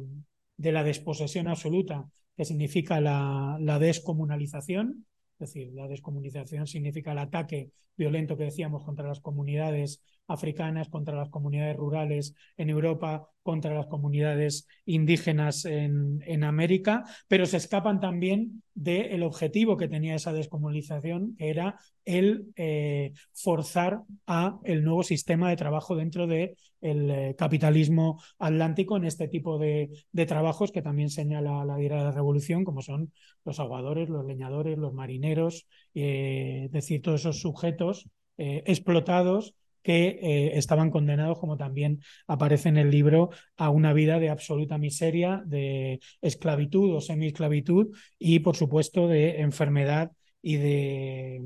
de 0.56 0.72
la 0.72 0.84
desposesión 0.84 1.48
absoluta, 1.48 2.06
que 2.36 2.44
significa 2.44 3.00
la, 3.00 3.56
la 3.60 3.78
descomunalización, 3.78 5.06
es 5.38 5.52
decir, 5.52 5.72
la 5.72 5.86
descomunización 5.86 6.66
significa 6.66 7.12
el 7.12 7.18
ataque 7.18 7.70
violento 7.96 8.36
que 8.36 8.44
decíamos 8.44 8.84
contra 8.84 9.06
las 9.06 9.20
comunidades 9.20 10.02
africanas, 10.28 10.88
contra 10.88 11.16
las 11.16 11.30
comunidades 11.30 11.76
rurales 11.76 12.34
en 12.56 12.70
Europa, 12.70 13.28
contra 13.42 13.74
las 13.74 13.86
comunidades 13.86 14.68
indígenas 14.84 15.64
en, 15.64 16.22
en 16.26 16.44
América, 16.44 17.04
pero 17.28 17.46
se 17.46 17.56
escapan 17.56 17.98
también 17.98 18.62
del 18.74 19.22
objetivo 19.22 19.76
que 19.76 19.88
tenía 19.88 20.14
esa 20.14 20.32
descomunalización, 20.32 21.34
que 21.36 21.48
era 21.48 21.80
el 22.04 22.52
eh, 22.56 23.12
forzar 23.32 24.02
a 24.26 24.58
el 24.64 24.84
nuevo 24.84 25.02
sistema 25.02 25.50
de 25.50 25.56
trabajo 25.56 25.96
dentro 25.96 26.26
del 26.26 26.54
de 26.80 27.28
eh, 27.30 27.34
capitalismo 27.36 28.22
atlántico 28.38 28.96
en 28.96 29.04
este 29.04 29.28
tipo 29.28 29.58
de, 29.58 29.90
de, 30.12 30.26
trabajos 30.26 30.70
que 30.70 30.82
también 30.82 31.10
señala 31.10 31.64
la 31.64 31.76
de 31.76 31.88
la 31.88 32.12
revolución, 32.12 32.64
como 32.64 32.82
son 32.82 33.12
los 33.44 33.58
aguadores, 33.58 34.08
los 34.08 34.24
leñadores, 34.24 34.78
los 34.78 34.92
marineros, 34.92 35.66
eh, 35.94 36.64
es 36.66 36.70
decir, 36.70 37.02
todos 37.02 37.20
esos 37.20 37.40
sujetos 37.40 38.08
explotados 38.36 39.56
que 39.82 40.18
eh, 40.22 40.58
estaban 40.58 40.90
condenados, 40.90 41.38
como 41.38 41.56
también 41.56 42.00
aparece 42.26 42.68
en 42.68 42.76
el 42.78 42.90
libro, 42.90 43.30
a 43.56 43.70
una 43.70 43.92
vida 43.92 44.18
de 44.18 44.30
absoluta 44.30 44.78
miseria, 44.78 45.42
de 45.46 46.00
esclavitud 46.20 46.94
o 46.94 47.00
semi-esclavitud 47.00 47.96
y, 48.18 48.40
por 48.40 48.56
supuesto, 48.56 49.08
de 49.08 49.40
enfermedad 49.40 50.12
y 50.42 50.56
de, 50.56 51.40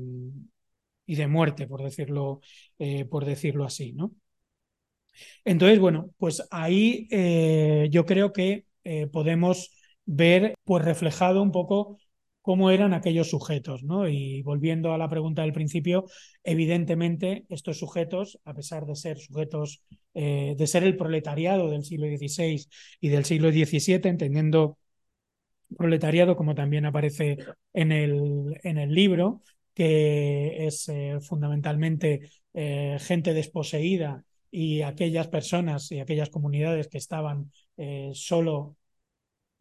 y 1.05 1.15
de 1.15 1.27
muerte, 1.27 1.67
por 1.67 1.83
decirlo, 1.83 2.41
eh, 2.79 3.05
por 3.05 3.25
decirlo 3.25 3.65
así. 3.65 3.93
¿no? 3.93 4.11
Entonces, 5.45 5.79
bueno, 5.79 6.09
pues 6.17 6.47
ahí 6.51 7.07
eh, 7.11 7.87
yo 7.91 8.05
creo 8.05 8.33
que 8.33 8.65
podemos 9.13 9.71
ver 10.05 10.55
pues 10.65 10.83
reflejado 10.83 11.41
un 11.41 11.51
poco 11.53 11.97
cómo 12.43 12.71
eran 12.71 12.93
aquellos 12.93 13.29
sujetos, 13.29 13.83
¿no? 13.83 14.09
Y 14.09 14.41
volviendo 14.43 14.93
a 14.93 14.97
la 14.97 15.09
pregunta 15.09 15.43
del 15.43 15.53
principio, 15.53 16.05
evidentemente 16.43 17.45
estos 17.47 17.79
sujetos, 17.79 18.37
a 18.43 18.53
pesar 18.53 18.85
de 18.85 18.97
ser 18.97 19.17
sujetos, 19.17 19.81
eh, 20.13 20.53
de 20.57 20.67
ser 20.67 20.83
el 20.83 20.97
proletariado 20.97 21.69
del 21.71 21.85
siglo 21.85 22.05
XVI 22.05 22.67
y 22.99 23.07
del 23.07 23.23
siglo 23.23 23.49
XVII, 23.49 24.09
entendiendo 24.09 24.77
proletariado 25.77 26.35
como 26.35 26.53
también 26.53 26.85
aparece 26.85 27.37
en 27.71 27.93
el, 27.93 28.59
en 28.63 28.77
el 28.77 28.93
libro, 28.93 29.41
que 29.73 30.67
es 30.67 30.89
eh, 30.89 31.19
fundamentalmente 31.21 32.29
eh, 32.53 32.97
gente 32.99 33.33
desposeída 33.33 34.25
y 34.51 34.81
aquellas 34.81 35.29
personas 35.29 35.89
y 35.93 36.01
aquellas 36.01 36.29
comunidades 36.29 36.89
que 36.89 36.97
estaban 36.97 37.51
solo 38.13 38.75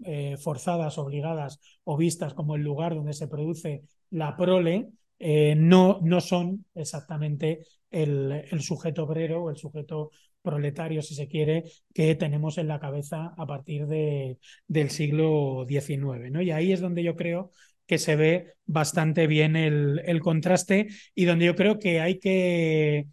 eh, 0.05 0.37
forzadas, 0.37 0.99
obligadas 0.99 1.61
o 1.85 1.97
vistas 1.97 2.35
como 2.35 2.57
el 2.57 2.63
lugar 2.63 2.95
donde 2.95 3.13
se 3.13 3.29
produce 3.29 3.83
la 4.11 4.37
prole, 4.37 4.89
eh, 5.19 5.55
no, 5.57 6.01
no 6.03 6.21
son 6.21 6.67
exactamente 6.75 7.61
el, 7.91 8.45
sujeto 8.61 9.05
obrero 9.05 9.45
o 9.45 9.51
el 9.51 9.57
sujeto 9.57 10.11
proletario, 10.43 11.03
si 11.03 11.15
se 11.15 11.29
quiere, 11.29 11.65
que 11.95 12.15
tenemos 12.17 12.59
en 12.59 12.69
la 12.69 12.81
cabeza 12.81 13.33
a 13.37 13.47
partir 13.47 13.87
de, 13.87 14.39
del 14.67 14.91
siglo 14.91 15.65
XIX. 15.69 16.31
¿no? 16.31 16.43
Y 16.43 16.51
ahí 16.51 16.73
es 16.73 16.81
donde 16.81 17.03
yo 17.05 17.15
creo 17.17 17.51
que 17.87 17.99
se 17.99 18.17
ve 18.17 18.55
bastante 18.67 19.27
bien 19.27 19.55
el, 19.57 20.01
el 20.05 20.21
contraste 20.21 20.89
y 21.15 21.25
donde 21.25 21.47
yo 21.47 21.55
creo 21.55 21.79
que 21.79 22.01
hay 22.01 22.19
que 22.19 23.07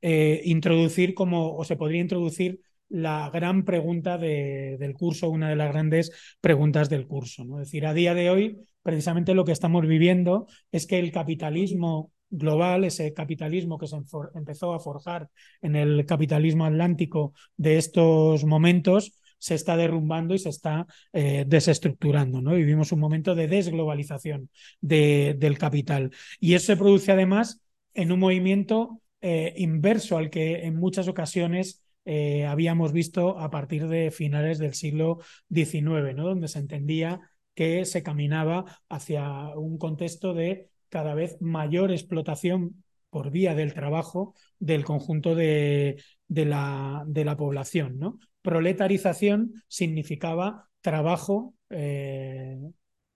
eh, 0.00 0.42
introducir 0.44 1.14
como, 1.14 1.56
o 1.56 1.64
se 1.64 1.76
podría 1.76 2.00
introducir 2.00 2.60
la 2.92 3.30
gran 3.32 3.64
pregunta 3.64 4.18
del 4.18 4.94
curso, 4.94 5.30
una 5.30 5.48
de 5.48 5.56
las 5.56 5.72
grandes 5.72 6.12
preguntas 6.40 6.90
del 6.90 7.06
curso. 7.06 7.44
¿no? 7.44 7.60
Es 7.60 7.68
decir, 7.68 7.86
a 7.86 7.94
día 7.94 8.14
de 8.14 8.28
hoy, 8.28 8.58
precisamente 8.82 9.34
lo 9.34 9.44
que 9.44 9.52
estamos 9.52 9.86
viviendo 9.86 10.46
es 10.70 10.86
que 10.86 10.98
el 10.98 11.10
capitalismo 11.10 12.12
global, 12.28 12.84
ese 12.84 13.12
capitalismo 13.14 13.78
que 13.78 13.86
se 13.86 13.96
empezó 14.34 14.74
a 14.74 14.80
forjar 14.80 15.28
en 15.62 15.74
el 15.76 16.04
capitalismo 16.04 16.66
atlántico 16.66 17.32
de 17.56 17.78
estos 17.78 18.44
momentos, 18.44 19.18
se 19.38 19.54
está 19.54 19.76
derrumbando 19.76 20.34
y 20.34 20.38
se 20.38 20.50
está 20.50 20.86
eh, 21.12 21.44
desestructurando. 21.48 22.42
¿no? 22.42 22.54
Vivimos 22.54 22.92
un 22.92 23.00
momento 23.00 23.34
de 23.34 23.48
desglobalización 23.48 24.50
del 24.80 25.58
capital. 25.58 26.10
Y 26.38 26.54
eso 26.54 26.66
se 26.66 26.76
produce 26.76 27.10
además 27.10 27.62
en 27.94 28.12
un 28.12 28.20
movimiento 28.20 29.00
eh, 29.22 29.54
inverso 29.56 30.18
al 30.18 30.30
que 30.30 30.66
en 30.66 30.76
muchas 30.76 31.08
ocasiones 31.08 31.81
eh, 32.04 32.46
habíamos 32.46 32.92
visto 32.92 33.38
a 33.38 33.50
partir 33.50 33.88
de 33.88 34.10
finales 34.10 34.58
del 34.58 34.74
siglo 34.74 35.20
XIX, 35.52 36.14
¿no? 36.14 36.24
donde 36.26 36.48
se 36.48 36.58
entendía 36.58 37.20
que 37.54 37.84
se 37.84 38.02
caminaba 38.02 38.64
hacia 38.88 39.50
un 39.56 39.78
contexto 39.78 40.34
de 40.34 40.68
cada 40.88 41.14
vez 41.14 41.36
mayor 41.40 41.92
explotación 41.92 42.84
por 43.10 43.30
vía 43.30 43.54
del 43.54 43.74
trabajo 43.74 44.34
del 44.58 44.84
conjunto 44.84 45.34
de, 45.34 46.02
de, 46.28 46.44
la, 46.46 47.04
de 47.06 47.24
la, 47.24 47.36
población. 47.36 47.98
¿no? 47.98 48.18
Proletarización 48.40 49.62
significaba 49.68 50.68
trabajo 50.80 51.54
eh, 51.70 52.58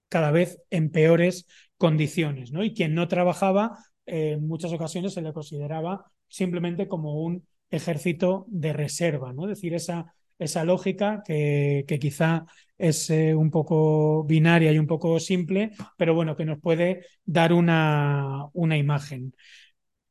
cada 0.08 0.30
vez 0.30 0.60
en 0.70 0.90
peores 0.90 1.46
condiciones. 1.78 2.52
¿no? 2.52 2.62
Y 2.62 2.74
quien 2.74 2.94
no 2.94 3.08
trabajaba, 3.08 3.78
eh, 4.04 4.32
en 4.32 4.46
muchas 4.46 4.72
ocasiones 4.72 5.14
se 5.14 5.22
le 5.22 5.32
consideraba 5.32 6.10
simplemente 6.28 6.88
como 6.88 7.22
un 7.22 7.46
ejército 7.70 8.46
de 8.48 8.72
reserva, 8.72 9.32
¿no? 9.32 9.44
Es 9.44 9.58
decir, 9.58 9.74
esa, 9.74 10.14
esa 10.38 10.64
lógica 10.64 11.22
que, 11.24 11.84
que 11.86 11.98
quizá 11.98 12.46
es 12.78 13.10
eh, 13.10 13.34
un 13.34 13.50
poco 13.50 14.24
binaria 14.24 14.72
y 14.72 14.78
un 14.78 14.86
poco 14.86 15.18
simple, 15.20 15.70
pero 15.96 16.14
bueno, 16.14 16.36
que 16.36 16.44
nos 16.44 16.60
puede 16.60 17.06
dar 17.24 17.52
una, 17.52 18.46
una 18.52 18.76
imagen. 18.76 19.34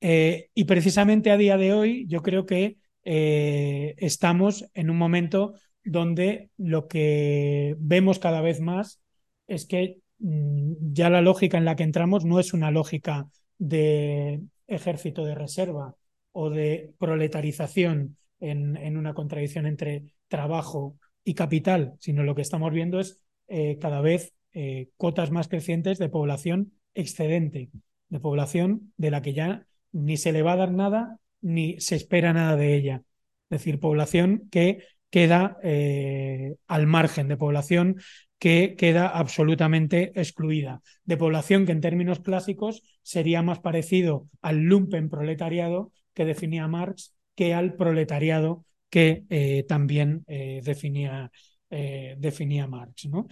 Eh, 0.01 0.49
y 0.53 0.65
precisamente 0.65 1.31
a 1.31 1.37
día 1.37 1.57
de 1.57 1.73
hoy 1.73 2.05
yo 2.07 2.21
creo 2.21 2.45
que 2.45 2.77
eh, 3.03 3.95
estamos 3.97 4.65
en 4.73 4.89
un 4.89 4.97
momento 4.97 5.53
donde 5.83 6.49
lo 6.57 6.87
que 6.87 7.75
vemos 7.79 8.19
cada 8.19 8.41
vez 8.41 8.59
más 8.59 9.01
es 9.47 9.65
que 9.65 9.99
mm, 10.19 10.73
ya 10.93 11.09
la 11.09 11.21
lógica 11.21 11.57
en 11.57 11.65
la 11.65 11.75
que 11.75 11.83
entramos 11.83 12.25
no 12.25 12.39
es 12.39 12.53
una 12.53 12.71
lógica 12.71 13.27
de 13.57 14.41
ejército 14.67 15.23
de 15.25 15.35
reserva, 15.35 15.95
o 16.37 16.49
de 16.49 16.93
proletarización 16.99 18.17
en, 18.41 18.75
en 18.75 18.97
una 18.97 19.13
contradicción 19.13 19.65
entre 19.65 20.03
trabajo 20.27 20.97
y 21.23 21.33
capital, 21.33 21.93
sino 21.99 22.23
lo 22.23 22.35
que 22.35 22.41
estamos 22.41 22.73
viendo 22.73 22.99
es 22.99 23.21
eh, 23.47 23.77
cada 23.79 24.01
vez 24.01 24.33
eh, 24.53 24.89
cotas 24.97 25.31
más 25.31 25.47
crecientes 25.47 25.97
de 25.97 26.09
población 26.09 26.73
excedente, 26.93 27.69
de 28.09 28.19
población 28.19 28.93
de 28.97 29.11
la 29.11 29.21
que 29.21 29.33
ya 29.33 29.65
ni 29.93 30.17
se 30.17 30.33
le 30.33 30.41
va 30.41 30.53
a 30.53 30.57
dar 30.57 30.73
nada 30.73 31.19
ni 31.39 31.79
se 31.79 31.95
espera 31.95 32.33
nada 32.33 32.57
de 32.57 32.75
ella. 32.75 33.03
Es 33.49 33.59
decir, 33.59 33.79
población 33.79 34.49
que 34.51 34.83
queda 35.09 35.57
eh, 35.63 36.55
al 36.67 36.85
margen, 36.85 37.29
de 37.29 37.37
población 37.37 37.95
que 38.39 38.75
queda 38.77 39.07
absolutamente 39.07 40.11
excluida, 40.19 40.81
de 41.05 41.15
población 41.15 41.65
que 41.65 41.71
en 41.71 41.79
términos 41.79 42.19
clásicos 42.19 42.83
sería 43.03 43.41
más 43.41 43.59
parecido 43.59 44.27
al 44.41 44.63
lumpen 44.63 45.09
proletariado 45.09 45.93
que 46.15 46.25
definía 46.25 46.67
Marx 46.67 47.15
que 47.35 47.53
al 47.53 47.75
proletariado 47.75 48.65
que 48.89 49.25
eh, 49.29 49.65
también 49.67 50.23
eh, 50.27 50.61
definía, 50.63 51.31
definía, 51.69 52.67
Marx. 52.67 53.05
¿no? 53.07 53.27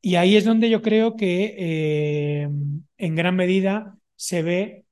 Y 0.00 0.14
ahí 0.14 0.36
es 0.36 0.44
donde 0.44 0.70
yo 0.70 0.80
creo 0.80 1.16
que 1.16 2.48
en 2.96 3.14
gran 3.14 3.36
medida 3.36 3.98
se 4.14 4.42
ve 4.42 4.84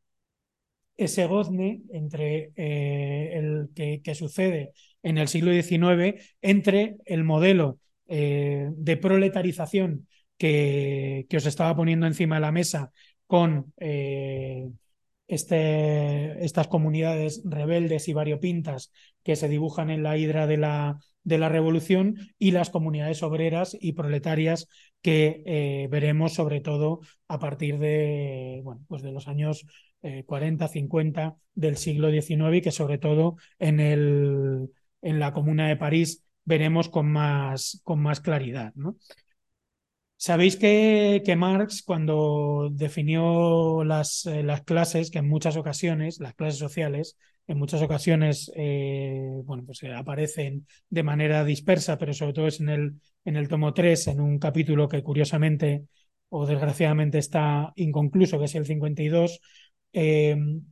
ese 1.01 1.27
gozne 1.27 1.81
entre 1.93 2.53
eh, 2.57 3.31
el 3.33 3.71
que, 3.75 4.15
sucede 4.15 4.73
en 5.03 5.17
el 5.17 5.29
siglo 5.29 5.51
XIX 5.51 6.21
entre 6.43 6.97
el 7.07 7.25
modelo 7.25 7.79
eh, 8.07 8.69
de 8.77 8.97
proletarización 8.99 10.07
que, 10.37 11.27
que, 11.31 11.37
os 11.39 11.47
estaba 11.47 11.75
poniendo 11.75 12.07
encima 12.07 12.35
de 12.35 12.41
la 12.43 12.53
mesa 12.53 12.93
con 13.27 13.73
eh, 13.79 14.69
este, 15.31 16.45
estas 16.45 16.69
comunidades 16.69 17.43
rebeldes 17.45 18.09
y 18.09 18.13
variopintas 18.13 18.93
que 19.23 19.37
se 19.37 19.49
dibujan 19.49 19.91
en 19.91 20.03
la 20.03 20.17
hidra 20.17 20.47
de 20.47 20.57
la, 20.57 20.99
de 21.25 21.39
la 21.39 21.49
revolución 21.49 22.17
y 22.39 22.51
las 22.51 22.71
comunidades 22.71 23.23
obreras 23.23 23.77
y 23.81 23.93
proletarias 23.93 24.69
que 25.03 25.89
veremos 25.91 26.35
sobre 26.35 26.61
todo 26.61 27.01
a 27.29 27.39
partir 27.39 27.79
de, 27.79 28.61
bueno, 28.65 28.83
pues 28.89 29.03
de 29.03 29.13
los 29.13 29.29
años 29.29 29.67
40, 30.27 30.65
eh, 30.65 30.69
50 30.69 31.37
del 31.55 31.77
siglo 31.77 32.11
XIX 32.11 32.57
y 32.57 32.63
que 32.63 32.71
sobre 32.71 32.99
todo 32.99 33.37
en, 33.59 33.81
el, 33.81 34.71
en 35.03 35.19
la 35.19 35.33
Comuna 35.33 35.69
de 35.69 35.77
París 35.77 36.25
veremos 36.45 36.89
con 36.89 37.11
más, 37.11 37.81
con 37.85 38.01
más 38.01 38.21
claridad. 38.21 38.73
¿no? 38.75 38.97
Sabéis 40.23 40.57
que, 40.57 41.23
que, 41.25 41.35
Marx, 41.35 41.83
cuando 41.83 42.69
definió 42.71 43.85
las, 43.85 44.27
eh, 44.27 44.43
las, 44.43 44.63
clases, 44.63 45.11
que 45.11 45.19
en 45.19 45.29
muchas 45.29 45.57
ocasiones, 45.57 46.21
las 46.21 46.35
clases 46.35 46.59
sociales, 46.59 47.17
en 47.47 47.59
muchas 47.59 47.81
ocasiones 47.81 48.53
eh, 48.55 49.31
bueno, 49.45 49.65
pues, 49.65 49.83
aparecen 49.97 50.67
de 50.91 51.03
manera 51.03 51.43
dispersa, 51.45 51.97
pero 51.97 52.13
sobre 52.13 52.35
todo 52.35 52.49
es 52.49 52.61
en 52.61 52.69
el, 52.69 53.01
en 53.25 53.37
el 53.37 53.49
tomo 53.49 53.73
3, 53.73 54.09
en 54.09 54.21
un 54.21 54.39
capítulo 54.39 54.89
que 54.89 55.03
curiosamente 55.03 55.87
o 56.29 56.47
desgraciadamente 56.47 57.19
está 57.19 57.73
inconcluso, 57.77 58.39
que 58.39 58.45
es 58.45 58.55
el 58.55 58.67
52, 58.67 59.41
Em, 59.93 60.63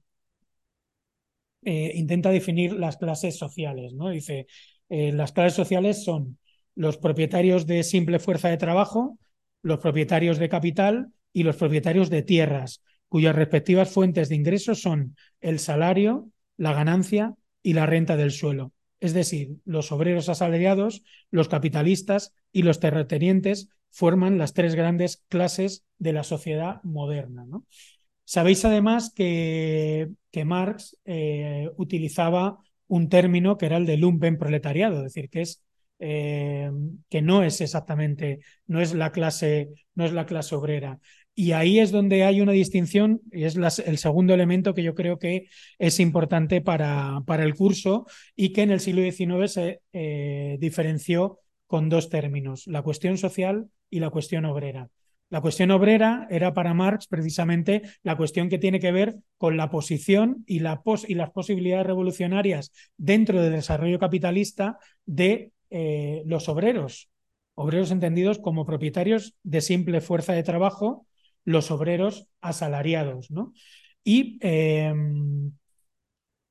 eh, 1.62 1.92
intenta 1.94 2.30
definir 2.30 2.72
las 2.74 2.96
clases 2.96 3.36
sociales. 3.36 3.92
¿no? 3.94 4.10
Dice, 4.10 4.46
eh, 4.88 5.12
las 5.12 5.32
clases 5.32 5.54
sociales 5.54 6.04
son 6.04 6.38
los 6.74 6.96
propietarios 6.98 7.66
de 7.66 7.82
simple 7.82 8.18
fuerza 8.20 8.48
de 8.48 8.56
trabajo, 8.56 9.18
los 9.62 9.78
propietarios 9.78 10.38
de 10.38 10.48
capital 10.48 11.12
y 11.32 11.42
los 11.42 11.56
propietarios 11.56 12.10
de 12.10 12.22
tierras, 12.22 12.82
cuyas 13.08 13.34
respectivas 13.34 13.90
fuentes 13.90 14.28
de 14.28 14.36
ingresos 14.36 14.80
son 14.80 15.16
el 15.40 15.58
salario, 15.58 16.30
la 16.56 16.72
ganancia 16.72 17.34
y 17.62 17.72
la 17.72 17.86
renta 17.86 18.16
del 18.16 18.32
suelo. 18.32 18.72
Es 19.00 19.14
decir, 19.14 19.56
los 19.64 19.92
obreros 19.92 20.28
asalariados, 20.28 21.02
los 21.30 21.48
capitalistas 21.48 22.34
y 22.52 22.62
los 22.62 22.80
terratenientes 22.80 23.68
forman 23.90 24.38
las 24.38 24.54
tres 24.54 24.74
grandes 24.74 25.24
clases 25.28 25.84
de 25.98 26.12
la 26.12 26.24
sociedad 26.24 26.82
moderna. 26.82 27.46
Sabéis 28.24 28.64
además 28.64 29.12
que, 29.14 30.10
que 30.30 30.44
Marx 30.44 30.98
eh, 31.04 31.70
utilizaba 31.76 32.58
un 32.86 33.08
término 33.08 33.56
que 33.56 33.66
era 33.66 33.76
el 33.76 33.86
de 33.86 33.96
lumpen 33.96 34.38
proletariado, 34.38 34.98
es 34.98 35.14
decir, 35.14 35.30
que 35.30 35.42
es 35.42 35.62
eh, 35.98 36.70
que 37.08 37.22
no 37.22 37.42
es 37.42 37.60
exactamente, 37.60 38.40
no 38.66 38.80
es 38.80 38.94
la 38.94 39.12
clase, 39.12 39.70
no 39.94 40.04
es 40.04 40.12
la 40.12 40.26
clase 40.26 40.54
obrera. 40.54 40.98
Y 41.34 41.52
ahí 41.52 41.78
es 41.78 41.92
donde 41.92 42.24
hay 42.24 42.40
una 42.40 42.50
distinción, 42.50 43.20
y 43.30 43.44
es 43.44 43.56
el 43.56 43.98
segundo 43.98 44.34
elemento 44.34 44.74
que 44.74 44.82
yo 44.82 44.94
creo 44.94 45.18
que 45.20 45.46
es 45.78 46.00
importante 46.00 46.60
para, 46.60 47.20
para 47.26 47.44
el 47.44 47.54
curso 47.54 48.06
y 48.34 48.52
que 48.52 48.62
en 48.62 48.72
el 48.72 48.80
siglo 48.80 49.02
XIX 49.02 49.52
se 49.52 49.80
eh, 49.92 50.56
diferenció 50.58 51.38
con 51.68 51.88
dos 51.88 52.08
términos, 52.08 52.66
la 52.66 52.82
cuestión 52.82 53.18
social 53.18 53.68
y 53.88 54.00
la 54.00 54.10
cuestión 54.10 54.46
obrera. 54.46 54.90
La 55.30 55.42
cuestión 55.42 55.70
obrera 55.70 56.26
era 56.30 56.54
para 56.54 56.72
Marx 56.72 57.06
precisamente 57.06 57.82
la 58.02 58.16
cuestión 58.16 58.48
que 58.48 58.58
tiene 58.58 58.80
que 58.80 58.92
ver 58.92 59.16
con 59.36 59.58
la 59.58 59.70
posición 59.70 60.42
y, 60.46 60.60
la 60.60 60.82
y 61.06 61.14
las 61.14 61.30
posibilidades 61.30 61.86
revolucionarias 61.86 62.72
dentro 62.96 63.42
del 63.42 63.52
desarrollo 63.52 63.98
capitalista 63.98 64.78
de 65.04 65.52
eh, 65.70 66.22
los 66.26 66.48
obreros, 66.48 67.10
obreros 67.54 67.90
entendidos 67.90 68.38
como 68.38 68.66
propietarios 68.66 69.34
de 69.42 69.60
simple 69.60 70.00
fuerza 70.00 70.32
de 70.32 70.42
trabajo, 70.42 71.06
los 71.44 71.70
obreros 71.70 72.26
asalariados. 72.40 73.30
¿no? 73.30 73.52
Y 74.04 74.38
em, 74.40 75.52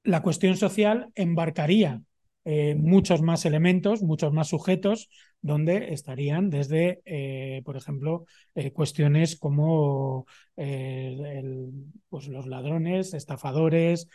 la 0.03 0.21
cuestión 0.21 0.57
social 0.57 1.09
embarcaría 1.15 2.01
eh, 2.45 2.75
muchos 2.75 3.21
más 3.21 3.45
elementos, 3.45 4.01
muchos 4.03 4.31
más 4.31 4.47
sujetos, 4.47 5.09
donde 5.41 5.93
estarían 5.93 6.49
desde, 6.49 7.01
eh, 7.05 7.61
por 7.65 7.77
ejemplo, 7.77 8.25
cuestiones 8.73 9.37
como 9.37 10.25
pues 10.55 12.27
los 12.27 12.47
ladrones, 12.47 13.13
estafadores, 13.13 14.07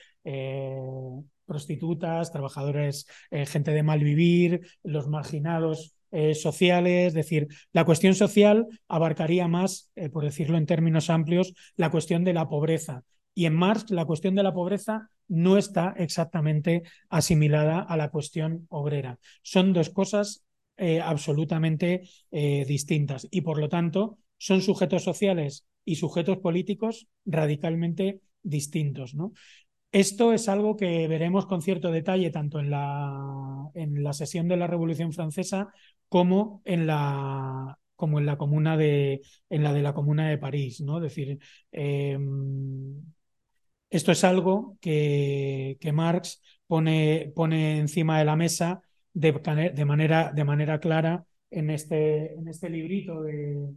prostitutas, 1.53 2.33
trabajadores, 2.33 3.07
gente 3.31 3.71
de 3.73 3.83
mal 3.83 4.03
vivir, 4.03 4.61
los 4.83 5.09
marginados 5.09 5.95
sociales, 6.35 7.09
es 7.09 7.15
decir, 7.15 7.49
la 7.73 7.85
cuestión 7.85 8.15
social 8.15 8.67
abarcaría 8.88 9.49
más, 9.49 9.91
por 10.12 10.25
decirlo 10.25 10.59
en 10.59 10.67
términos 10.67 11.09
amplios, 11.09 11.55
la 11.77 11.91
cuestión 11.91 12.25
de 12.25 12.35
la 12.35 12.49
pobreza. 12.49 13.05
Y 13.35 13.47
en 13.47 13.55
Marx 13.55 13.91
la 13.91 14.05
cuestión 14.05 14.35
de 14.35 14.43
la 14.43 14.53
pobreza 14.53 15.09
no 15.29 15.57
está 15.57 15.95
exactamente 15.97 16.83
asimilada 17.09 17.81
a 17.81 17.97
la 17.97 18.11
cuestión 18.11 18.67
obrera. 18.69 19.19
Son 19.43 19.73
dos 19.73 19.91
cosas 19.91 20.45
eh, 20.77 21.01
absolutamente 21.01 22.03
eh, 22.31 22.65
distintas 22.67 23.27
y 23.31 23.41
por 23.43 23.59
lo 23.59 23.69
tanto 23.69 24.19
son 24.37 24.62
sujetos 24.62 25.05
sociales 25.05 25.67
y 25.85 25.97
sujetos 25.97 26.38
políticos 26.38 27.09
radicalmente 27.25 28.21
distintos. 28.43 29.15
¿no? 29.15 29.33
Esto 29.93 30.33
es 30.33 30.49
algo 30.49 30.77
que 30.77 31.07
veremos 31.07 31.47
con 31.47 31.61
cierto 31.61 31.91
detalle 31.91 32.31
tanto 32.31 32.59
en 32.59 32.71
la, 32.71 33.71
en 33.75 34.03
la 34.03 34.13
sesión 34.15 34.49
de 34.49 34.57
la 34.57 34.67
Revolución 34.67 35.13
Francesa 35.13 35.69
como 36.09 36.63
en 36.65 36.87
la, 36.87 37.79
como 37.95 38.19
en 38.19 38.27
la 38.27 38.39
comuna 38.39 38.77
de 38.79 39.21
en 39.51 39.63
la 39.63 39.73
de 39.75 39.83
la 39.83 39.93
comuna 39.95 40.29
de 40.31 40.39
París, 40.39 40.81
¿no? 40.81 40.99
Decir, 40.99 41.39
em, 41.73 43.03
esto 43.91 44.13
es 44.13 44.25
algo 44.25 44.79
que, 44.81 45.77
que 45.81 45.93
Marx 45.93 46.43
pone, 46.67 47.33
pone, 47.35 47.79
encima 47.79 48.19
de 48.19 48.25
la 48.25 48.37
mesa 48.37 48.83
de, 49.13 49.33
de, 49.75 49.85
manera, 49.85 50.33
de 50.35 50.45
manera, 50.45 50.81
clara 50.81 51.27
en 51.51 51.71
este, 51.71 52.35
en 52.35 52.49
este 52.49 52.71
librito 52.71 53.23
de, 53.23 53.69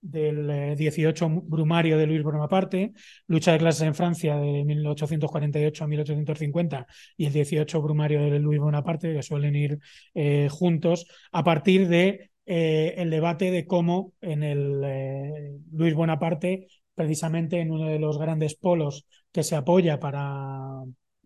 del 0.00 0.76
18 0.76 1.26
eh, 1.26 1.40
Brumario 1.44 1.98
de 1.98 2.06
Luis 2.06 2.22
Bonaparte, 2.22 2.92
Lucha 3.26 3.52
de 3.52 3.58
clases 3.58 3.82
en 3.82 3.94
Francia 3.94 4.36
de 4.36 4.64
1848 4.64 5.84
a 5.84 5.86
1850 5.86 6.86
y 7.16 7.26
el 7.26 7.32
18 7.32 7.82
Brumario 7.82 8.22
de 8.30 8.38
Luis 8.38 8.60
Bonaparte, 8.60 9.12
que 9.12 9.22
suelen 9.22 9.56
ir 9.56 9.78
eh, 10.14 10.48
juntos, 10.50 11.06
a 11.32 11.44
partir 11.44 11.88
de 11.88 12.30
eh, 12.46 12.94
el 12.98 13.10
debate 13.10 13.50
de 13.50 13.66
cómo 13.66 14.12
en 14.20 14.42
el 14.42 15.60
Luis 15.72 15.94
Bonaparte 15.94 16.68
precisamente 16.94 17.60
en 17.60 17.70
uno 17.70 17.86
de 17.86 17.98
los 17.98 18.18
grandes 18.18 18.56
polos 18.56 19.06
que 19.30 19.42
se 19.42 19.54
apoya 19.54 20.00
para 20.00 20.82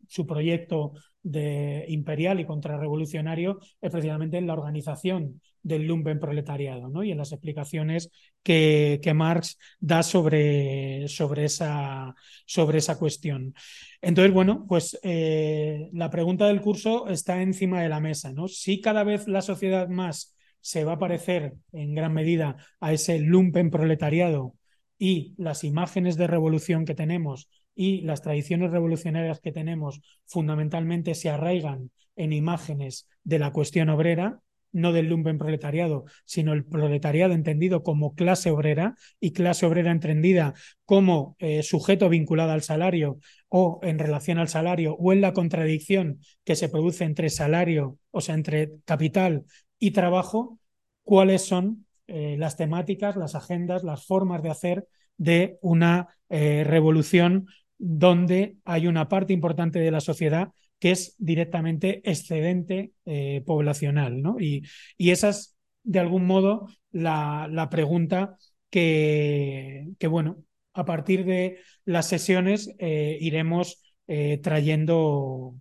su 0.08 0.26
proyecto 0.26 0.92
de 1.22 1.84
imperial 1.88 2.40
y 2.40 2.46
contrarrevolucionario 2.46 3.58
es 3.80 3.90
precisamente 3.90 4.36
en 4.38 4.46
la 4.46 4.54
organización 4.54 5.40
del 5.62 5.86
lumpen 5.86 6.18
proletariado 6.18 6.88
¿no? 6.88 7.02
y 7.02 7.10
en 7.10 7.18
las 7.18 7.32
explicaciones 7.32 8.10
que, 8.42 9.00
que 9.02 9.14
Marx 9.14 9.58
da 9.78 10.02
sobre, 10.02 11.08
sobre, 11.08 11.44
esa, 11.44 12.14
sobre 12.46 12.78
esa 12.78 12.98
cuestión. 12.98 13.54
Entonces, 14.00 14.32
bueno, 14.32 14.66
pues 14.68 14.98
eh, 15.02 15.88
la 15.92 16.10
pregunta 16.10 16.46
del 16.46 16.60
curso 16.60 17.08
está 17.08 17.42
encima 17.42 17.82
de 17.82 17.88
la 17.88 18.00
mesa. 18.00 18.32
¿no? 18.32 18.48
Si 18.48 18.80
cada 18.80 19.04
vez 19.04 19.28
la 19.28 19.42
sociedad 19.42 19.88
más 19.88 20.36
se 20.60 20.84
va 20.84 20.92
a 20.92 20.98
parecer 20.98 21.54
en 21.72 21.94
gran 21.94 22.12
medida 22.12 22.56
a 22.80 22.92
ese 22.92 23.18
lumpen 23.18 23.70
proletariado 23.70 24.54
y 24.98 25.34
las 25.38 25.64
imágenes 25.64 26.16
de 26.16 26.26
revolución 26.26 26.84
que 26.84 26.94
tenemos 26.94 27.48
y 27.74 28.02
las 28.02 28.22
tradiciones 28.22 28.70
revolucionarias 28.70 29.40
que 29.40 29.52
tenemos 29.52 30.00
fundamentalmente 30.26 31.14
se 31.14 31.30
arraigan 31.30 31.90
en 32.16 32.32
imágenes 32.32 33.08
de 33.24 33.38
la 33.38 33.52
cuestión 33.52 33.88
obrera, 33.88 34.40
no 34.72 34.92
del 34.92 35.08
lumpen 35.08 35.38
proletariado, 35.38 36.04
sino 36.24 36.52
el 36.52 36.64
proletariado 36.64 37.32
entendido 37.32 37.82
como 37.82 38.14
clase 38.14 38.50
obrera 38.50 38.94
y 39.18 39.32
clase 39.32 39.66
obrera 39.66 39.90
entendida 39.90 40.54
como 40.84 41.36
eh, 41.38 41.62
sujeto 41.62 42.08
vinculado 42.08 42.52
al 42.52 42.62
salario 42.62 43.18
o 43.48 43.80
en 43.82 43.98
relación 43.98 44.38
al 44.38 44.48
salario 44.48 44.94
o 44.94 45.12
en 45.12 45.20
la 45.20 45.32
contradicción 45.32 46.20
que 46.44 46.56
se 46.56 46.68
produce 46.68 47.04
entre 47.04 47.30
salario, 47.30 47.98
o 48.10 48.20
sea, 48.20 48.34
entre 48.34 48.72
capital 48.84 49.44
y 49.78 49.90
trabajo, 49.92 50.58
cuáles 51.02 51.42
son 51.42 51.86
eh, 52.06 52.36
las 52.38 52.56
temáticas, 52.56 53.16
las 53.16 53.34
agendas, 53.34 53.84
las 53.84 54.06
formas 54.06 54.42
de 54.42 54.50
hacer 54.50 54.86
de 55.16 55.58
una 55.60 56.08
eh, 56.28 56.64
revolución 56.64 57.46
donde 57.78 58.56
hay 58.64 58.86
una 58.86 59.08
parte 59.08 59.32
importante 59.32 59.78
de 59.78 59.90
la 59.90 60.00
sociedad 60.00 60.50
que 60.80 60.90
es 60.92 61.14
directamente 61.18 62.00
excedente 62.10 62.92
eh, 63.04 63.42
poblacional. 63.46 64.22
¿no? 64.22 64.40
Y, 64.40 64.64
y, 64.96 65.10
esa 65.10 65.28
es, 65.28 65.56
de 65.84 66.00
algún 66.00 66.26
modo, 66.26 66.66
la, 66.90 67.48
la 67.50 67.70
pregunta 67.70 68.36
que, 68.70 69.90
que, 69.98 70.06
bueno, 70.08 70.42
a 70.72 70.84
partir 70.84 71.24
de 71.24 71.58
las 71.84 72.08
sesiones 72.08 72.74
eh, 72.78 73.18
iremos 73.20 73.82
eh, 74.08 74.38
trayendo, 74.42 75.54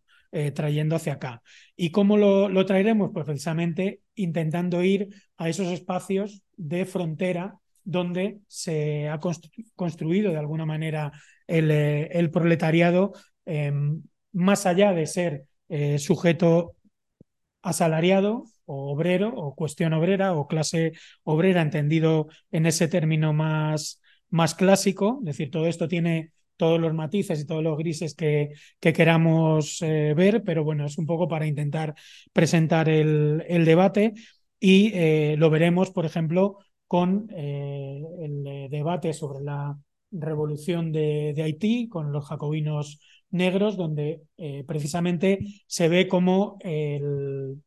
trayendo 0.53 0.95
hacia 0.95 1.13
acá. 1.13 1.41
¿Y 1.75 1.91
cómo 1.91 2.15
lo, 2.17 2.49
lo, 2.49 2.65
traeremos? 2.65 3.11
Pues 3.13 3.25
precisamente 3.25 4.01
intentando 4.15 4.83
ir 4.83 5.09
a 5.37 5.49
esos 5.49 5.67
espacios 5.67 6.43
de 6.55 6.85
frontera 6.85 7.59
donde 7.83 8.39
se 8.47 9.09
ha 9.09 9.19
construido 9.75 10.31
de 10.31 10.37
alguna 10.37 10.65
manera 10.65 11.11
el, 11.47 11.71
el 11.71 12.29
proletariado 12.29 13.13
em, 13.45 14.03
más 14.31 14.65
allá 14.65 14.93
de 14.93 15.05
ser 15.07 15.45
eh, 15.69 15.99
sujeto 15.99 16.75
asalariado 17.61 18.45
o 18.65 18.91
obrero 18.93 19.33
o 19.35 19.55
cuestión 19.55 19.93
obrera 19.93 20.33
o 20.33 20.47
clase 20.47 20.93
obrera 21.23 21.61
entendido 21.61 22.27
en 22.51 22.65
ese 22.65 22.87
término 22.87 23.33
más, 23.33 24.01
más 24.29 24.55
clásico, 24.55 25.19
es 25.21 25.25
decir, 25.25 25.51
todo 25.51 25.67
esto 25.67 25.87
tiene 25.87 26.31
todos 26.57 26.79
los 26.79 26.93
matices 26.93 27.39
y 27.39 27.45
todos 27.45 27.63
los 27.63 27.77
grises 27.77 28.15
que, 28.15 28.49
que 28.79 28.93
queramos 28.93 29.81
eh, 29.81 30.13
ver, 30.15 30.43
pero 30.43 30.63
bueno, 30.63 30.85
es 30.85 30.97
un 30.97 31.05
poco 31.05 31.27
para 31.27 31.47
intentar 31.47 31.95
presentar 32.33 32.89
el, 32.89 33.43
el 33.47 33.65
debate 33.65 34.13
y 34.59 34.91
eh, 34.93 35.35
lo 35.37 35.49
veremos, 35.49 35.91
por 35.91 36.05
ejemplo, 36.05 36.57
con 36.85 37.29
el 37.31 38.67
debate 38.69 39.13
sobre 39.13 39.43
la 39.43 39.77
revolución 40.11 40.91
de, 40.91 41.33
de 41.35 41.43
Haití, 41.43 41.87
con 41.87 42.11
los 42.11 42.25
jacobinos 42.25 42.99
negros, 43.31 43.77
donde 43.77 44.23
eh, 44.37 44.63
precisamente 44.67 45.39
se 45.67 45.87
ve 45.89 46.07
como 46.07 46.57
el 46.61 47.61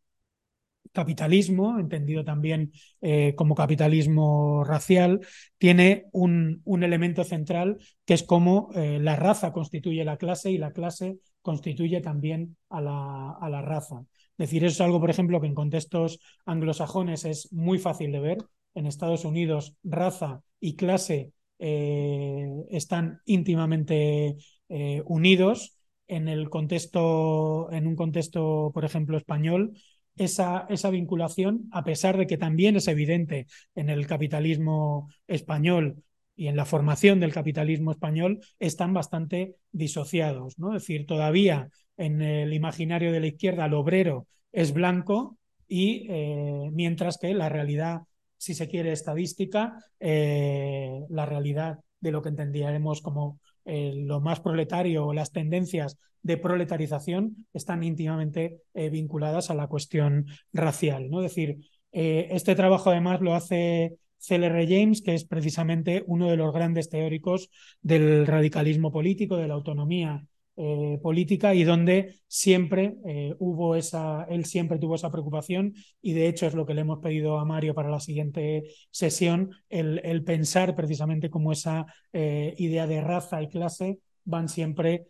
capitalismo, 0.92 1.78
entendido 1.78 2.24
también 2.24 2.72
eh, 3.00 3.34
como 3.34 3.54
capitalismo 3.54 4.62
racial, 4.64 5.20
tiene 5.56 6.06
un, 6.12 6.60
un, 6.64 6.82
elemento 6.82 7.24
central 7.24 7.78
que 8.04 8.14
es 8.14 8.22
cómo 8.22 8.70
eh, 8.74 8.98
la 9.00 9.16
raza 9.16 9.52
constituye 9.52 10.04
la 10.04 10.18
clase 10.18 10.50
y 10.50 10.58
la 10.58 10.72
clase 10.72 11.18
constituye 11.40 12.00
también 12.00 12.56
a 12.68 12.80
la, 12.80 13.30
a 13.40 13.48
la 13.48 13.62
raza. 13.62 14.04
Es 14.32 14.48
decir, 14.48 14.64
eso 14.64 14.74
es 14.74 14.80
algo, 14.80 15.00
por 15.00 15.10
ejemplo, 15.10 15.40
que 15.40 15.46
en 15.46 15.54
contextos 15.54 16.20
anglosajones 16.44 17.24
es 17.24 17.52
muy 17.52 17.78
fácil 17.78 18.12
de 18.12 18.20
ver. 18.20 18.38
En 18.74 18.86
Estados 18.86 19.24
Unidos, 19.24 19.76
raza 19.82 20.42
y 20.60 20.76
clase 20.76 21.32
están 21.58 23.20
íntimamente 23.24 24.36
eh, 24.74 25.02
unidos 25.04 25.76
en 26.08 26.28
el 26.28 26.48
contexto, 26.48 27.70
en 27.72 27.86
un 27.86 27.94
contexto, 27.94 28.70
por 28.72 28.86
ejemplo, 28.86 29.18
español, 29.18 29.72
esa, 30.16 30.66
esa, 30.70 30.88
vinculación, 30.88 31.68
a 31.72 31.84
pesar 31.84 32.16
de 32.16 32.26
que 32.26 32.38
también 32.38 32.76
es 32.76 32.88
evidente 32.88 33.46
en 33.74 33.90
el 33.90 34.06
capitalismo 34.06 35.10
español 35.26 36.02
y 36.34 36.46
en 36.46 36.56
la 36.56 36.64
formación 36.64 37.20
del 37.20 37.34
capitalismo 37.34 37.90
español, 37.90 38.40
están 38.58 38.94
bastante 38.94 39.56
disociados. 39.72 40.58
¿no? 40.58 40.74
Es 40.74 40.82
decir, 40.82 41.06
todavía 41.06 41.68
en 41.98 42.22
el 42.22 42.54
imaginario 42.54 43.12
de 43.12 43.20
la 43.20 43.26
izquierda 43.26 43.66
el 43.66 43.74
obrero 43.74 44.26
es 44.52 44.72
blanco 44.72 45.36
y 45.68 46.06
eh, 46.08 46.70
mientras 46.72 47.18
que 47.18 47.34
la 47.34 47.50
realidad, 47.50 48.02
si 48.38 48.54
se 48.54 48.68
quiere, 48.68 48.92
estadística, 48.92 49.76
eh, 50.00 51.00
la 51.10 51.26
realidad 51.26 51.80
de 52.00 52.10
lo 52.10 52.22
que 52.22 52.30
entendiéramos 52.30 53.02
como 53.02 53.38
eh, 53.64 53.92
lo 53.96 54.20
más 54.20 54.40
proletario 54.40 55.06
o 55.06 55.12
las 55.12 55.32
tendencias 55.32 55.98
de 56.22 56.36
proletarización 56.36 57.46
están 57.52 57.82
íntimamente 57.82 58.58
eh, 58.74 58.90
vinculadas 58.90 59.50
a 59.50 59.54
la 59.54 59.66
cuestión 59.66 60.26
racial. 60.52 61.10
¿no? 61.10 61.22
Es 61.22 61.30
decir, 61.30 61.58
eh, 61.92 62.28
este 62.30 62.54
trabajo 62.54 62.90
además 62.90 63.20
lo 63.20 63.34
hace 63.34 63.96
C.L.R. 64.18 64.66
James, 64.68 65.02
que 65.02 65.14
es 65.14 65.24
precisamente 65.24 66.04
uno 66.06 66.30
de 66.30 66.36
los 66.36 66.52
grandes 66.54 66.88
teóricos 66.88 67.50
del 67.80 68.26
radicalismo 68.26 68.92
político, 68.92 69.36
de 69.36 69.48
la 69.48 69.54
autonomía 69.54 70.24
eh, 70.64 71.00
política 71.02 71.56
y 71.56 71.64
donde 71.64 72.20
siempre 72.28 72.94
eh, 73.04 73.34
hubo 73.40 73.74
esa, 73.74 74.28
él 74.30 74.44
siempre 74.44 74.78
tuvo 74.78 74.94
esa 74.94 75.10
preocupación 75.10 75.74
y 76.00 76.12
de 76.12 76.28
hecho 76.28 76.46
es 76.46 76.54
lo 76.54 76.64
que 76.64 76.74
le 76.74 76.82
hemos 76.82 77.00
pedido 77.00 77.40
a 77.40 77.44
Mario 77.44 77.74
para 77.74 77.90
la 77.90 77.98
siguiente 77.98 78.62
sesión, 78.92 79.50
el, 79.68 80.00
el 80.04 80.22
pensar 80.22 80.76
precisamente 80.76 81.30
como 81.30 81.50
esa 81.50 81.86
eh, 82.12 82.54
idea 82.58 82.86
de 82.86 83.00
raza 83.00 83.42
y 83.42 83.48
clase 83.48 83.98
van 84.24 84.48
siempre 84.48 85.08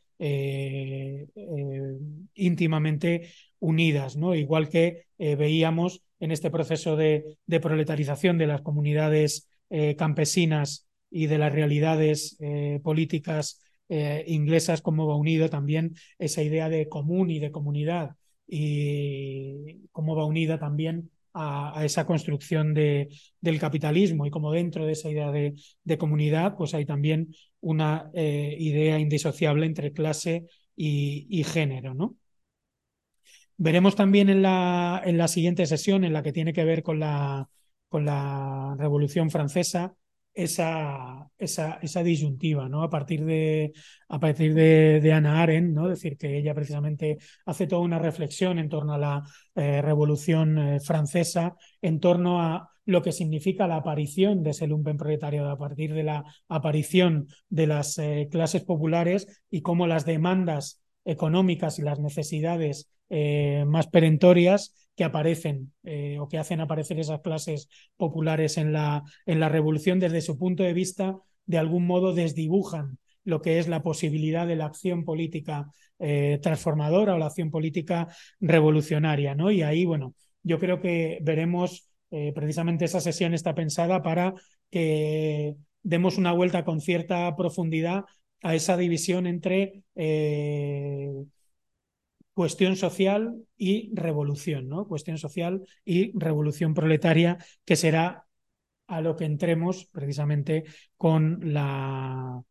íntimamente 2.34 3.28
unidas, 3.58 4.16
¿no? 4.16 4.34
igual 4.34 4.70
que 4.70 5.06
veíamos 5.18 6.00
en 6.20 6.30
este 6.30 6.50
proceso 6.50 6.96
de, 6.96 7.36
proletarización 7.60 8.38
de 8.38 8.46
las 8.46 8.62
comunidades 8.62 9.48
campesinas 9.98 10.86
y 11.10 11.26
de 11.26 11.38
las 11.38 11.52
realidades 11.52 12.38
políticas 12.84 13.58
eh, 13.94 14.24
inglesas 14.26 14.80
como 14.80 15.06
va 15.06 15.16
unido 15.16 15.50
también 15.50 15.94
esa 16.18 16.42
idea 16.42 16.70
de 16.70 16.88
común 16.88 17.30
y 17.30 17.40
de 17.40 17.50
comunidad 17.52 18.16
y 18.46 19.86
cómo 19.92 20.16
va 20.16 20.24
unida 20.24 20.58
también 20.58 21.10
a, 21.34 21.84
esa 21.84 22.06
construcción 22.06 22.72
de, 22.72 23.08
del 23.42 23.58
capitalismo 23.60 24.24
y 24.24 24.30
como 24.30 24.50
dentro 24.50 24.86
de 24.86 24.92
esa 24.92 25.10
idea 25.10 25.30
de, 25.30 25.54
de 25.84 25.98
comunidad 25.98 26.56
pues 26.56 26.72
hay 26.72 26.86
también 26.86 27.34
una 27.60 28.10
eh, 28.14 28.56
idea 28.58 28.98
indisociable 28.98 29.66
entre 29.66 29.92
clase 29.92 30.46
y, 30.74 31.26
y 31.28 31.44
género, 31.44 31.92
¿no? 31.92 32.16
Veremos 33.58 33.94
también 33.94 34.30
en 34.30 34.40
la, 34.40 35.02
en 35.04 35.18
la 35.18 35.28
siguiente 35.28 35.66
sesión, 35.66 36.04
en 36.04 36.14
la 36.14 36.22
que 36.22 36.32
tiene 36.32 36.54
que 36.54 36.64
ver 36.64 36.82
con 36.82 36.98
la, 36.98 37.46
con 37.90 38.06
la 38.06 38.74
Revolución 38.78 39.30
Francesa, 39.30 39.94
esa, 40.34 41.30
esa, 41.38 41.78
esa 41.82 42.02
disyuntiva, 42.02 42.68
¿no? 42.68 42.82
A 42.82 42.90
partir 42.90 43.24
de, 43.24 43.72
a 44.08 44.18
partir 44.18 44.54
de, 44.54 45.00
de 45.00 45.12
Ana 45.12 45.42
Arendt, 45.42 45.74
¿no? 45.74 45.88
decir, 45.88 46.16
que 46.16 46.38
ella 46.38 46.54
precisamente 46.54 47.18
hace 47.44 47.66
toda 47.66 47.82
una 47.82 47.98
reflexión 47.98 48.58
en 48.58 48.68
torno 48.68 48.94
a 48.94 48.98
la 48.98 49.22
eh, 49.54 49.82
Revolución 49.82 50.58
eh, 50.58 50.80
Francesa, 50.80 51.54
en 51.82 52.00
torno 52.00 52.40
a 52.40 52.70
lo 52.84 53.02
que 53.02 53.12
significa 53.12 53.66
la 53.66 53.76
aparición 53.76 54.42
de 54.42 54.50
ese 54.50 54.66
lumpen 54.66 54.96
proletario, 54.96 55.48
a 55.48 55.58
partir 55.58 55.94
de 55.94 56.02
la 56.02 56.24
aparición 56.48 57.28
de 57.48 57.66
las 57.66 57.98
eh, 57.98 58.28
clases 58.30 58.64
populares 58.64 59.42
y 59.50 59.62
cómo 59.62 59.86
las 59.86 60.04
demandas 60.04 60.82
económicas 61.04 61.78
y 61.78 61.82
las 61.82 61.98
necesidades 61.98 62.88
más 63.66 63.88
perentorias 63.88 64.81
que 64.96 65.04
aparecen 65.04 65.72
eh, 65.82 66.18
o 66.20 66.28
que 66.28 66.38
hacen 66.38 66.60
aparecer 66.60 66.98
esas 67.00 67.20
clases 67.20 67.68
populares 67.96 68.58
en 68.58 68.72
la, 68.72 69.02
en 69.26 69.40
la 69.40 69.48
revolución 69.48 69.98
desde 69.98 70.20
su 70.20 70.38
punto 70.38 70.62
de 70.62 70.72
vista, 70.74 71.18
de 71.46 71.58
algún 71.58 71.86
modo 71.86 72.14
desdibujan 72.14 72.98
lo 73.24 73.40
que 73.40 73.58
es 73.58 73.68
la 73.68 73.82
posibilidad 73.82 74.46
de 74.46 74.56
la 74.56 74.66
acción 74.66 75.04
política 75.04 75.68
eh, 75.98 76.38
transformadora 76.42 77.14
o 77.14 77.18
la 77.18 77.26
acción 77.26 77.50
política 77.50 78.08
revolucionaria. 78.40 79.34
¿no? 79.34 79.50
Y 79.50 79.62
ahí, 79.62 79.84
bueno, 79.84 80.14
yo 80.42 80.58
creo 80.58 80.80
que 80.80 81.18
veremos 81.22 81.88
eh, 82.10 82.32
precisamente 82.34 82.84
esa 82.84 83.00
sesión 83.00 83.34
está 83.34 83.54
pensada 83.54 84.02
para 84.02 84.34
que 84.70 85.54
demos 85.82 86.18
una 86.18 86.32
vuelta 86.32 86.64
con 86.64 86.80
cierta 86.80 87.34
profundidad 87.36 88.04
a 88.42 88.54
esa 88.54 88.76
división 88.76 89.26
entre 89.26 89.82
eh, 89.94 91.10
cuestión 92.34 92.76
social 92.76 93.34
y 93.56 93.90
revolución, 93.94 94.68
¿no? 94.68 94.86
Cuestión 94.86 95.18
social 95.18 95.62
y 95.84 96.16
revolución 96.18 96.74
proletaria, 96.74 97.38
que 97.64 97.76
será 97.76 98.26
a 98.86 99.00
lo 99.00 99.16
que 99.16 99.24
entremos 99.24 99.86
precisamente 99.86 100.64
con 100.96 101.40
la 101.52 102.42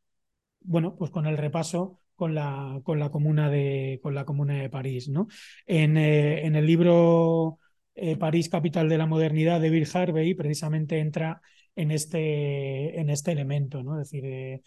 bueno, 0.62 0.96
pues 0.96 1.12
con 1.12 1.26
el 1.26 1.38
repaso 1.38 2.00
con 2.16 2.36
la, 2.36 2.80
con 2.84 3.00
la 3.00 3.10
comuna 3.10 3.50
de 3.50 4.00
con 4.04 4.14
la 4.14 4.26
comuna 4.26 4.62
de 4.62 4.70
París, 4.70 5.10
¿no? 5.10 5.28
En, 5.66 5.98
eh, 5.98 6.46
en 6.46 6.56
el 6.56 6.68
libro 6.68 7.60
eh, 7.96 8.16
París, 8.18 8.48
capital 8.50 8.90
de 8.90 8.98
la 8.98 9.08
modernidad 9.08 9.60
de 9.60 9.70
Bill 9.72 9.88
Harvey, 9.92 10.36
precisamente 10.36 11.00
entra 11.00 11.42
en 11.76 11.92
este, 11.92 13.00
en 13.00 13.10
este 13.10 13.32
elemento, 13.32 13.82
¿no? 13.84 14.00
Es 14.00 14.12
decir, 14.12 14.26
eh, 14.26 14.62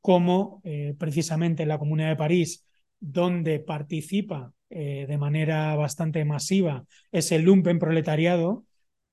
cómo 0.00 0.62
precisamente 0.98 1.62
en 1.64 1.68
la 1.68 1.78
comuna 1.78 2.08
de 2.08 2.16
París, 2.16 2.64
donde 3.00 3.60
participa 3.60 4.54
eh, 4.70 5.06
de 5.08 5.18
manera 5.18 5.74
bastante 5.74 6.24
masiva 6.24 6.84
es 7.10 7.32
el 7.32 7.42
lumpen 7.42 7.80
proletariado, 7.80 8.66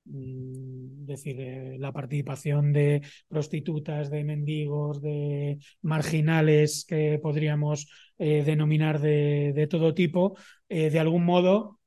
mm, 0.05 1.01
es 1.01 1.07
decir, 1.07 1.39
eh, 1.39 1.77
la 1.79 1.91
participación 1.91 2.71
de 2.73 3.01
prostitutas, 3.27 4.11
de 4.11 4.23
mendigos, 4.23 5.01
de 5.01 5.57
marginales 5.81 6.85
que 6.87 7.19
podríamos 7.21 7.89
eh, 8.19 8.43
denominar 8.45 8.99
de, 9.01 9.53
de, 9.55 9.67
todo 9.67 9.93
tipo, 9.93 10.37
de 10.69 10.99
algún 10.99 11.23
modo 11.25 11.79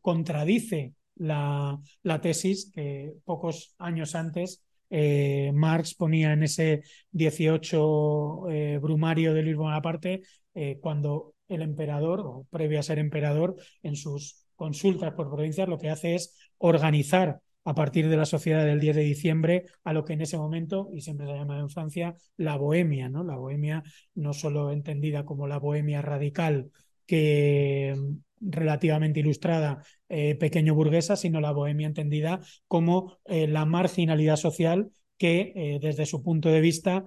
contradice 0.00 0.94
la, 1.16 1.78
la, 2.02 2.20
tesis 2.20 2.70
que 2.72 3.12
pocos 3.24 3.74
años 3.78 4.14
antes 4.14 4.62
eh, 4.90 5.52
Marx 5.54 5.94
ponía 5.94 6.32
en 6.32 6.42
ese 6.42 6.82
18 7.12 8.50
eh, 8.50 8.78
brumario 8.82 9.32
de 9.32 9.42
Luis 9.42 9.56
Bonaparte 9.56 10.22
eh, 10.54 10.78
cuando 10.80 11.34
el 11.48 11.62
emperador, 11.62 12.20
o 12.20 12.46
previo 12.50 12.80
a 12.80 12.82
ser 12.82 12.98
emperador, 12.98 13.56
en 13.82 13.96
sus 13.96 14.46
consultas 14.56 15.14
por 15.14 15.30
provincias, 15.30 15.68
lo 15.68 15.78
que 15.78 15.90
hace 15.90 16.14
es 16.16 16.36
organizar 16.58 17.40
a 17.64 17.74
partir 17.74 18.08
de 18.08 18.16
la 18.16 18.24
sociedad 18.24 18.64
del 18.64 18.80
10 18.80 18.96
de 18.96 19.02
diciembre 19.02 19.66
a 19.84 19.92
lo 19.92 20.04
que 20.04 20.14
en 20.14 20.22
ese 20.22 20.38
momento, 20.38 20.88
y 20.92 21.02
siempre 21.02 21.26
se 21.26 21.32
ha 21.32 21.36
llamado 21.36 21.60
en 21.60 21.70
Francia, 21.70 22.16
la 22.36 22.56
bohemia, 22.56 23.08
¿no? 23.08 23.22
La 23.22 23.36
bohemia 23.36 23.82
no 24.14 24.32
solo 24.32 24.72
entendida 24.72 25.24
como 25.24 25.46
la 25.46 25.58
bohemia 25.58 26.02
radical 26.02 26.70
que 27.06 27.94
relativamente 28.40 29.20
ilustrada 29.20 29.82
eh, 30.08 30.34
pequeño 30.34 30.74
burguesa, 30.74 31.16
sino 31.16 31.40
la 31.40 31.52
bohemia 31.52 31.86
entendida 31.86 32.40
como 32.66 33.18
eh, 33.26 33.46
la 33.46 33.64
marginalidad 33.64 34.36
social 34.36 34.90
que 35.16 35.52
eh, 35.54 35.78
desde 35.80 36.06
su 36.06 36.22
punto 36.22 36.48
de 36.48 36.60
vista 36.60 37.04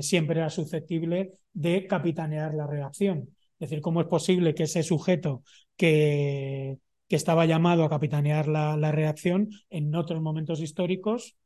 siempre 0.00 0.38
era 0.38 0.50
susceptible 0.50 1.32
de 1.52 1.88
capitanear 1.88 2.54
la 2.54 2.68
reacción. 2.68 3.30
Es 3.58 3.70
decir, 3.70 3.80
cómo 3.80 4.00
es 4.00 4.06
posible 4.06 4.54
que 4.54 4.64
ese 4.64 4.84
sujeto 4.84 5.42
que, 5.76 6.78
que 7.08 7.16
estaba 7.16 7.44
llamado 7.44 7.82
a 7.82 7.90
capitanear 7.90 8.46
la, 8.46 8.76
la, 8.76 8.92
reacción 8.92 9.48
en 9.68 9.92
otros 9.96 10.22
momentos 10.22 10.60
históricos, 10.60 11.36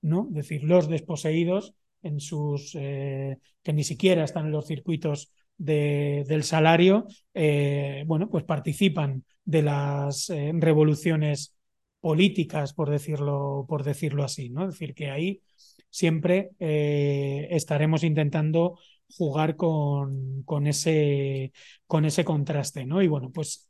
¿no? 0.00 0.26
Es 0.30 0.34
decir, 0.34 0.64
los 0.64 0.88
desposeídos 0.88 1.74
en 2.02 2.18
sus 2.18 2.72
que 2.72 3.72
ni 3.72 3.84
siquiera 3.84 4.24
están 4.24 4.46
en 4.46 4.52
los 4.52 4.66
circuitos 4.66 5.32
de, 5.60 6.24
del 6.26 6.42
salario, 6.42 7.06
eh, 7.34 8.02
bueno, 8.06 8.30
pues 8.30 8.44
participan 8.44 9.24
de 9.44 9.62
las 9.62 10.30
eh, 10.30 10.52
revoluciones 10.54 11.54
políticas, 12.00 12.72
por 12.72 12.88
decirlo, 12.88 13.66
por 13.68 13.84
decirlo 13.84 14.24
así, 14.24 14.48
¿no? 14.48 14.62
Es 14.64 14.70
decir, 14.72 14.94
que 14.94 15.10
ahí 15.10 15.42
siempre 15.90 16.52
eh, 16.58 17.48
estaremos 17.50 18.04
intentando 18.04 18.78
jugar 19.10 19.56
con, 19.56 20.42
con, 20.44 20.66
ese, 20.66 21.52
con 21.86 22.06
ese 22.06 22.24
contraste, 22.24 22.86
¿no? 22.86 23.02
Y 23.02 23.08
bueno, 23.08 23.30
pues 23.30 23.68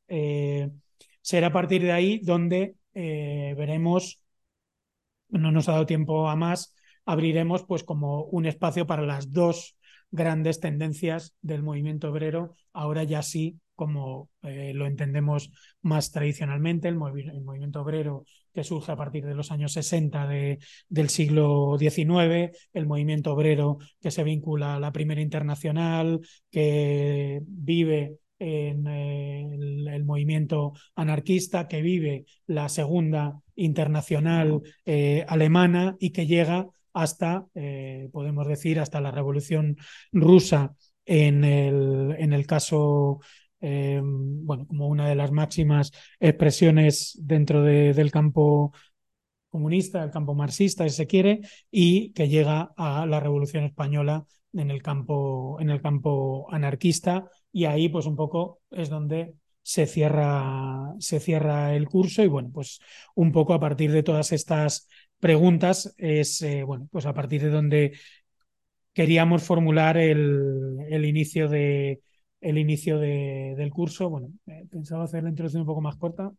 será 1.23 1.49
a 1.49 1.53
partir 1.53 1.83
de 1.83 1.93
ahí 1.93 2.21
donde 2.21 2.77
veremos, 2.95 4.23
no 5.29 5.51
nos 5.51 5.69
ha 5.69 5.73
dado 5.73 5.87
tiempo 5.87 6.29
a 6.29 6.37
más, 6.37 6.75
abriremos 7.05 7.65
pues 7.65 7.83
como 7.83 8.25
un 8.25 8.47
espacio 8.47 8.87
para 8.87 9.03
las 9.03 9.33
dos 9.33 9.77
grandes 10.11 10.61
tendencias 10.61 11.35
del 11.43 11.63
movimiento 11.63 12.11
obrero, 12.11 12.55
ahora 12.73 13.05
ya 13.05 13.23
sí 13.23 13.59
como 13.81 14.29
eh, 14.43 14.73
lo 14.75 14.87
entendemos 14.87 15.51
más 15.81 16.13
tradicionalmente, 16.13 16.87
el, 16.87 16.97
movimiento 16.97 17.81
obrero 17.81 18.25
que 18.53 18.63
surge 18.63 18.93
a 18.93 18.97
partir 18.97 19.25
de 19.25 19.35
los 19.35 19.51
años 19.53 19.73
60 19.73 20.27
de, 20.27 20.59
del 20.91 21.09
siglo 21.09 21.79
XIX, 21.79 22.55
el 22.75 22.87
movimiento 22.87 23.33
obrero 23.33 23.79
que 23.99 24.11
se 24.11 24.23
vincula 24.23 24.75
a 24.75 24.81
la 24.81 24.93
Primera 24.93 25.23
Internacional, 25.23 26.21
que 26.51 27.41
vive 27.47 28.19
en 28.39 28.87
eh, 28.87 29.49
el, 29.51 29.89
el, 29.89 30.05
movimiento 30.05 30.75
anarquista, 30.95 31.67
que 31.67 31.81
vive 31.81 32.27
la 32.47 32.69
Segunda 32.69 33.41
Internacional 33.55 34.61
eh, 34.85 35.25
alemana 35.27 35.97
y 35.99 36.11
que 36.11 36.27
llega 36.27 36.67
hasta, 36.93 37.47
eh, 37.55 38.09
podemos 38.13 38.47
decir, 38.47 38.81
hasta 38.81 39.01
la 39.01 39.11
Revolución 39.11 39.77
Rusa 40.13 40.75
en 41.05 41.45
el, 41.45 42.15
en 42.19 42.33
el 42.33 42.47
caso, 42.47 43.21
eh, 43.61 44.01
bueno, 44.03 44.67
como 44.67 44.89
una 44.89 45.09
de 45.09 45.15
las 45.15 45.33
máximas 45.33 45.93
expresiones 46.19 47.19
dentro 47.23 47.63
de, 47.63 47.95
del 47.95 48.11
campo 48.11 48.73
comunista, 49.49 50.03
el 50.05 50.11
campo 50.11 50.35
marxista, 50.35 50.89
si 50.89 50.95
se 50.95 51.07
quiere, 51.07 51.41
y 51.71 52.13
que 52.13 52.29
llega 52.29 52.73
a 52.77 53.07
la 53.07 53.21
Revolución 53.21 53.65
Española 53.65 54.25
en 54.53 54.71
el 54.71 54.83
campo, 54.83 55.59
en 55.61 55.71
el 55.71 55.83
campo 55.83 56.47
anarquista, 56.51 57.29
y 57.53 57.65
ahí 57.65 57.89
pues 57.89 58.07
un 58.07 58.17
poco 58.17 58.61
es 58.71 58.89
donde 58.89 59.35
se 59.63 59.87
cierra, 59.87 60.95
se 60.99 61.21
cierra 61.21 61.75
el 61.75 61.89
curso 61.89 62.23
y 62.23 62.29
bueno, 62.29 62.51
pues 62.53 62.81
un 63.15 63.33
poco 63.33 63.55
a 63.55 63.61
partir 63.61 63.93
de 63.93 64.03
todas 64.03 64.33
estas 64.33 64.89
preguntas 65.21 65.95
es, 65.99 66.43
eh, 66.43 66.63
bueno, 66.65 66.89
pues 66.91 67.07
a 67.07 67.15
partir 67.15 67.43
de 67.43 67.51
donde 67.51 67.93
queríamos 68.93 69.43
formular 69.43 69.97
el, 69.97 70.79
el 70.91 71.05
inicio, 71.05 71.49
de, 71.49 72.01
el 72.41 72.59
inicio 72.59 72.99
de, 72.99 73.55
del 73.57 73.71
curso. 73.71 74.11
Bueno, 74.11 74.29
pensaba 74.71 75.05
hacer 75.05 75.23
la 75.23 75.31
introducción 75.31 75.63
un 75.63 75.67
poco 75.67 75.81
más 75.81 75.97
corta, 75.97 76.33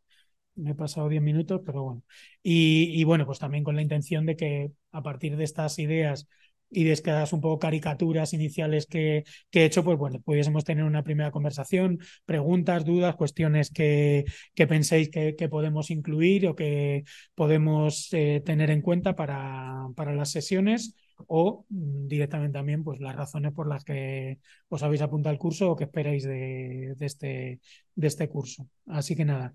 me 0.55 0.71
he 0.71 0.75
pasado 0.75 1.09
10 1.09 1.21
minutos, 1.21 1.61
pero 1.65 1.83
bueno. 1.83 2.03
Y, 2.43 2.91
y, 2.99 3.03
bueno, 3.05 3.25
pues 3.25 3.39
también 3.39 3.63
con 3.63 3.75
la 3.75 3.81
intención 3.81 4.25
de 4.25 4.35
que 4.35 4.71
a 4.91 5.01
partir 5.03 5.37
de 5.37 5.43
estas 5.45 5.79
ideas 5.79 6.27
y 6.71 6.85
de 6.85 6.93
estas 6.93 7.33
un 7.33 7.41
poco 7.41 7.59
caricaturas 7.59 8.33
iniciales 8.33 8.85
que, 8.87 9.25
que, 9.49 9.61
he 9.61 9.65
hecho, 9.65 9.83
pues 9.83 9.97
bueno, 9.97 10.21
pudiésemos 10.21 10.63
tener 10.63 10.85
una 10.85 11.03
primera 11.03 11.31
conversación, 11.31 11.99
preguntas, 12.25 12.85
dudas, 12.85 13.15
cuestiones 13.15 13.69
que, 13.69 14.25
que 14.55 14.67
penséis 14.67 15.09
que, 15.09 15.35
que, 15.35 15.49
podemos 15.49 15.91
incluir 15.91 16.47
o 16.47 16.55
que 16.55 17.03
podemos 17.35 18.09
eh, 18.13 18.41
tener 18.45 18.71
en 18.71 18.81
cuenta 18.81 19.15
para, 19.15 19.87
para 19.95 20.15
las 20.15 20.31
sesiones 20.31 20.95
o 21.27 21.65
mm, 21.69 22.07
directamente 22.07 22.57
también 22.57 22.83
pues 22.83 22.99
las 22.99 23.15
razones 23.15 23.53
por 23.53 23.67
las 23.67 23.83
que 23.83 24.39
os 24.69 24.83
habéis 24.83 25.01
apuntado 25.01 25.31
al 25.31 25.39
curso 25.39 25.71
o 25.71 25.75
que 25.75 25.85
esperáis 25.85 26.23
de, 26.23 26.95
de, 26.97 27.05
este, 27.05 27.59
de 27.95 28.07
este 28.07 28.29
curso. 28.29 28.67
Así 28.87 29.15
que 29.15 29.25
nada, 29.25 29.53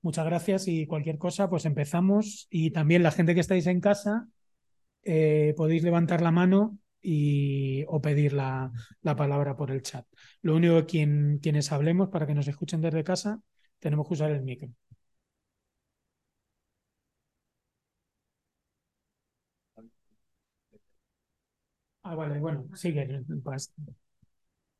muchas 0.00 0.24
gracias 0.26 0.68
y 0.68 0.86
cualquier 0.86 1.18
cosa, 1.18 1.48
pues 1.48 1.64
empezamos. 1.64 2.46
Y 2.50 2.70
también 2.70 3.02
la 3.02 3.10
gente 3.10 3.34
que 3.34 3.40
estáis 3.40 3.66
en 3.66 3.80
casa, 3.80 4.28
eh, 5.04 5.54
podéis 5.56 5.82
levantar 5.82 6.20
la 6.22 6.30
mano 6.30 6.78
y, 7.00 7.84
o 7.88 8.00
pedir 8.00 8.32
la, 8.32 8.72
la, 9.02 9.16
palabra 9.16 9.56
por 9.56 9.70
el 9.70 9.82
chat. 9.82 10.06
Lo 10.42 10.54
único 10.56 10.76
que 10.80 10.86
quien, 10.86 11.38
quienes 11.42 11.72
hablemos, 11.72 12.08
para 12.10 12.26
que 12.26 12.34
nos 12.34 12.48
escuchen 12.48 12.80
desde 12.80 13.04
casa, 13.04 13.40
tenemos 13.80 14.06
que 14.08 14.14
usar 14.14 14.30
el 14.30 14.42
micro. 14.42 14.68
Ah, 22.02 22.14
vale, 22.14 22.38
bueno, 22.40 22.66
sigue. 22.74 23.06
Pues, 23.44 23.72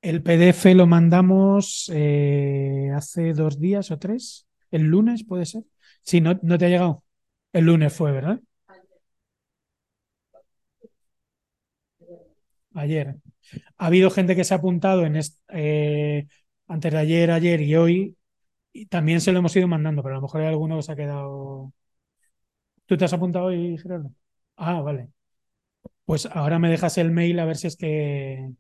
el 0.03 0.23
PDF 0.23 0.75
lo 0.75 0.87
mandamos 0.87 1.91
eh, 1.95 2.91
hace 2.95 3.33
dos 3.35 3.61
días 3.61 3.91
o 3.91 3.99
tres. 3.99 4.47
¿El 4.71 4.85
lunes 4.85 5.25
puede 5.25 5.47
ser? 5.47 5.65
Sí, 6.03 6.21
no, 6.21 6.39
no 6.43 6.59
te 6.59 6.67
ha 6.67 6.69
llegado. 6.69 7.05
El 7.53 7.67
lunes 7.67 7.93
fue, 7.93 8.13
¿verdad? 8.13 8.41
Ayer. 12.75 13.17
Ha 13.79 13.87
habido 13.87 14.11
gente 14.11 14.37
que 14.37 14.45
se 14.45 14.55
ha 14.55 14.59
apuntado 14.59 15.05
en 15.07 15.21
eh, 15.51 16.27
antes 16.69 16.93
de 16.93 16.99
ayer, 16.99 17.31
ayer 17.31 17.61
y 17.63 17.77
hoy, 17.77 18.17
y 18.73 18.87
también 18.87 19.21
se 19.23 19.33
lo 19.33 19.41
hemos 19.41 19.57
ido 19.57 19.69
mandando, 19.69 20.03
pero 20.03 20.17
a 20.17 20.19
lo 20.19 20.23
mejor 20.23 20.43
hay 20.43 20.49
alguno 20.49 20.77
que 20.79 20.83
se 20.85 20.93
ha 20.93 20.97
quedado. 20.97 21.73
¿Tú 22.87 22.97
te 22.97 23.05
has 23.05 23.13
apuntado 23.13 23.47
hoy, 23.47 23.79
Gerardo? 23.79 24.11
Ah, 24.57 24.81
vale. 24.81 25.09
Pues 26.07 26.27
ahora 26.27 26.59
me 26.59 26.71
dejas 26.71 26.99
el 26.99 27.13
mail 27.13 27.39
a 27.41 27.47
ver 27.47 27.57
si 27.57 27.69
es 27.69 27.77
que. 27.77 28.51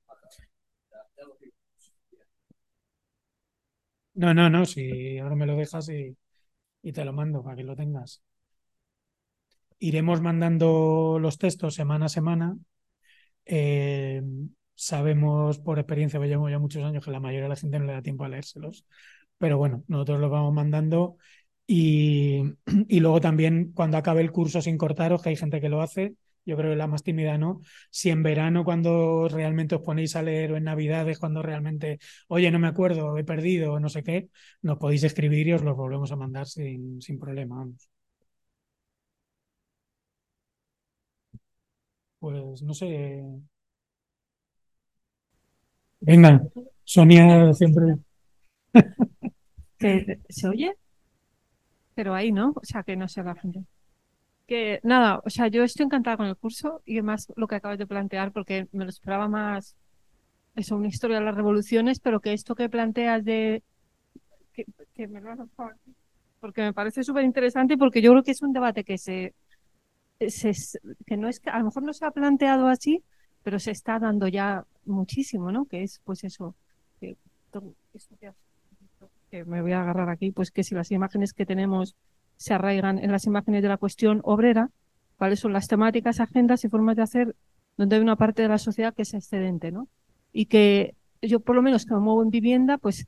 No, 4.14 4.32
no, 4.34 4.48
no, 4.50 4.64
si 4.66 5.18
ahora 5.18 5.36
me 5.36 5.46
lo 5.46 5.56
dejas 5.56 5.88
y, 5.88 6.16
y 6.82 6.92
te 6.92 7.04
lo 7.04 7.12
mando 7.14 7.42
para 7.44 7.56
que 7.56 7.64
lo 7.64 7.76
tengas. 7.76 8.22
Iremos 9.78 10.20
mandando 10.22 11.18
los 11.20 11.36
textos 11.38 11.74
semana 11.74 12.06
a 12.06 12.08
semana 12.08 12.56
eh, 13.46 14.22
sabemos 14.74 15.58
por 15.58 15.78
experiencia, 15.78 16.18
pues 16.18 16.28
llevamos 16.30 16.50
ya 16.50 16.58
muchos 16.58 16.82
años 16.84 17.04
que 17.04 17.10
la 17.10 17.20
mayoría 17.20 17.44
de 17.44 17.48
la 17.50 17.56
gente 17.56 17.78
no 17.78 17.86
le 17.86 17.92
da 17.92 18.02
tiempo 18.02 18.24
a 18.24 18.28
leérselos, 18.28 18.84
pero 19.38 19.58
bueno, 19.58 19.84
nosotros 19.88 20.20
los 20.20 20.30
vamos 20.30 20.52
mandando 20.54 21.16
y, 21.66 22.42
y 22.88 23.00
luego 23.00 23.20
también 23.20 23.72
cuando 23.72 23.96
acabe 23.96 24.20
el 24.22 24.32
curso 24.32 24.60
sin 24.62 24.78
cortaros, 24.78 25.22
que 25.22 25.30
hay 25.30 25.36
gente 25.36 25.60
que 25.60 25.68
lo 25.68 25.82
hace, 25.82 26.14
yo 26.44 26.56
creo 26.56 26.70
que 26.72 26.76
la 26.76 26.88
más 26.88 27.04
tímida 27.04 27.38
no. 27.38 27.60
Si 27.90 28.10
en 28.10 28.22
verano, 28.24 28.64
cuando 28.64 29.28
realmente 29.28 29.76
os 29.76 29.82
ponéis 29.82 30.16
a 30.16 30.22
leer, 30.22 30.52
o 30.52 30.56
en 30.56 30.64
Navidades, 30.64 31.18
cuando 31.20 31.40
realmente, 31.42 31.98
oye, 32.28 32.50
no 32.50 32.58
me 32.58 32.66
acuerdo, 32.66 33.16
he 33.18 33.24
perdido, 33.24 33.78
no 33.78 33.88
sé 33.88 34.02
qué, 34.02 34.28
nos 34.62 34.78
podéis 34.78 35.04
escribir 35.04 35.46
y 35.48 35.52
os 35.52 35.62
los 35.62 35.76
volvemos 35.76 36.10
a 36.12 36.16
mandar 36.16 36.46
sin, 36.46 37.00
sin 37.00 37.18
problema. 37.18 37.56
Vamos. 37.56 37.88
Pues 42.22 42.62
no 42.62 42.72
sé. 42.72 43.20
Venga, 45.98 46.40
Sonia 46.84 47.52
siempre. 47.52 47.96
que 49.78 50.20
se 50.28 50.48
oye, 50.48 50.76
pero 51.96 52.14
ahí 52.14 52.30
no, 52.30 52.52
o 52.54 52.64
sea 52.64 52.84
que 52.84 52.94
no 52.94 53.08
se 53.08 53.24
la 53.24 53.34
gente. 53.34 53.64
Que 54.46 54.78
nada, 54.84 55.20
o 55.24 55.30
sea, 55.30 55.48
yo 55.48 55.64
estoy 55.64 55.86
encantada 55.86 56.16
con 56.16 56.26
el 56.26 56.36
curso 56.36 56.80
y 56.84 56.94
además 56.98 57.26
lo 57.34 57.48
que 57.48 57.56
acabas 57.56 57.78
de 57.78 57.88
plantear, 57.88 58.30
porque 58.30 58.68
me 58.70 58.84
lo 58.84 58.90
esperaba 58.90 59.26
más, 59.26 59.74
eso, 60.54 60.76
una 60.76 60.88
historia 60.88 61.18
de 61.18 61.24
las 61.24 61.34
revoluciones, 61.34 61.98
pero 61.98 62.20
que 62.20 62.34
esto 62.34 62.54
que 62.54 62.68
planteas 62.68 63.24
de 63.24 63.64
que, 64.52 65.08
me 65.08 65.20
lo 65.20 65.32
has 65.32 65.38
porque 66.38 66.62
me 66.62 66.72
parece 66.72 67.02
súper 67.02 67.24
interesante 67.24 67.76
porque 67.76 68.00
yo 68.00 68.12
creo 68.12 68.22
que 68.22 68.30
es 68.30 68.42
un 68.42 68.52
debate 68.52 68.84
que 68.84 68.96
se, 68.96 69.34
se, 70.30 70.52
que 71.06 71.16
no 71.16 71.28
es 71.28 71.40
que 71.40 71.50
a 71.50 71.58
lo 71.58 71.66
mejor 71.66 71.82
no 71.82 71.92
se 71.92 72.04
ha 72.04 72.10
planteado 72.10 72.68
así, 72.68 73.02
pero 73.42 73.58
se 73.58 73.70
está 73.70 73.98
dando 73.98 74.28
ya 74.28 74.64
muchísimo, 74.84 75.50
¿no? 75.50 75.66
Que 75.66 75.82
es 75.82 76.00
pues 76.04 76.24
eso, 76.24 76.54
que, 77.00 77.16
que 79.30 79.44
me 79.44 79.62
voy 79.62 79.72
a 79.72 79.82
agarrar 79.82 80.08
aquí, 80.08 80.30
pues 80.30 80.50
que 80.50 80.64
si 80.64 80.74
las 80.74 80.90
imágenes 80.90 81.32
que 81.32 81.46
tenemos 81.46 81.96
se 82.36 82.54
arraigan 82.54 82.98
en 82.98 83.12
las 83.12 83.26
imágenes 83.26 83.62
de 83.62 83.68
la 83.68 83.76
cuestión 83.76 84.20
obrera, 84.24 84.70
cuáles 85.16 85.40
son 85.40 85.52
las 85.52 85.68
temáticas, 85.68 86.20
agendas 86.20 86.64
y 86.64 86.68
formas 86.68 86.96
de 86.96 87.02
hacer 87.02 87.36
donde 87.76 87.96
hay 87.96 88.02
una 88.02 88.16
parte 88.16 88.42
de 88.42 88.48
la 88.48 88.58
sociedad 88.58 88.94
que 88.94 89.02
es 89.02 89.14
excedente, 89.14 89.72
¿no? 89.72 89.88
Y 90.32 90.46
que 90.46 90.94
yo 91.20 91.40
por 91.40 91.56
lo 91.56 91.62
menos 91.62 91.86
que 91.86 91.94
me 91.94 92.00
muevo 92.00 92.22
en 92.22 92.30
vivienda, 92.30 92.78
pues 92.78 93.06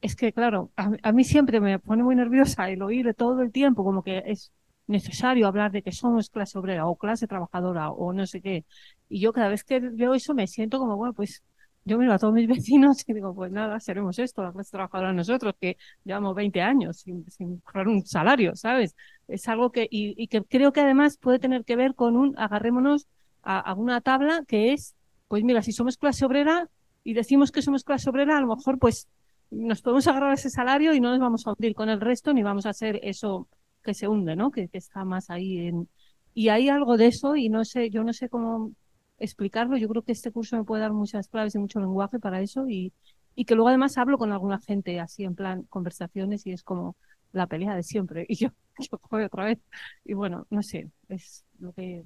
es 0.00 0.16
que, 0.16 0.32
claro, 0.32 0.70
a, 0.76 1.12
mí 1.12 1.24
siempre 1.24 1.60
me 1.60 1.78
pone 1.78 2.02
muy 2.02 2.16
nerviosa 2.16 2.68
el 2.68 2.82
oír 2.82 3.14
todo 3.14 3.40
el 3.40 3.52
tiempo 3.52 3.84
como 3.84 4.02
que 4.02 4.22
es 4.26 4.50
necesario 4.86 5.46
hablar 5.46 5.72
de 5.72 5.82
que 5.82 5.92
somos 5.92 6.30
clase 6.30 6.58
obrera 6.58 6.86
o 6.86 6.96
clase 6.96 7.26
trabajadora 7.26 7.90
o 7.90 8.12
no 8.12 8.26
sé 8.26 8.40
qué. 8.40 8.64
Y 9.08 9.20
yo 9.20 9.32
cada 9.32 9.48
vez 9.48 9.64
que 9.64 9.80
veo 9.80 10.14
eso 10.14 10.34
me 10.34 10.46
siento 10.46 10.78
como, 10.78 10.96
bueno, 10.96 11.14
pues 11.14 11.42
yo 11.84 11.98
miro 11.98 12.12
a 12.12 12.18
todos 12.18 12.34
mis 12.34 12.48
vecinos 12.48 13.04
y 13.08 13.12
digo, 13.12 13.34
pues 13.34 13.52
nada, 13.52 13.80
seremos 13.80 14.18
esto, 14.18 14.42
la 14.42 14.52
clase 14.52 14.70
trabajadora 14.70 15.12
nosotros, 15.12 15.54
que 15.60 15.76
llevamos 16.04 16.34
20 16.34 16.60
años 16.62 16.98
sin, 16.98 17.28
sin 17.30 17.62
un 17.86 18.06
salario, 18.06 18.54
¿sabes? 18.56 18.94
Es 19.28 19.48
algo 19.48 19.70
que, 19.70 19.88
y, 19.90 20.26
que 20.28 20.42
creo 20.42 20.72
que 20.72 20.80
además 20.80 21.16
puede 21.18 21.38
tener 21.38 21.64
que 21.64 21.76
ver 21.76 21.94
con 21.94 22.16
un, 22.16 22.38
agarrémonos 22.38 23.06
a, 23.42 23.58
a 23.58 23.74
una 23.74 24.00
tabla 24.00 24.44
que 24.46 24.72
es, 24.72 24.94
pues 25.28 25.44
mira, 25.44 25.62
si 25.62 25.72
somos 25.72 25.96
clase 25.96 26.24
obrera 26.24 26.68
y 27.04 27.14
decimos 27.14 27.50
que 27.50 27.62
somos 27.62 27.84
clase 27.84 28.10
obrera, 28.10 28.38
a 28.38 28.40
lo 28.40 28.54
mejor 28.54 28.78
pues 28.78 29.08
nos 29.50 29.82
podemos 29.82 30.06
agarrar 30.06 30.32
ese 30.32 30.50
salario 30.50 30.94
y 30.94 31.00
no 31.00 31.10
nos 31.10 31.20
vamos 31.20 31.46
a 31.46 31.50
hundir 31.52 31.74
con 31.74 31.88
el 31.88 32.00
resto 32.00 32.32
ni 32.32 32.42
vamos 32.42 32.64
a 32.66 32.70
hacer 32.70 33.00
eso 33.02 33.48
que 33.82 33.94
se 33.94 34.08
hunde, 34.08 34.36
¿no? 34.36 34.50
Que, 34.50 34.68
está 34.72 35.04
más 35.04 35.30
ahí 35.30 35.58
en... 35.68 35.88
Y 36.34 36.48
hay 36.48 36.68
algo 36.68 36.96
de 36.96 37.08
eso 37.08 37.36
y 37.36 37.48
no 37.48 37.64
sé, 37.64 37.90
yo 37.90 38.04
no 38.04 38.12
sé 38.12 38.28
cómo 38.28 38.72
explicarlo. 39.18 39.76
Yo 39.76 39.88
creo 39.88 40.02
que 40.02 40.12
este 40.12 40.32
curso 40.32 40.56
me 40.56 40.64
puede 40.64 40.82
dar 40.82 40.92
muchas 40.92 41.28
claves 41.28 41.54
y 41.54 41.58
mucho 41.58 41.80
lenguaje 41.80 42.18
para 42.18 42.40
eso 42.40 42.68
y, 42.68 42.92
y 43.34 43.44
que 43.44 43.54
luego 43.54 43.68
además 43.68 43.98
hablo 43.98 44.18
con 44.18 44.32
alguna 44.32 44.58
gente 44.60 45.00
así 45.00 45.24
en 45.24 45.34
plan 45.34 45.62
conversaciones 45.64 46.46
y 46.46 46.52
es 46.52 46.62
como 46.62 46.96
la 47.32 47.46
pelea 47.46 47.74
de 47.76 47.82
siempre 47.82 48.26
y 48.28 48.36
yo, 48.36 48.48
yo 48.78 48.98
otra 49.24 49.44
vez. 49.44 49.58
Y 50.04 50.14
bueno, 50.14 50.46
no 50.50 50.62
sé, 50.62 50.90
es 51.08 51.44
lo 51.58 51.72
que 51.72 52.04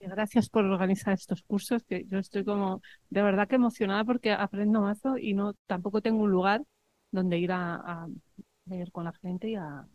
Gracias 0.00 0.48
por 0.50 0.64
organizar 0.64 1.14
estos 1.14 1.42
cursos, 1.42 1.82
que 1.84 2.04
yo 2.06 2.18
estoy 2.18 2.44
como 2.44 2.80
de 3.10 3.22
verdad 3.22 3.48
que 3.48 3.56
emocionada 3.56 4.04
porque 4.04 4.30
aprendo 4.32 4.80
mazo 4.82 5.16
y 5.18 5.34
no 5.34 5.54
tampoco 5.66 6.00
tengo 6.02 6.22
un 6.22 6.30
lugar 6.30 6.62
donde 7.10 7.38
ir 7.38 7.50
a 7.52 8.06
leer 8.66 8.92
con 8.92 9.04
la 9.04 9.12
gente 9.12 9.48
y 9.50 9.54
a 9.56 9.86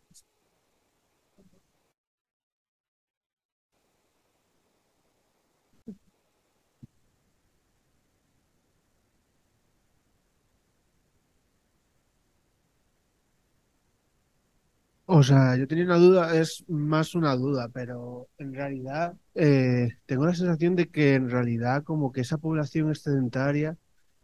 O 15.06 15.24
sea, 15.24 15.58
yo 15.58 15.68
tenía 15.68 15.84
una 15.86 15.98
duda, 15.98 16.36
es 16.40 16.64
más 16.70 17.16
una 17.16 17.36
duda, 17.36 17.68
pero 17.74 18.30
en 18.38 18.54
realidad 18.54 19.14
eh, 19.36 19.90
tengo 20.06 20.26
la 20.26 20.34
sensación 20.34 20.76
de 20.76 20.88
que 20.90 21.16
en 21.16 21.30
realidad 21.30 21.84
como 21.84 22.12
que 22.14 22.22
esa 22.22 22.38
población 22.38 22.90
excedentaria 22.90 23.78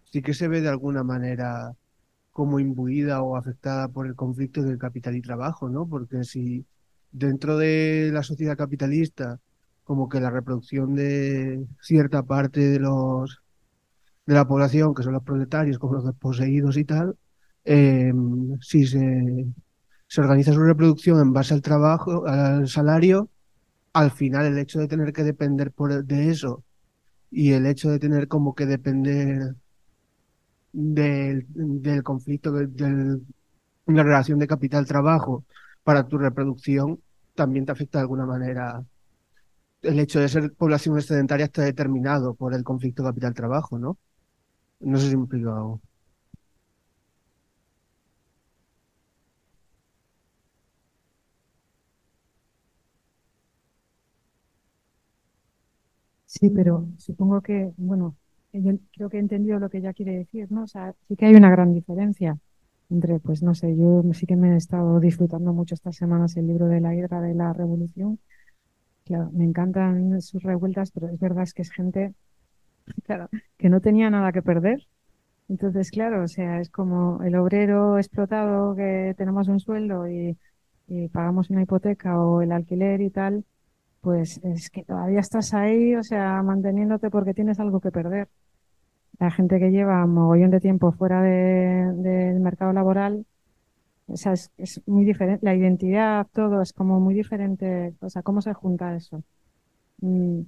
sí 0.05 0.21
que 0.21 0.33
se 0.33 0.47
ve 0.47 0.61
de 0.61 0.69
alguna 0.69 1.03
manera 1.03 1.73
como 2.38 2.59
imbuida 2.59 3.23
o 3.23 3.35
afectada 3.35 3.88
por 3.88 4.05
el 4.05 4.15
conflicto 4.15 4.61
del 4.61 4.77
capital 4.77 5.15
y 5.15 5.21
trabajo, 5.23 5.69
¿no? 5.69 5.88
Porque 5.89 6.23
si 6.23 6.67
dentro 7.11 7.57
de 7.57 8.11
la 8.13 8.21
sociedad 8.21 8.55
capitalista 8.55 9.39
como 9.83 10.07
que 10.07 10.19
la 10.21 10.29
reproducción 10.29 10.93
de 10.93 11.65
cierta 11.81 12.21
parte 12.23 12.59
de 12.59 12.79
los 12.79 13.41
de 14.27 14.35
la 14.35 14.47
población, 14.47 14.93
que 14.93 15.01
son 15.03 15.13
los 15.13 15.23
proletarios, 15.23 15.79
como 15.79 15.95
los 15.95 16.05
desposeídos 16.05 16.77
y 16.77 16.85
tal, 16.85 17.17
eh, 17.65 18.13
si 18.61 18.85
se 18.85 19.47
se 20.07 20.21
organiza 20.21 20.53
su 20.53 20.61
reproducción 20.61 21.19
en 21.19 21.33
base 21.33 21.55
al 21.55 21.63
trabajo, 21.63 22.27
al 22.27 22.67
salario, 22.67 23.29
al 23.93 24.11
final 24.11 24.45
el 24.45 24.59
hecho 24.59 24.79
de 24.79 24.88
tener 24.88 25.11
que 25.11 25.23
depender 25.23 25.71
por, 25.71 26.05
de 26.05 26.29
eso 26.29 26.63
y 27.31 27.53
el 27.53 27.65
hecho 27.65 27.89
de 27.89 27.99
tener 27.99 28.27
como 28.27 28.53
que 28.53 28.67
depender 28.67 29.55
del, 30.78 32.03
conflicto, 32.03 32.51
de 32.51 33.19
la 33.88 34.03
relación 34.03 34.39
de 34.39 34.47
capital-trabajo 34.47 35.45
para 35.84 36.07
tu 36.07 36.17
reproducción, 36.17 37.01
también 37.36 37.65
te 37.65 37.71
afecta 37.71 37.99
de 37.99 38.03
alguna 38.03 38.25
manera. 38.25 38.84
El 39.82 39.99
hecho 39.99 40.19
de 40.19 40.30
ser 40.30 40.53
población 40.53 40.97
excedentaria 40.97 41.45
está 41.45 41.63
determinado 41.63 42.36
por 42.36 42.53
el 42.53 42.63
conflicto 42.63 43.03
capital-trabajo, 43.03 43.80
¿no? 43.80 43.97
No 44.82 44.99
sé 44.99 45.09
si 45.09 45.17
me 45.17 45.23
explico 45.23 45.82
Sí, 56.25 56.49
pero 56.49 56.88
supongo 56.97 57.41
que, 57.41 57.73
bueno, 57.78 58.15
yo 58.61 58.73
creo 58.93 59.09
que 59.09 59.17
he 59.17 59.19
entendido 59.19 59.59
lo 59.59 59.69
que 59.69 59.79
ella 59.79 59.93
quiere 59.93 60.17
decir, 60.17 60.51
¿no? 60.51 60.63
O 60.63 60.67
sea, 60.67 60.93
sí 61.07 61.15
que 61.15 61.25
hay 61.25 61.35
una 61.35 61.49
gran 61.51 61.73
diferencia 61.73 62.37
entre, 62.89 63.19
pues 63.19 63.43
no 63.43 63.53
sé, 63.55 63.75
yo 63.75 64.03
sí 64.13 64.25
que 64.25 64.35
me 64.35 64.53
he 64.53 64.57
estado 64.57 64.99
disfrutando 64.99 65.53
mucho 65.53 65.75
estas 65.75 65.95
semanas 65.97 66.37
el 66.37 66.47
libro 66.47 66.67
de 66.67 66.81
la 66.81 66.95
hidra 66.95 67.21
de 67.21 67.33
la 67.35 67.53
revolución. 67.53 68.19
Claro, 69.05 69.29
me 69.33 69.45
encantan 69.45 70.21
sus 70.21 70.43
revueltas, 70.43 70.91
pero 70.91 71.09
es 71.09 71.19
verdad 71.19 71.43
es 71.43 71.53
que 71.53 71.61
es 71.63 71.71
gente, 71.71 72.13
claro, 73.05 73.29
que 73.57 73.69
no 73.69 73.81
tenía 73.81 74.09
nada 74.09 74.31
que 74.31 74.41
perder. 74.41 74.87
Entonces, 75.49 75.91
claro, 75.91 76.23
o 76.23 76.27
sea, 76.27 76.59
es 76.61 76.69
como 76.69 77.23
el 77.23 77.35
obrero 77.35 77.97
explotado 77.97 78.75
que 78.75 79.15
tenemos 79.17 79.47
un 79.49 79.59
sueldo 79.59 80.07
y, 80.09 80.37
y 80.87 81.09
pagamos 81.09 81.49
una 81.49 81.63
hipoteca 81.63 82.19
o 82.21 82.41
el 82.41 82.51
alquiler 82.51 83.01
y 83.01 83.09
tal 83.11 83.45
pues 84.01 84.39
es 84.43 84.69
que 84.69 84.83
todavía 84.83 85.19
estás 85.19 85.53
ahí, 85.53 85.95
o 85.95 86.03
sea, 86.03 86.41
manteniéndote 86.43 87.09
porque 87.09 87.33
tienes 87.33 87.59
algo 87.59 87.79
que 87.81 87.91
perder. 87.91 88.29
La 89.20 89.32
gente 89.32 89.59
que 89.59 89.72
lleva 89.72 90.05
mogollón 90.05 90.51
de 90.51 90.59
tiempo 90.59 90.91
fuera 90.91 91.22
del 91.22 92.39
mercado 92.39 92.72
laboral, 92.74 93.26
o 94.07 94.15
sea, 94.15 94.34
es, 94.34 94.82
muy 94.86 95.05
diferente, 95.05 95.45
la 95.45 95.55
identidad, 95.55 96.28
todo 96.34 96.61
es 96.61 96.72
como 96.72 96.99
muy 96.99 97.13
diferente, 97.13 97.93
o 97.99 98.09
sea, 98.09 98.22
¿cómo 98.22 98.41
se 98.41 98.53
junta 98.53 98.95
eso? 98.95 99.24
Mm, 100.01 100.41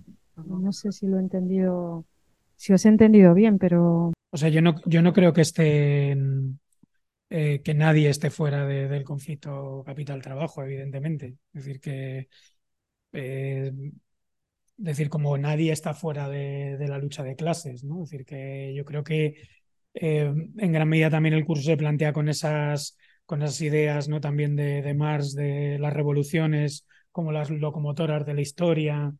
no 0.45 0.71
sé 0.71 0.91
si 0.91 1.07
lo 1.07 1.17
he 1.17 1.21
entendido, 1.21 2.05
si 2.55 2.73
os 2.73 2.85
he 2.85 2.89
entendido 2.89 3.33
bien, 3.33 3.57
pero... 3.57 4.13
O 4.31 4.37
sea, 4.37 4.49
yo 4.49 4.61
no, 4.61 4.75
yo 4.85 5.01
no 5.01 5.13
creo 5.13 5.33
que 5.33 5.41
esté... 5.41 6.15
Eh, 7.31 7.61
que 7.63 7.75
nadie 7.75 8.09
esté 8.09 8.31
fuera 8.31 8.65
del 8.65 9.03
conflicto 9.03 9.83
capital-trabajo, 9.85 10.63
evidentemente. 10.63 11.37
Es 11.53 11.65
decir, 11.65 11.79
que 11.79 12.27
eh, 13.13 13.71
decir, 14.79 15.09
como 15.09 15.37
nadie 15.37 15.71
está 15.71 15.93
fuera 15.93 16.29
de, 16.29 16.77
la 16.87 16.97
lucha 16.97 17.23
de 17.23 17.35
clases, 17.35 17.83
¿no? 17.83 18.03
Es 18.03 18.09
decir, 18.09 18.25
que 18.25 18.73
yo 18.75 18.85
creo 18.85 19.03
que 19.03 19.35
eh, 19.93 20.33
en 20.57 20.71
gran 20.71 20.87
medida 20.89 21.09
también 21.09 21.35
el 21.35 21.45
curso 21.45 21.63
se 21.63 21.77
plantea 21.77 22.13
con 22.13 22.29
esas, 22.29 22.97
con 23.25 23.41
esas 23.41 23.61
ideas, 23.61 24.07
¿no? 24.07 24.21
También 24.21 24.55
de, 24.55 24.81
de 24.81 24.93
Marx, 24.93 25.35
de 25.35 25.77
las 25.79 25.93
revoluciones 25.93 26.85
como 27.11 27.31
las 27.31 27.49
locomotoras 27.49 28.25
de 28.25 28.33
la 28.33 28.41
historia, 28.41 29.13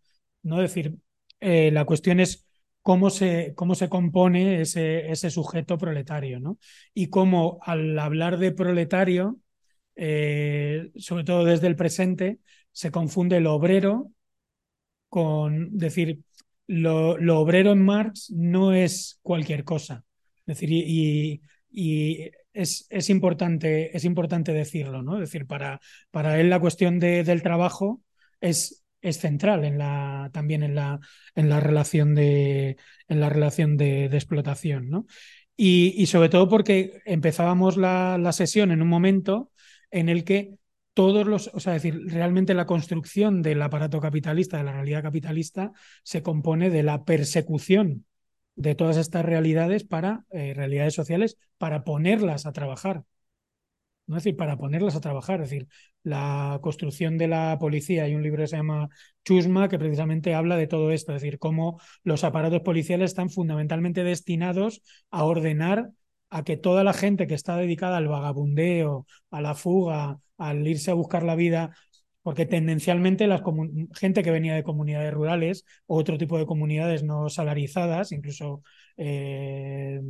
¿no? 0.43 0.61
Es 0.61 0.73
decir, 0.73 0.97
eh, 1.41 1.71
la 1.71 1.85
cuestión 1.85 2.19
es 2.19 2.47
cómo 2.81 3.09
se, 3.09 3.53
cómo 3.55 3.75
se 3.75 3.89
compone 3.89 4.61
ese, 4.61 5.11
ese 5.11 5.29
sujeto 5.29 5.77
proletario, 5.77 6.39
¿no? 6.39 6.57
Y 6.93 7.07
cómo 7.07 7.59
al 7.63 7.97
hablar 7.99 8.37
de 8.37 8.51
proletario, 8.51 9.39
sobre 9.95 11.23
todo 11.25 11.43
desde 11.43 11.67
el 11.67 11.75
presente, 11.75 12.39
se 12.71 12.91
confunde 12.91 13.37
el 13.37 13.47
obrero 13.47 14.13
con 15.09 15.77
decir, 15.77 16.19
lo, 16.67 17.39
obrero 17.39 17.71
en 17.71 17.83
Marx 17.83 18.31
no 18.31 18.73
es 18.73 19.19
cualquier 19.21 19.63
cosa. 19.63 20.03
Es 20.45 20.59
decir, 20.59 20.69
y, 20.71 21.41
es, 22.53 22.87
es, 22.89 23.09
importante, 23.09 23.95
es 23.95 24.05
importante 24.05 24.53
decirlo, 24.53 25.01
¿no? 25.01 25.15
Es 25.15 25.21
decir, 25.21 25.45
para, 25.47 25.79
para 26.11 26.39
él 26.39 26.49
la 26.49 26.59
cuestión 26.59 26.99
de, 26.99 27.23
del 27.23 27.41
trabajo 27.41 28.01
es, 28.41 28.83
es 29.01 29.17
central 29.17 29.65
en 29.65 29.77
la, 29.77 30.29
también 30.33 30.63
en 30.63 30.75
la, 30.75 30.99
en 31.35 31.49
la 31.49 31.59
relación 31.59 32.15
de, 32.15 32.77
en 33.07 33.19
la 33.19 33.29
relación 33.29 33.77
de, 33.77 34.05
explotación, 34.05 34.89
¿no? 34.89 35.05
Y, 35.55 35.93
y 35.97 36.05
sobre 36.05 36.29
todo 36.29 36.47
porque 36.47 37.01
empezábamos 37.05 37.77
la, 37.77 38.17
la 38.17 38.31
sesión 38.31 38.71
en 38.71 38.81
un 38.81 38.87
momento 38.87 39.51
en 39.91 40.09
el 40.09 40.23
que 40.23 40.58
todos 40.99 41.25
los, 41.25 41.49
o 41.53 41.61
sea, 41.61 41.71
decir, 41.71 41.97
realmente 42.07 42.53
la 42.53 42.65
construcción 42.65 43.41
del 43.41 43.61
aparato 43.61 44.01
capitalista, 44.01 44.57
de 44.57 44.65
la 44.65 44.73
realidad 44.73 45.01
capitalista, 45.01 45.71
se 46.03 46.21
compone 46.21 46.69
de 46.69 46.83
la 46.83 47.05
persecución 47.05 48.05
de 48.57 48.75
todas 48.75 48.97
estas 48.97 49.23
realidades 49.23 49.85
para 49.85 50.25
eh, 50.31 50.53
realidades 50.53 50.95
sociales, 50.95 51.37
para 51.57 51.85
ponerlas 51.85 52.45
a 52.45 52.51
trabajar. 52.51 53.05
¿no? 54.07 54.17
Es 54.17 54.25
decir, 54.25 54.35
para 54.35 54.57
ponerlas 54.57 54.97
a 54.97 54.99
trabajar. 54.99 55.41
Es 55.41 55.49
decir, 55.49 55.69
la 56.03 56.59
construcción 56.61 57.17
de 57.17 57.29
la 57.29 57.57
policía, 57.61 58.03
hay 58.03 58.15
un 58.15 58.23
libro 58.23 58.43
que 58.43 58.47
se 58.47 58.57
llama 58.57 58.89
Chusma, 59.23 59.69
que 59.69 59.79
precisamente 59.79 60.35
habla 60.35 60.57
de 60.57 60.67
todo 60.67 60.91
esto, 60.91 61.15
es 61.15 61.21
decir, 61.21 61.39
cómo 61.39 61.79
los 62.03 62.25
aparatos 62.25 62.59
policiales 62.59 63.11
están 63.11 63.29
fundamentalmente 63.29 64.03
destinados 64.03 64.81
a 65.11 65.23
ordenar 65.23 65.91
a 66.29 66.43
que 66.43 66.57
toda 66.57 66.83
la 66.83 66.93
gente 66.93 67.27
que 67.27 67.33
está 67.33 67.55
dedicada 67.57 67.97
al 67.97 68.07
vagabundeo, 68.07 69.05
a 69.31 69.41
la 69.41 69.55
fuga, 69.55 70.19
al 70.37 70.67
irse 70.67 70.91
a 70.91 70.93
buscar 70.95 71.23
la 71.23 71.35
vida, 71.35 71.75
porque 72.21 72.45
tendencialmente 72.45 73.27
la 73.27 73.43
gente 73.93 74.23
que 74.23 74.31
venía 74.31 74.55
de 74.55 74.63
comunidades 74.63 75.13
rurales 75.13 75.65
o 75.87 75.97
otro 75.97 76.17
tipo 76.17 76.37
de 76.37 76.45
comunidades 76.45 77.03
no 77.03 77.29
salarizadas, 77.29 78.11
incluso 78.11 78.61
eh, 78.97 80.01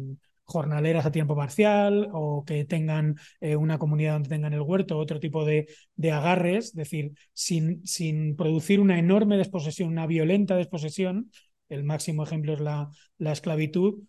jornaleras 0.49 1.05
a 1.05 1.11
tiempo 1.11 1.35
parcial 1.35 2.09
o 2.11 2.43
que 2.45 2.65
tengan 2.65 3.15
eh, 3.39 3.55
una 3.55 3.77
comunidad 3.77 4.13
donde 4.13 4.29
tengan 4.29 4.53
el 4.53 4.61
huerto, 4.61 4.97
otro 4.97 5.19
tipo 5.19 5.45
de, 5.45 5.67
de 5.95 6.11
agarres, 6.11 6.65
es 6.67 6.75
decir, 6.75 7.11
sin, 7.33 7.85
sin, 7.85 8.35
producir 8.35 8.79
una 8.79 8.97
enorme 8.97 9.37
desposesión, 9.37 9.89
una 9.89 10.07
violenta 10.07 10.55
desposesión, 10.55 11.31
el 11.69 11.83
máximo 11.83 12.23
ejemplo 12.23 12.53
es 12.53 12.59
la, 12.59 12.89
la 13.19 13.31
esclavitud, 13.31 13.99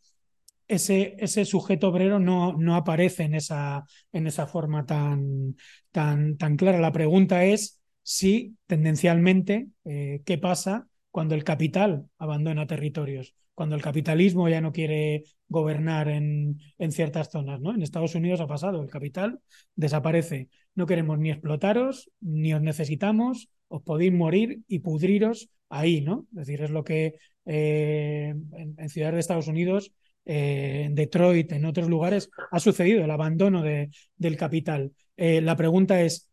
ese, 0.70 1.16
ese, 1.18 1.44
sujeto 1.44 1.88
obrero 1.88 2.20
no, 2.20 2.56
no 2.56 2.76
aparece 2.76 3.24
en 3.24 3.34
esa, 3.34 3.84
en 4.12 4.26
esa 4.26 4.46
forma 4.46 4.86
tan, 4.86 5.56
tan, 5.90 6.36
tan, 6.36 6.56
clara. 6.56 6.78
La 6.78 6.92
pregunta 6.92 7.44
es 7.44 7.80
si 8.02 8.56
tendencialmente, 8.66 9.68
eh, 9.84 10.22
¿qué 10.24 10.38
pasa 10.38 10.86
cuando 11.10 11.34
el 11.34 11.44
capital 11.44 12.06
abandona 12.18 12.66
territorios? 12.66 13.34
Cuando 13.54 13.74
el 13.74 13.82
capitalismo 13.82 14.48
ya 14.48 14.60
no 14.60 14.72
quiere 14.72 15.24
gobernar 15.48 16.08
en, 16.08 16.60
en 16.78 16.92
ciertas 16.92 17.30
zonas, 17.30 17.60
¿no? 17.60 17.74
En 17.74 17.82
Estados 17.82 18.14
Unidos 18.14 18.40
ha 18.40 18.46
pasado, 18.46 18.80
el 18.80 18.88
capital 18.88 19.40
desaparece. 19.74 20.48
No 20.74 20.86
queremos 20.86 21.18
ni 21.18 21.30
explotaros, 21.30 22.10
ni 22.20 22.54
os 22.54 22.62
necesitamos, 22.62 23.50
os 23.68 23.82
podéis 23.82 24.12
morir 24.12 24.60
y 24.68 24.78
pudriros 24.78 25.50
ahí, 25.68 26.00
¿no? 26.00 26.26
Es 26.30 26.46
decir, 26.46 26.62
es 26.62 26.70
lo 26.70 26.84
que 26.84 27.16
eh, 27.44 28.34
en, 28.52 28.74
en 28.78 28.88
ciudades 28.88 29.14
de 29.14 29.20
Estados 29.20 29.48
Unidos 29.48 29.92
eh, 30.24 30.82
en 30.86 30.94
Detroit, 30.94 31.52
en 31.52 31.64
otros 31.64 31.88
lugares, 31.88 32.30
ha 32.50 32.60
sucedido 32.60 33.04
el 33.04 33.10
abandono 33.10 33.62
de, 33.62 33.90
del 34.16 34.36
capital. 34.36 34.92
Eh, 35.16 35.40
la 35.40 35.56
pregunta 35.56 36.00
es, 36.02 36.28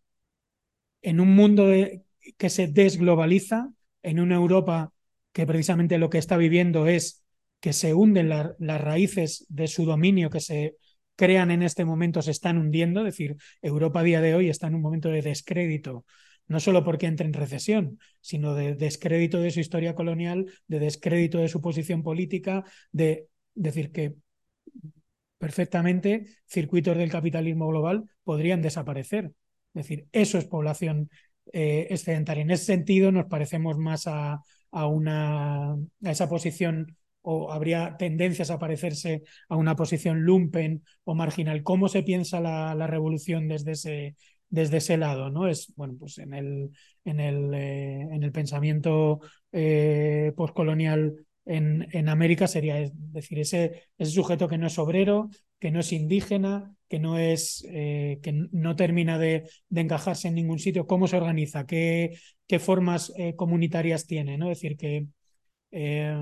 en 1.02 1.20
un 1.20 1.36
mundo 1.36 1.68
que 2.38 2.50
se 2.50 2.68
desglobaliza, 2.68 3.70
en 4.04 4.20
una 4.20 4.36
Europa 4.36 4.92
que 5.32 5.46
precisamente 5.46 5.98
lo 5.98 6.10
que 6.10 6.18
está 6.18 6.38
viviendo 6.38 6.88
es 6.88 7.24
que 7.60 7.74
se 7.74 7.94
hunden 7.94 8.30
la, 8.30 8.56
las 8.60 8.82
raíces 8.82 9.46
de 9.50 9.68
su 9.68 9.86
dominio, 9.86 10.30
que 10.30 10.40
se 10.40 10.76
crean 11.16 11.52
en 11.52 11.64
este 11.64 11.86
momento, 11.86 12.22
se 12.22 12.32
están 12.32 12.58
hundiendo, 12.58 13.02
es 13.02 13.06
decir, 13.06 13.36
Europa 13.62 14.02
a 14.02 14.04
día 14.04 14.22
de 14.22 14.36
hoy 14.36 14.50
está 14.50 14.68
en 14.68 14.76
un 14.76 14.82
momento 14.82 15.10
de 15.10 15.22
descrédito 15.22 16.06
no 16.48 16.60
solo 16.60 16.84
porque 16.84 17.08
entre 17.08 17.28
en 17.28 17.34
recesión, 17.34 18.00
sino 18.22 18.56
de 18.56 18.76
descrédito 18.76 19.40
de 19.40 19.52
su 19.52 19.60
historia 19.60 19.96
colonial, 19.96 20.46
de 20.68 20.80
descrédito 20.80 21.40
de 21.40 21.50
su 21.50 21.62
posición 21.62 22.04
política, 22.04 22.64
de 22.92 23.28
decir 23.58 23.92
que 23.92 24.16
perfectamente 25.38 26.26
circuitos 26.46 26.98
del 26.98 27.12
capitalismo 27.12 27.68
global 27.68 28.06
podrían 28.24 28.62
desaparecer. 28.62 29.26
Es 29.74 29.88
decir, 29.88 30.08
eso 30.12 30.38
es 30.38 30.46
población 30.46 31.10
eh, 31.54 31.88
excedentaria. 31.90 32.42
En 32.42 32.52
ese 32.52 32.66
sentido, 32.66 33.12
nos 33.12 33.26
parecemos 33.26 33.78
más 33.78 34.08
a, 34.08 34.40
a, 34.72 34.88
una, 34.88 35.74
a 35.74 35.78
esa 36.12 36.28
posición 36.28 36.98
o 37.22 37.52
habría 37.52 37.98
tendencias 37.98 38.50
a 38.52 38.58
parecerse 38.60 39.24
a 39.50 39.58
una 39.58 39.76
posición 39.76 40.22
lumpen 40.22 40.84
o 41.04 41.14
marginal. 41.14 41.62
¿Cómo 41.62 41.90
se 41.90 42.04
piensa 42.04 42.40
la, 42.40 42.74
la 42.74 42.88
revolución 42.88 43.48
desde 43.48 43.74
ese, 43.74 44.16
desde 44.50 44.78
ese 44.78 44.98
lado? 44.98 45.30
¿no? 45.30 45.48
Es, 45.48 45.74
bueno, 45.76 45.96
pues 46.00 46.18
en 46.20 46.34
el, 46.34 46.72
en 47.04 47.20
el, 47.20 47.54
eh, 47.54 48.02
en 48.02 48.24
el 48.24 48.32
pensamiento 48.32 49.20
eh, 49.52 50.32
postcolonial 50.36 51.27
en, 51.48 51.88
en, 51.92 52.10
América 52.10 52.48
sería 52.48 52.76
decir, 52.94 53.40
ese, 53.40 53.84
ese, 53.98 54.12
sujeto 54.12 54.48
que 54.48 54.58
no 54.58 54.68
es 54.68 54.78
obrero, 54.78 55.30
que 55.60 55.72
no 55.72 55.80
es 55.80 55.92
indígena, 55.94 56.76
que 56.90 57.00
no 57.00 57.18
es 57.18 57.66
eh, 57.70 58.20
que 58.22 58.34
no 58.52 58.76
termina 58.76 59.18
de, 59.18 59.50
de, 59.70 59.82
encajarse 59.82 60.28
en 60.28 60.36
ningún 60.36 60.60
sitio, 60.60 60.88
cómo 60.88 61.08
se 61.08 61.18
organiza, 61.18 61.66
qué, 61.66 62.18
qué 62.48 62.60
formas 62.60 63.14
eh, 63.18 63.36
comunitarias 63.36 64.06
tiene, 64.06 64.38
¿no? 64.38 64.52
Es 64.52 64.60
decir, 64.60 64.78
que 64.78 65.08
eh, 65.72 66.16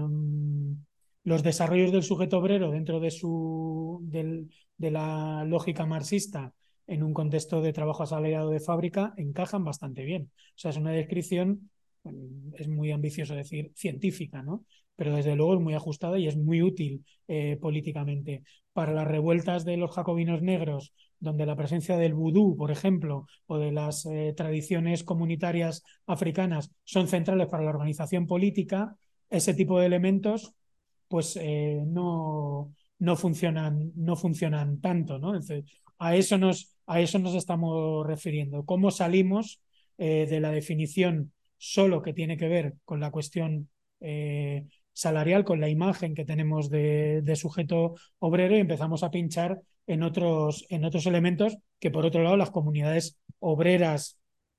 los 1.24 1.44
desarrollos 1.44 1.92
del 1.92 2.04
sujeto 2.04 2.38
obrero 2.38 2.72
dentro 2.72 3.00
de 3.00 3.12
su 3.12 4.00
de 4.12 4.92
la 4.92 5.44
lógica 5.46 5.86
marxista 5.86 6.54
en 6.88 7.04
un 7.04 7.14
contexto 7.14 7.62
de 7.62 7.74
trabajo 7.74 8.04
asalariado 8.04 8.50
de 8.50 8.60
fábrica 8.60 9.14
encajan 9.18 9.64
bastante 9.64 10.04
bien. 10.04 10.32
O 10.34 10.58
sea, 10.58 10.72
es 10.72 10.78
una 10.78 10.92
descripción 10.92 11.72
es 12.54 12.68
muy 12.68 12.92
ambicioso 12.92 13.36
decir 13.36 13.72
científica, 13.76 14.44
¿no? 14.44 14.66
pero 14.96 15.16
desde 15.16 15.36
luego 15.36 15.56
es 15.56 15.62
muy 15.62 15.74
ajustada 15.74 16.18
y 16.18 16.28
es 16.28 16.38
muy 16.38 16.62
útil 16.62 17.06
eh, 17.28 17.58
políticamente. 17.62 18.44
Para 18.74 18.94
las 18.94 19.08
revueltas 19.08 19.66
de 19.66 19.78
los 19.78 19.92
jacobinos 19.92 20.42
negros, 20.42 20.94
donde 21.20 21.46
la 21.46 21.56
presencia 21.56 21.98
del 21.98 22.14
vudú, 22.14 22.56
por 22.58 22.72
ejemplo, 22.72 23.26
o 23.48 23.58
de 23.58 23.72
las 23.72 24.06
eh, 24.06 24.34
tradiciones 24.36 25.04
comunitarias 25.04 25.84
africanas 26.08 26.72
son 26.84 27.08
centrales 27.08 27.48
para 27.48 27.64
la 27.64 27.70
organización 27.70 28.28
política, 28.28 28.96
ese 29.30 29.54
tipo 29.54 29.80
de 29.80 29.88
elementos 29.88 30.54
pues 31.08 31.38
eh, 31.40 31.82
no, 31.86 32.74
no, 33.00 33.16
funcionan, 33.16 33.92
no 33.96 34.16
funcionan 34.16 34.82
tanto. 34.82 35.20
¿no? 35.20 35.30
Entonces, 35.36 35.66
a, 36.00 36.16
eso 36.16 36.38
nos, 36.38 36.76
a 36.86 37.00
eso 37.00 37.20
nos 37.20 37.36
estamos 37.36 38.06
refiriendo. 38.06 38.66
¿Cómo 38.66 38.92
salimos 38.92 39.62
de 39.98 40.40
la 40.42 40.52
definición 40.52 41.32
solo 41.58 42.02
que 42.02 42.14
tiene 42.14 42.38
que 42.38 42.48
ver 42.48 42.76
con 42.86 43.00
la 43.00 43.12
cuestión 43.12 43.70
eh, 44.00 44.66
salarial 44.94 45.44
con 45.44 45.60
la 45.60 45.70
imagen 45.70 46.16
que 46.16 46.26
tenemos 46.26 46.70
de, 46.70 47.22
de, 47.22 47.36
sujeto 47.36 47.96
obrero 48.20 48.56
y 48.56 48.60
empezamos 48.60 49.04
a 49.04 49.12
pinchar 49.12 49.62
en 49.88 50.04
otros, 50.04 50.66
en 50.70 50.86
otros 50.86 51.06
elementos 51.06 51.58
que 51.80 51.92
por 51.92 52.06
otro 52.06 52.24
lado 52.24 52.38
las 52.38 52.52
comunidades 52.52 53.20
obreras 53.40 54.18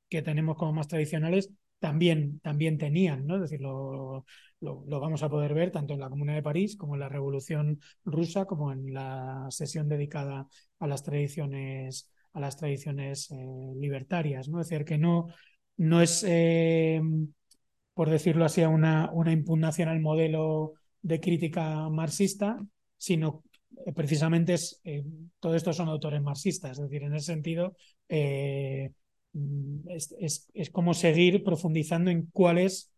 que 0.09 0.23
tenemos 0.23 0.57
como 0.57 0.73
más 0.73 0.89
tradicionales 0.89 1.51
también, 1.79 2.41
también 2.41 2.79
tenían, 2.79 3.27
¿no? 3.27 3.37
Es 3.37 3.43
decir, 3.43 3.61
lo, 3.61 4.25
lo, 4.61 5.01
vamos 5.01 5.23
a 5.23 5.29
poder 5.29 5.55
ver 5.55 5.71
tanto 5.71 5.95
en 5.95 6.01
la 6.01 6.09
Comuna 6.09 6.35
de 6.35 6.43
París 6.43 6.77
como 6.77 6.95
en 6.95 7.01
la 7.01 7.09
Revolución 7.09 7.81
Rusa, 8.05 8.47
como 8.47 8.73
en 8.73 8.95
la 8.95 9.47
sesión 9.51 9.89
dedicada 9.89 10.49
a 10.79 10.87
las 10.87 11.03
tradiciones, 11.03 12.11
a 12.33 12.41
las 12.41 12.57
tradiciones 12.57 13.31
eh, 13.31 13.37
libertarias, 13.77 14.49
¿no? 14.49 14.61
Es 14.61 14.69
decir, 14.69 14.85
que 14.85 14.99
no, 14.99 15.29
no 15.77 16.03
es 16.03 16.25
eh, 16.27 17.01
por 17.97 18.11
decirlo 18.11 18.45
así, 18.45 18.61
una, 18.63 19.11
una 19.15 19.33
impugnación 19.33 19.89
al 19.89 20.01
modelo 20.01 20.75
de 21.01 21.19
crítica 21.19 21.89
marxista, 21.89 22.63
sino 22.99 23.43
eh, 23.87 23.93
precisamente 23.95 24.53
es, 24.53 24.83
eh, 24.85 25.03
todo 25.41 25.55
esto 25.55 25.73
son 25.73 25.89
autores 25.89 26.21
marxistas, 26.21 26.73
es 26.73 26.85
decir, 26.85 27.05
en 27.05 27.15
ese 27.15 27.33
sentido 27.33 27.75
eh, 28.11 28.93
es, 29.89 30.15
es, 30.21 30.51
es, 30.53 30.69
como 30.71 30.93
seguir 30.93 31.43
profundizando 31.43 32.11
en 32.11 32.27
cuál 32.33 32.59
es 32.59 32.93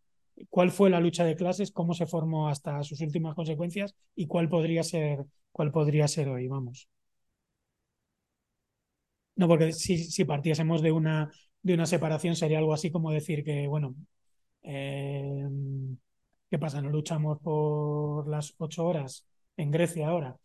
cuál 0.49 0.69
fue 0.69 0.89
la 0.89 0.99
lucha 0.99 1.23
de 1.23 1.37
clases, 1.37 1.71
cómo 1.71 1.93
se 1.93 2.05
formó 2.05 2.49
hasta 2.49 2.83
sus 2.83 2.99
últimas 2.99 3.35
consecuencias 3.35 3.95
y 4.15 4.27
cuál 4.27 4.49
podría 4.49 4.83
ser, 4.83 5.23
cuál 5.53 5.71
podría 5.71 6.09
ser 6.09 6.27
hoy, 6.27 6.49
vamos. 6.49 6.89
No, 9.35 9.47
porque 9.47 9.71
si, 9.71 9.97
si 9.97 10.25
partiésemos 10.25 10.81
de 10.81 10.91
una, 10.91 11.31
de 11.63 11.73
una 11.73 11.85
separación 11.85 12.35
sería 12.35 12.59
algo 12.59 12.73
así 12.73 12.91
como 12.91 13.11
decir 13.11 13.43
que, 13.43 13.67
bueno, 13.67 13.95
eh, 14.63 15.47
¿Qué 16.49 16.57
pasa? 16.59 16.81
¿No 16.81 16.89
luchamos 16.89 17.39
por 17.41 18.27
las 18.27 18.53
ocho 18.57 18.85
horas 18.87 19.25
en 19.57 19.71
Grecia 19.71 20.07
ahora? 20.09 20.37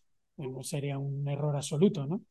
Sería 0.63 0.99
un 0.99 1.27
error 1.29 1.57
absoluto, 1.57 2.07
¿no? 2.07 2.23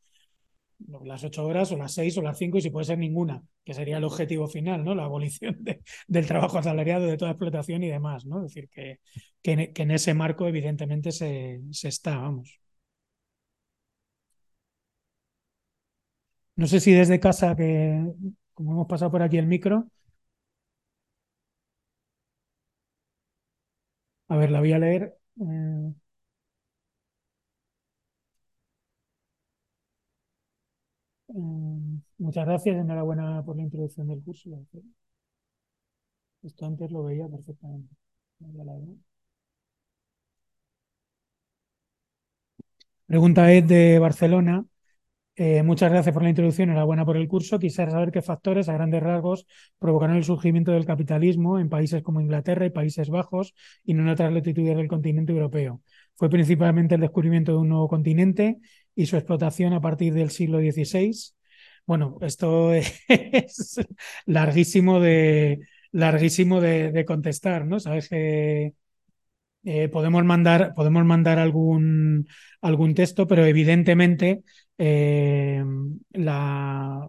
Las 1.05 1.23
ocho 1.23 1.45
horas 1.45 1.71
o 1.71 1.77
las 1.77 1.93
seis 1.93 2.17
o 2.17 2.21
las 2.21 2.37
cinco 2.37 2.57
y 2.57 2.61
si 2.61 2.69
puede 2.69 2.85
ser 2.85 2.97
ninguna, 2.97 3.41
que 3.63 3.73
sería 3.73 3.97
el 3.97 4.03
objetivo 4.03 4.47
final, 4.47 4.83
¿no? 4.83 4.93
La 4.95 5.05
abolición 5.05 5.55
de, 5.63 5.81
del 6.07 6.27
trabajo 6.27 6.57
asalariado, 6.57 7.05
de 7.07 7.17
toda 7.17 7.31
explotación 7.31 7.83
y 7.83 7.89
demás, 7.89 8.25
¿no? 8.25 8.37
Es 8.45 8.53
decir, 8.53 8.69
que, 8.69 8.99
que, 9.41 9.71
que 9.73 9.83
en 9.83 9.91
ese 9.91 10.13
marco 10.13 10.47
evidentemente 10.47 11.11
se, 11.11 11.61
se 11.71 11.87
está, 11.89 12.17
vamos. 12.17 12.59
No 16.55 16.67
sé 16.67 16.79
si 16.79 16.91
desde 16.93 17.19
casa, 17.19 17.55
que 17.55 18.13
como 18.53 18.71
hemos 18.73 18.87
pasado 18.87 19.11
por 19.11 19.21
aquí 19.23 19.37
el 19.37 19.47
micro. 19.47 19.87
A 24.27 24.35
ver, 24.37 24.51
la 24.51 24.59
voy 24.59 24.73
a 24.73 24.79
leer. 24.79 25.17
Eh. 25.41 25.93
Eh, 31.29 31.33
muchas 32.17 32.45
gracias, 32.45 32.75
enhorabuena 32.77 33.43
por 33.45 33.55
la 33.57 33.63
introducción 33.63 34.07
del 34.07 34.23
curso. 34.23 34.49
Esto 36.43 36.65
antes 36.67 36.91
lo 36.91 37.03
veía 37.03 37.27
perfectamente. 37.27 37.95
Pregunta 43.05 43.51
es 43.53 43.65
de 43.67 43.99
Barcelona. 43.99 44.65
Eh, 45.35 45.63
muchas 45.63 45.89
gracias 45.91 46.13
por 46.13 46.21
la 46.21 46.29
introducción, 46.29 46.69
enhorabuena 46.69 47.05
por 47.05 47.17
el 47.17 47.27
curso. 47.27 47.57
Quisiera 47.57 47.91
saber 47.91 48.11
qué 48.11 48.21
factores, 48.21 48.69
a 48.69 48.73
grandes 48.73 49.01
rasgos, 49.01 49.47
provocaron 49.79 50.15
el 50.17 50.23
surgimiento 50.23 50.71
del 50.71 50.85
capitalismo 50.85 51.59
en 51.59 51.69
países 51.69 52.03
como 52.03 52.21
Inglaterra 52.21 52.65
y 52.65 52.69
Países 52.69 53.09
Bajos 53.09 53.55
y 53.83 53.95
no 53.95 54.03
en 54.03 54.09
otras 54.09 54.31
latitudes 54.31 54.77
del 54.77 54.87
continente 54.87 55.31
europeo. 55.31 55.81
Fue 56.15 56.29
principalmente 56.29 56.95
el 56.95 57.01
descubrimiento 57.01 57.53
de 57.53 57.57
un 57.57 57.69
nuevo 57.69 57.87
continente 57.87 58.59
y 58.95 59.07
su 59.07 59.15
explotación 59.17 59.73
a 59.73 59.81
partir 59.81 60.13
del 60.13 60.29
siglo 60.29 60.59
XVI. 60.59 61.33
Bueno, 61.85 62.17
esto 62.21 62.73
es 63.07 63.81
larguísimo 64.25 64.99
de, 64.99 65.59
larguísimo 65.91 66.61
de, 66.61 67.05
contestar, 67.05 67.65
¿no? 67.65 67.79
Sabes 67.79 68.09
que 68.09 68.73
eh, 69.63 69.87
podemos 69.87 70.23
mandar, 70.25 70.73
podemos 70.75 71.05
mandar 71.05 71.39
algún, 71.39 72.27
algún 72.61 72.93
texto, 72.95 73.27
pero 73.27 73.45
evidentemente 73.45 74.43
eh, 74.77 75.63
la, 76.11 77.07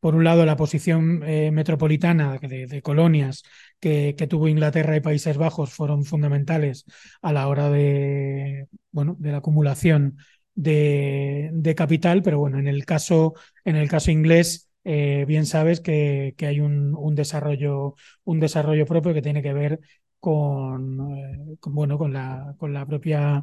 por 0.00 0.14
un 0.14 0.24
lado, 0.24 0.46
la 0.46 0.56
posición 0.56 1.22
eh, 1.24 1.50
metropolitana 1.50 2.38
de, 2.38 2.82
colonias 2.82 3.42
que, 3.80 4.14
tuvo 4.30 4.48
Inglaterra 4.48 4.96
y 4.96 5.00
Países 5.00 5.36
Bajos 5.36 5.72
fueron 5.72 6.04
fundamentales 6.04 6.86
a 7.20 7.32
la 7.32 7.48
hora 7.48 7.68
de, 7.70 8.66
bueno, 8.92 9.16
de 9.18 9.32
la 9.32 9.38
acumulación 9.38 10.16
de, 10.54 11.50
de 11.52 11.74
capital, 11.74 12.22
pero 12.22 12.38
bueno, 12.38 12.58
en 12.58 12.66
el 12.66 12.86
caso, 12.86 13.34
en 13.64 13.76
el 13.76 13.88
caso 13.88 14.10
inglés, 14.10 14.68
bien 14.82 15.44
sabes 15.46 15.80
que, 15.80 16.34
que 16.38 16.46
hay 16.46 16.60
un, 16.60 16.94
un, 16.96 17.14
desarrollo, 17.14 17.94
un 18.24 18.40
desarrollo 18.40 18.86
propio 18.86 19.12
que 19.14 19.22
tiene 19.22 19.42
que 19.42 19.52
ver 19.52 19.80
con, 20.20 21.56
con 21.58 21.74
bueno, 21.74 21.98
con 21.98 22.12
la, 22.12 22.54
con 22.58 22.72
la 22.72 22.86
propia 22.86 23.42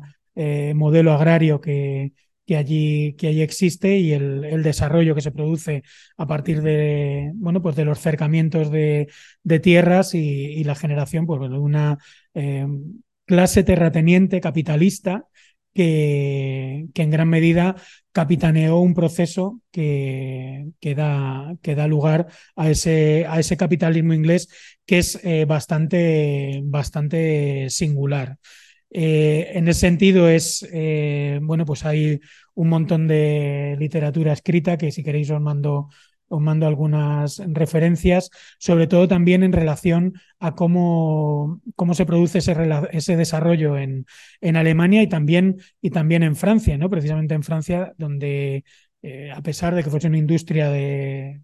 modelo 0.76 1.14
agrario 1.14 1.60
que, 1.60 2.14
que 2.48 2.56
allí, 2.56 3.14
que 3.16 3.28
allí 3.28 3.42
existe 3.42 3.98
y 3.98 4.14
el, 4.14 4.46
el, 4.46 4.64
desarrollo 4.64 5.14
que 5.14 5.22
se 5.22 5.32
produce 5.32 5.84
a 6.16 6.26
partir 6.28 6.62
de, 6.62 7.32
bueno, 7.36 7.62
pues 7.62 7.76
de 7.76 7.84
los 7.86 8.00
cercamientos 8.00 8.72
de, 8.72 9.10
de 9.44 9.60
tierras 9.60 10.16
y, 10.16 10.20
y, 10.20 10.64
la 10.64 10.76
generación 10.76 11.28
pues, 11.28 11.42
de 11.42 11.58
una 11.58 11.98
eh, 12.34 12.66
clase 13.26 13.64
terrateniente 13.64 14.40
capitalista 14.40 15.26
que, 15.78 16.88
en 16.96 17.12
gran 17.12 17.30
medida 17.30 17.76
capitaneó 18.12 18.80
un 18.80 18.96
proceso 18.96 19.62
que, 19.72 20.72
que, 20.80 20.96
da, 20.96 21.56
que 21.62 21.76
da 21.76 21.88
lugar 21.88 22.28
a 22.56 22.72
ese, 22.72 23.26
a 23.30 23.40
ese 23.40 23.58
capitalismo 23.58 24.16
inglés 24.16 24.50
que 24.88 24.98
es 24.98 25.20
eh, 25.24 25.46
bastante, 25.46 26.62
bastante 26.64 27.70
singular. 27.70 28.38
Eh, 28.90 29.52
en 29.54 29.68
ese 29.68 29.82
sentido 29.82 30.28
es, 30.30 30.68
eh, 30.74 31.40
bueno, 31.44 31.64
pues 31.66 31.86
hay 31.86 32.22
un 32.56 32.70
montón 32.70 33.08
de 33.08 33.76
literatura 33.80 34.34
escrita 34.34 34.78
que 34.78 34.92
si 34.92 35.04
queréis 35.04 35.30
os 35.30 35.42
mando, 35.42 35.90
os 36.30 36.42
mando 36.42 36.68
algunas 36.68 37.42
referencias, 37.48 38.30
sobre 38.60 38.88
todo 38.88 39.08
también 39.08 39.44
en 39.44 39.54
relación 39.54 40.14
a 40.40 40.56
cómo, 40.56 41.62
cómo 41.76 41.94
se 41.94 42.06
produce 42.06 42.40
ese, 42.40 42.56
ese 42.92 43.16
desarrollo 43.16 43.78
en, 43.78 44.06
en, 44.42 44.56
Alemania 44.56 45.02
y 45.02 45.08
también, 45.08 45.58
y 45.82 45.90
también 45.90 46.24
en 46.24 46.36
Francia, 46.36 46.78
¿no? 46.78 46.90
Precisamente 46.90 47.34
en 47.34 47.44
Francia, 47.44 47.94
donde 47.98 48.64
eh, 49.02 49.32
a 49.32 49.42
pesar 49.42 49.76
de 49.76 49.84
que 49.84 49.90
fuese 49.90 50.08
una 50.08 50.18
industria 50.18 50.70
de, 50.70 51.42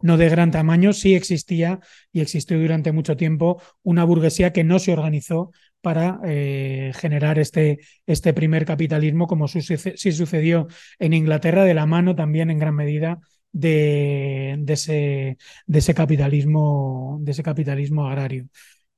no 0.00 0.16
de 0.16 0.28
gran 0.28 0.50
tamaño, 0.50 0.92
sí 0.92 1.14
existía 1.14 1.80
y 2.12 2.20
existió 2.20 2.58
durante 2.58 2.92
mucho 2.92 3.16
tiempo 3.16 3.60
una 3.82 4.04
burguesía 4.04 4.52
que 4.52 4.64
no 4.64 4.78
se 4.78 4.92
organizó 4.92 5.50
para 5.80 6.20
eh, 6.24 6.92
generar 6.94 7.38
este, 7.38 7.80
este 8.06 8.32
primer 8.34 8.64
capitalismo, 8.64 9.26
como 9.26 9.48
sí 9.48 9.60
sucedió 9.62 10.68
en 10.98 11.12
Inglaterra, 11.12 11.64
de 11.64 11.74
la 11.74 11.86
mano 11.86 12.14
también 12.14 12.50
en 12.50 12.58
gran 12.58 12.74
medida 12.74 13.20
de, 13.52 14.58
ese, 14.68 15.94
capitalismo, 15.94 17.18
de 17.22 17.32
ese 17.32 17.42
capitalismo 17.42 18.06
agrario. 18.06 18.48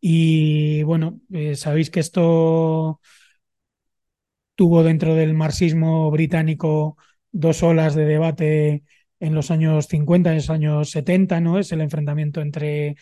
Y 0.00 0.82
bueno, 0.84 1.20
eh, 1.32 1.56
sabéis 1.56 1.90
que 1.90 2.00
esto 2.00 3.00
tuvo 4.54 4.82
dentro 4.82 5.14
del 5.14 5.34
marxismo 5.34 6.10
británico 6.10 6.96
dos 7.32 7.62
olas 7.62 7.94
de 7.94 8.04
debate 8.04 8.84
en 9.20 9.34
los 9.34 9.50
años 9.50 9.86
50, 9.86 10.30
en 10.30 10.36
los 10.36 10.50
años 10.50 10.90
70, 10.90 11.40
¿no? 11.40 11.58
Es 11.58 11.72
el 11.72 11.80
enfrentamiento 11.80 12.40
entre 12.40 12.96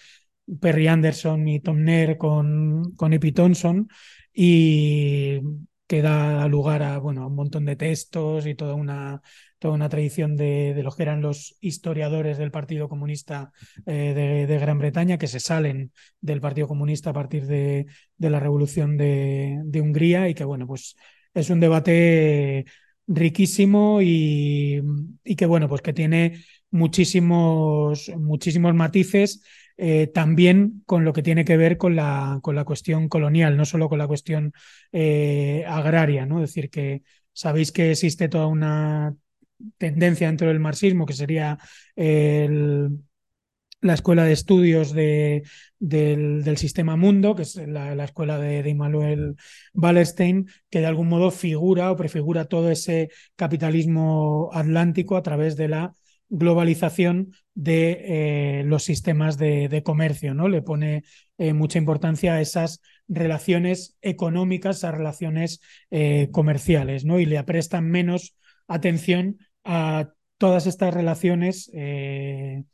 Perry 0.61 0.89
Anderson 0.89 1.49
y 1.49 1.61
Tom 1.61 1.83
Nair 1.85 2.17
con, 2.19 2.93
con 2.97 3.13
Epi 3.13 3.33
Thompson 3.33 3.89
y 4.33 5.41
que 5.87 6.03
da 6.03 6.47
lugar 6.49 6.83
a, 6.83 6.99
bueno, 6.99 7.23
a 7.23 7.27
un 7.27 7.35
montón 7.35 7.65
de 7.65 7.77
textos 7.77 8.47
y 8.47 8.55
toda 8.55 8.75
una, 8.75 9.23
toda 9.59 9.75
una 9.75 9.89
tradición 9.89 10.37
de, 10.37 10.75
de 10.75 10.83
los 10.83 10.97
que 10.97 11.03
eran 11.03 11.21
los 11.21 11.57
historiadores 11.61 12.39
del 12.39 12.51
Partido 12.51 12.89
Comunista 12.89 13.53
eh, 13.87 14.47
de, 14.49 14.59
Gran 14.59 14.79
Bretaña, 14.79 15.19
que 15.19 15.27
se 15.27 15.41
salen 15.41 15.93
del 16.21 16.41
Partido 16.41 16.69
Comunista 16.69 17.11
a 17.11 17.13
partir 17.13 17.47
de, 17.47 17.87
la 18.19 18.41
Revolución 18.41 18.97
de, 18.97 19.81
Hungría 19.81 20.29
y 20.29 20.35
que, 20.35 20.45
bueno, 20.45 20.67
pues 20.67 20.97
es 21.35 21.51
un 21.51 21.61
debate 21.61 22.65
riquísimo 23.07 24.01
y, 24.03 24.81
y 25.25 25.37
que, 25.37 25.47
bueno, 25.47 25.69
pues 25.69 25.83
que 25.83 25.93
tiene 25.93 26.41
muchísimos, 26.71 28.11
muchísimos 28.17 28.75
matices 28.75 29.43
eh, 29.81 30.09
también 30.09 30.83
con 30.87 31.05
lo 31.05 31.13
que 31.13 31.23
tiene 31.23 31.45
que 31.45 31.57
ver 31.57 31.79
con 31.79 31.95
la, 31.95 32.41
con 32.43 32.57
la 32.57 32.65
cuestión 32.65 33.09
colonial, 33.09 33.57
no 33.57 33.65
solo 33.65 33.89
con 33.89 33.99
la 33.99 34.09
cuestión 34.09 34.53
eh, 34.91 35.65
agraria, 35.69 36.27
¿no? 36.27 36.43
Es 36.43 36.51
decir, 36.51 36.69
que 36.69 37.03
sabéis 37.33 37.71
que 37.71 37.93
existe 37.93 38.29
toda 38.29 38.49
una 38.49 39.15
tendencia 39.79 40.27
dentro 40.27 40.49
del 40.49 40.61
marxismo, 40.61 41.07
que 41.07 41.13
sería 41.13 41.59
el, 41.97 42.99
la 43.81 43.95
escuela 43.95 44.25
de 44.25 44.33
estudios 44.33 44.93
de, 44.93 45.43
del, 45.79 46.43
del, 46.43 46.57
sistema 46.57 46.97
mundo, 46.97 47.35
que 47.35 47.43
es 47.43 47.57
la, 47.57 47.95
la 47.95 48.05
escuela 48.05 48.39
de, 48.39 48.63
de 48.63 48.71
Immanuel 48.71 49.37
Wallerstein, 49.75 50.49
que 50.71 50.81
de 50.81 50.87
algún 50.87 51.09
modo 51.09 51.31
figura 51.31 51.91
o 51.93 51.97
prefigura 51.97 52.47
todo 52.47 52.71
ese 52.71 53.11
capitalismo 53.37 54.51
atlántico 54.53 55.17
a 55.17 55.23
través 55.23 55.57
de 55.57 55.69
la 55.69 55.93
globalización 56.29 57.33
de 57.55 58.61
eh, 58.61 58.65
los 58.65 58.85
sistemas 58.85 59.39
de, 59.39 59.69
de, 59.69 59.83
comercio, 59.83 60.35
¿no? 60.35 60.49
Le 60.49 60.63
pone 60.63 61.05
eh, 61.39 61.53
mucha 61.53 61.79
importancia 61.79 62.35
a 62.35 62.41
esas 62.41 62.83
relaciones 63.09 63.97
económicas, 64.03 64.85
a 64.85 64.93
relaciones 64.93 65.61
eh, 65.91 66.29
comerciales, 66.31 67.05
¿no? 67.05 67.19
Y 67.19 67.27
le 67.27 67.43
prestan 67.45 67.91
menos 67.91 68.37
atención 68.67 69.39
a 69.69 70.15
todas 70.39 70.67
estas 70.67 70.95
relaciones 70.95 71.71
eh, 71.75 72.65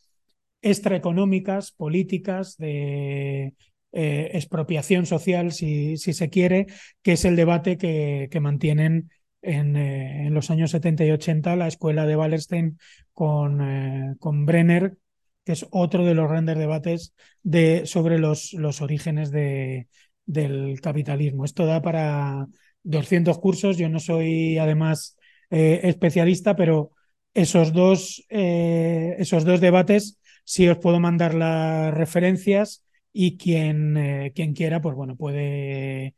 extraeconómicas, 0.63 1.73
políticas, 1.73 2.57
de 2.57 3.55
expropiación 3.93 5.07
social, 5.07 5.53
si, 5.53 5.97
se 5.97 6.31
quiere, 6.31 6.67
que 7.03 7.13
es 7.13 7.25
el 7.25 7.37
debate 7.37 7.79
que, 7.79 8.41
mantienen 8.41 9.11
en, 9.43 9.77
eh, 9.77 10.27
en, 10.27 10.35
los 10.35 10.51
años 10.51 10.71
70 10.71 11.05
y 11.05 11.11
80 11.11 11.57
la 11.57 11.69
escuela 11.69 12.07
de 12.07 12.17
Wallerstein 12.17 12.79
con, 13.13 13.61
eh, 13.61 14.15
con 14.19 14.47
Brenner, 14.47 14.97
que 15.45 15.53
es 15.53 15.67
otro 15.71 16.05
de 16.05 16.15
los 16.15 16.29
grandes 16.29 16.59
debates 16.59 17.15
de, 17.43 17.87
sobre 17.87 18.19
los, 18.19 18.55
orígenes 18.81 19.31
de, 19.31 19.89
del 20.27 20.81
capitalismo. 20.81 21.45
Esto 21.45 21.67
da 21.67 21.83
para 21.83 22.47
200 22.85 23.39
cursos. 23.39 23.79
Yo 23.79 23.89
no 23.89 24.01
soy 24.01 24.59
además 24.59 25.17
eh, 25.51 25.81
especialista, 25.85 26.57
pero 26.57 26.93
esos 27.35 27.73
dos, 27.73 28.25
eh, 28.31 29.17
esos 29.19 29.45
dos 29.45 29.61
debates 29.61 30.19
sí 30.45 30.69
os 30.69 30.79
puedo 30.79 31.01
mandar 31.01 31.35
las 31.35 31.93
referencias 31.95 32.85
y 33.13 33.37
quien, 33.39 33.97
eh, 33.97 34.33
quien 34.35 34.55
quiera, 34.55 34.81
pues 34.81 34.95
bueno, 34.97 35.17
puede, 35.17 36.15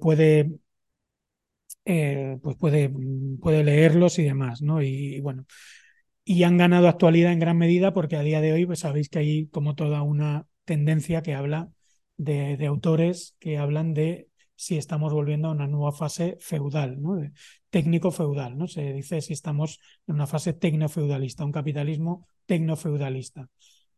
puede 0.00 0.50
pues 1.84 2.56
puede, 2.56 2.90
puede 3.40 3.64
leerlos 3.64 4.18
y 4.18 4.24
demás, 4.24 4.62
¿no? 4.62 4.82
Y, 4.82 5.16
y, 5.16 5.20
bueno, 5.20 5.46
y 6.24 6.42
han 6.44 6.58
ganado 6.58 6.88
actualidad 6.88 7.32
en 7.32 7.40
gran 7.40 7.58
medida 7.58 7.92
porque 7.94 8.16
a 8.16 8.22
día 8.22 8.40
de 8.40 8.52
hoy 8.52 8.66
pues 8.66 8.80
sabéis 8.80 9.08
que 9.08 9.20
hay 9.20 9.48
como 9.48 9.74
toda 9.74 10.02
una 10.02 10.46
tendencia 10.64 11.22
que 11.22 11.34
habla 11.34 11.70
de, 12.16 12.56
de 12.56 12.66
autores 12.66 13.36
que 13.40 13.58
hablan 13.58 13.94
de 13.94 14.28
si 14.56 14.76
estamos 14.78 15.12
volviendo 15.12 15.48
a 15.48 15.52
una 15.52 15.66
nueva 15.66 15.92
fase 15.92 16.36
feudal, 16.40 17.00
¿no? 17.00 17.20
técnico-feudal, 17.70 18.56
¿no? 18.56 18.66
Se 18.66 18.92
dice 18.92 19.20
si 19.20 19.34
estamos 19.34 19.80
en 20.06 20.14
una 20.14 20.26
fase 20.26 20.54
tecno-feudalista, 20.54 21.44
un 21.44 21.52
capitalismo 21.52 22.26
tecno-feudalista. 22.46 23.48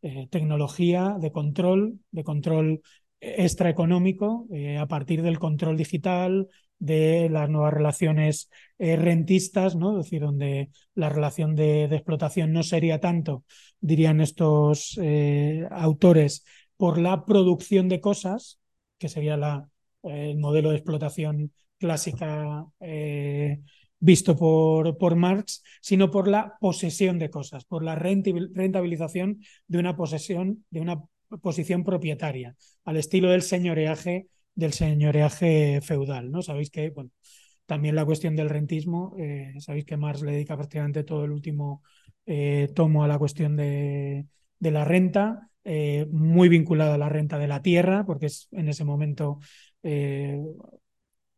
Eh, 0.03 0.29
tecnología 0.31 1.17
de 1.21 1.33
control, 1.33 2.01
de 2.11 2.25
control 2.25 2.83
extraeconómico, 3.21 4.47
eh, 4.53 4.79
a 4.79 4.87
partir 4.87 5.23
del 5.23 5.39
control 5.39 5.77
digital, 5.77 6.49
de 6.79 7.29
las 7.31 7.49
nuevas 7.51 7.75
relaciones 7.75 8.51
eh, 8.79 8.97
rentistas, 8.97 9.77
¿no? 9.77 9.99
Es 9.99 10.07
decir, 10.07 10.23
donde 10.23 10.71
la 10.95 11.09
relación 11.09 11.55
de, 11.55 11.85
explotación 11.85 12.53
no 12.53 12.63
sería 12.63 13.01
tanto, 13.01 13.45
dirían 13.81 14.21
estos 14.21 14.99
eh, 15.03 15.67
autores, 15.71 16.45
por 16.77 16.99
la 16.99 17.25
producción 17.25 17.89
de 17.89 18.01
cosas, 18.01 18.61
que 18.99 19.09
sería 19.09 19.37
la, 19.37 19.69
eh, 19.69 19.78
el 20.03 20.39
modelo 20.39 20.71
de 20.71 20.77
explotación 20.77 21.53
clásica 21.79 22.67
eh, 22.81 23.61
visto 24.01 24.37
por, 24.37 24.97
por 24.99 25.17
Marx, 25.17 25.63
sino 25.81 26.11
por 26.11 26.29
la 26.29 26.57
posesión 26.61 27.19
de 27.19 27.31
cosas, 27.31 27.65
por 27.65 27.83
la 27.83 27.95
rentabilización 27.95 29.41
de 29.67 29.79
una 29.79 29.97
posesión, 29.97 30.65
de 30.71 30.81
una 30.81 31.03
posición 31.43 31.85
propietaria, 31.85 32.57
al 32.85 32.97
estilo 32.97 33.31
del 33.31 33.43
señoreaje, 33.43 34.29
del 34.55 34.73
señoreaje 34.73 35.81
feudal. 35.83 36.31
¿no? 36.31 36.43
Sabéis 36.43 36.71
que, 36.71 36.91
bueno, 36.91 37.11
también 37.67 37.97
la 37.97 38.05
cuestión 38.05 38.37
del 38.37 38.49
rentismo, 38.49 39.15
eh, 39.19 39.55
sabéis 39.59 39.85
que 39.85 39.97
Marx 39.97 40.23
le 40.23 40.33
dedica 40.33 40.57
prácticamente 40.57 41.05
todo 41.05 41.25
el 41.25 41.33
último 41.33 41.83
eh, 42.25 42.69
tomo 42.75 43.05
a 43.05 43.09
la 43.09 43.19
cuestión 43.19 43.57
de, 43.57 44.27
de 44.59 44.71
la 44.71 44.85
renta, 44.85 45.45
muy 46.11 46.49
vinculada 46.49 46.95
a 46.95 46.99
la 46.99 47.11
renta 47.11 47.37
de 47.37 47.47
la 47.47 47.61
tierra, 47.61 48.07
porque 48.07 48.25
es 48.25 48.49
en 48.53 48.71
ese 48.71 48.85
momento, 48.85 49.39
eh, 49.83 50.41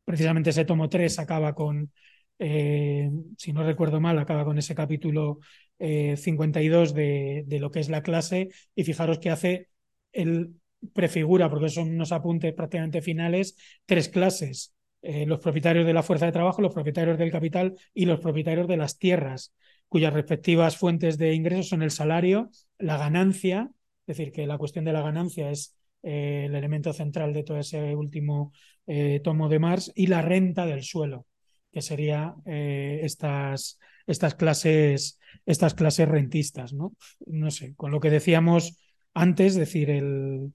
precisamente 0.04 0.50
ese 0.50 0.64
tomo 0.64 0.88
3 0.88 1.18
acaba 1.18 1.54
con, 1.54 1.92
eh, 2.38 3.10
si 3.36 3.52
no 3.52 3.62
recuerdo 3.62 4.00
mal, 4.00 4.18
acaba 4.18 4.44
con 4.44 4.58
ese 4.58 4.74
capítulo 4.74 5.38
52 5.78 6.92
de, 6.92 7.44
de, 7.46 7.58
lo 7.58 7.70
que 7.70 7.80
es 7.80 7.88
la 7.88 8.02
clase, 8.02 8.50
y 8.74 8.84
fijaros 8.84 9.18
que 9.18 9.30
hace 9.30 9.68
el 10.12 10.54
prefigura, 10.92 11.48
porque 11.48 11.70
son 11.70 11.88
unos 11.88 12.12
apuntes 12.12 12.52
prácticamente 12.52 13.00
finales, 13.00 13.56
tres 13.86 14.10
clases. 14.10 14.74
los 15.02 15.40
propietarios 15.40 15.86
de 15.86 15.94
la 15.94 16.02
fuerza 16.02 16.26
de 16.26 16.32
trabajo, 16.32 16.60
los 16.60 16.74
propietarios 16.74 17.16
del 17.16 17.30
capital 17.30 17.76
y 17.94 18.04
los 18.04 18.20
propietarios 18.20 18.68
de 18.68 18.76
las 18.76 18.98
tierras, 18.98 19.54
cuyas 19.88 20.12
respectivas 20.12 20.76
fuentes 20.76 21.16
de 21.16 21.32
ingresos 21.32 21.68
son 21.68 21.82
el 21.82 21.90
salario, 21.90 22.50
la 22.78 22.98
ganancia 22.98 23.70
es 24.10 24.16
decir, 24.16 24.32
que 24.32 24.46
la 24.46 24.58
cuestión 24.58 24.84
de 24.84 24.92
la 24.92 25.02
ganancia 25.02 25.50
es 25.50 25.76
eh, 26.02 26.44
el 26.46 26.54
elemento 26.54 26.92
central 26.92 27.32
de 27.32 27.42
todo 27.42 27.58
ese 27.58 27.94
último 27.94 28.52
eh, 28.86 29.20
tomo 29.22 29.48
de 29.48 29.58
Marx 29.58 29.92
y 29.94 30.06
la 30.06 30.22
renta 30.22 30.66
del 30.66 30.82
suelo, 30.82 31.26
que 31.72 31.82
sería 31.82 32.34
eh, 32.46 33.00
estas, 33.02 33.78
estas, 34.06 34.34
clases, 34.34 35.18
estas 35.46 35.74
clases 35.74 36.08
rentistas. 36.08 36.72
¿no? 36.72 36.94
no 37.26 37.50
sé, 37.50 37.74
con 37.74 37.90
lo 37.90 38.00
que 38.00 38.10
decíamos 38.10 38.78
antes, 39.14 39.54
decir, 39.54 39.90
el, 39.90 40.52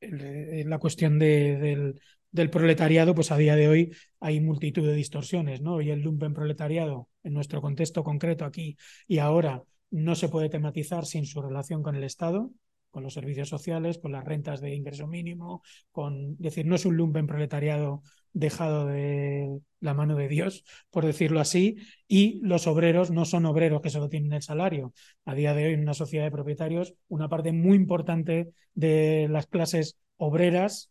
el, 0.00 0.68
la 0.68 0.78
cuestión 0.78 1.18
de, 1.18 1.56
del, 1.58 2.00
del 2.30 2.50
proletariado, 2.50 3.14
pues 3.14 3.32
a 3.32 3.36
día 3.36 3.56
de 3.56 3.68
hoy 3.68 3.92
hay 4.20 4.40
multitud 4.40 4.86
de 4.86 4.94
distorsiones, 4.94 5.60
¿no? 5.60 5.80
Y 5.80 5.90
el 5.90 6.00
lumpen 6.02 6.34
proletariado, 6.34 7.08
en 7.22 7.34
nuestro 7.34 7.60
contexto 7.60 8.04
concreto 8.04 8.44
aquí 8.44 8.76
y 9.06 9.18
ahora, 9.18 9.62
no 9.90 10.14
se 10.14 10.28
puede 10.28 10.48
tematizar 10.48 11.04
sin 11.04 11.26
su 11.26 11.42
relación 11.42 11.82
con 11.82 11.96
el 11.96 12.04
Estado, 12.04 12.50
con 12.90 13.02
los 13.02 13.14
servicios 13.14 13.48
sociales, 13.48 13.98
con 13.98 14.12
las 14.12 14.24
rentas 14.24 14.60
de 14.60 14.74
ingreso 14.74 15.06
mínimo, 15.06 15.62
con 15.92 16.32
es 16.32 16.38
decir, 16.38 16.66
no 16.66 16.74
es 16.74 16.84
un 16.84 16.96
lumpen 16.96 17.26
proletariado 17.26 18.02
dejado 18.32 18.86
de 18.86 19.60
la 19.80 19.94
mano 19.94 20.16
de 20.16 20.28
Dios, 20.28 20.64
por 20.90 21.04
decirlo 21.04 21.40
así, 21.40 21.76
y 22.06 22.40
los 22.42 22.66
obreros 22.66 23.10
no 23.10 23.24
son 23.24 23.46
obreros 23.46 23.80
que 23.80 23.90
solo 23.90 24.08
tienen 24.08 24.32
el 24.32 24.42
salario. 24.42 24.92
A 25.24 25.34
día 25.34 25.54
de 25.54 25.66
hoy, 25.66 25.72
en 25.74 25.80
una 25.80 25.94
sociedad 25.94 26.24
de 26.24 26.30
propietarios, 26.30 26.94
una 27.08 27.28
parte 27.28 27.52
muy 27.52 27.76
importante 27.76 28.50
de 28.74 29.28
las 29.30 29.46
clases 29.46 29.96
obreras, 30.16 30.90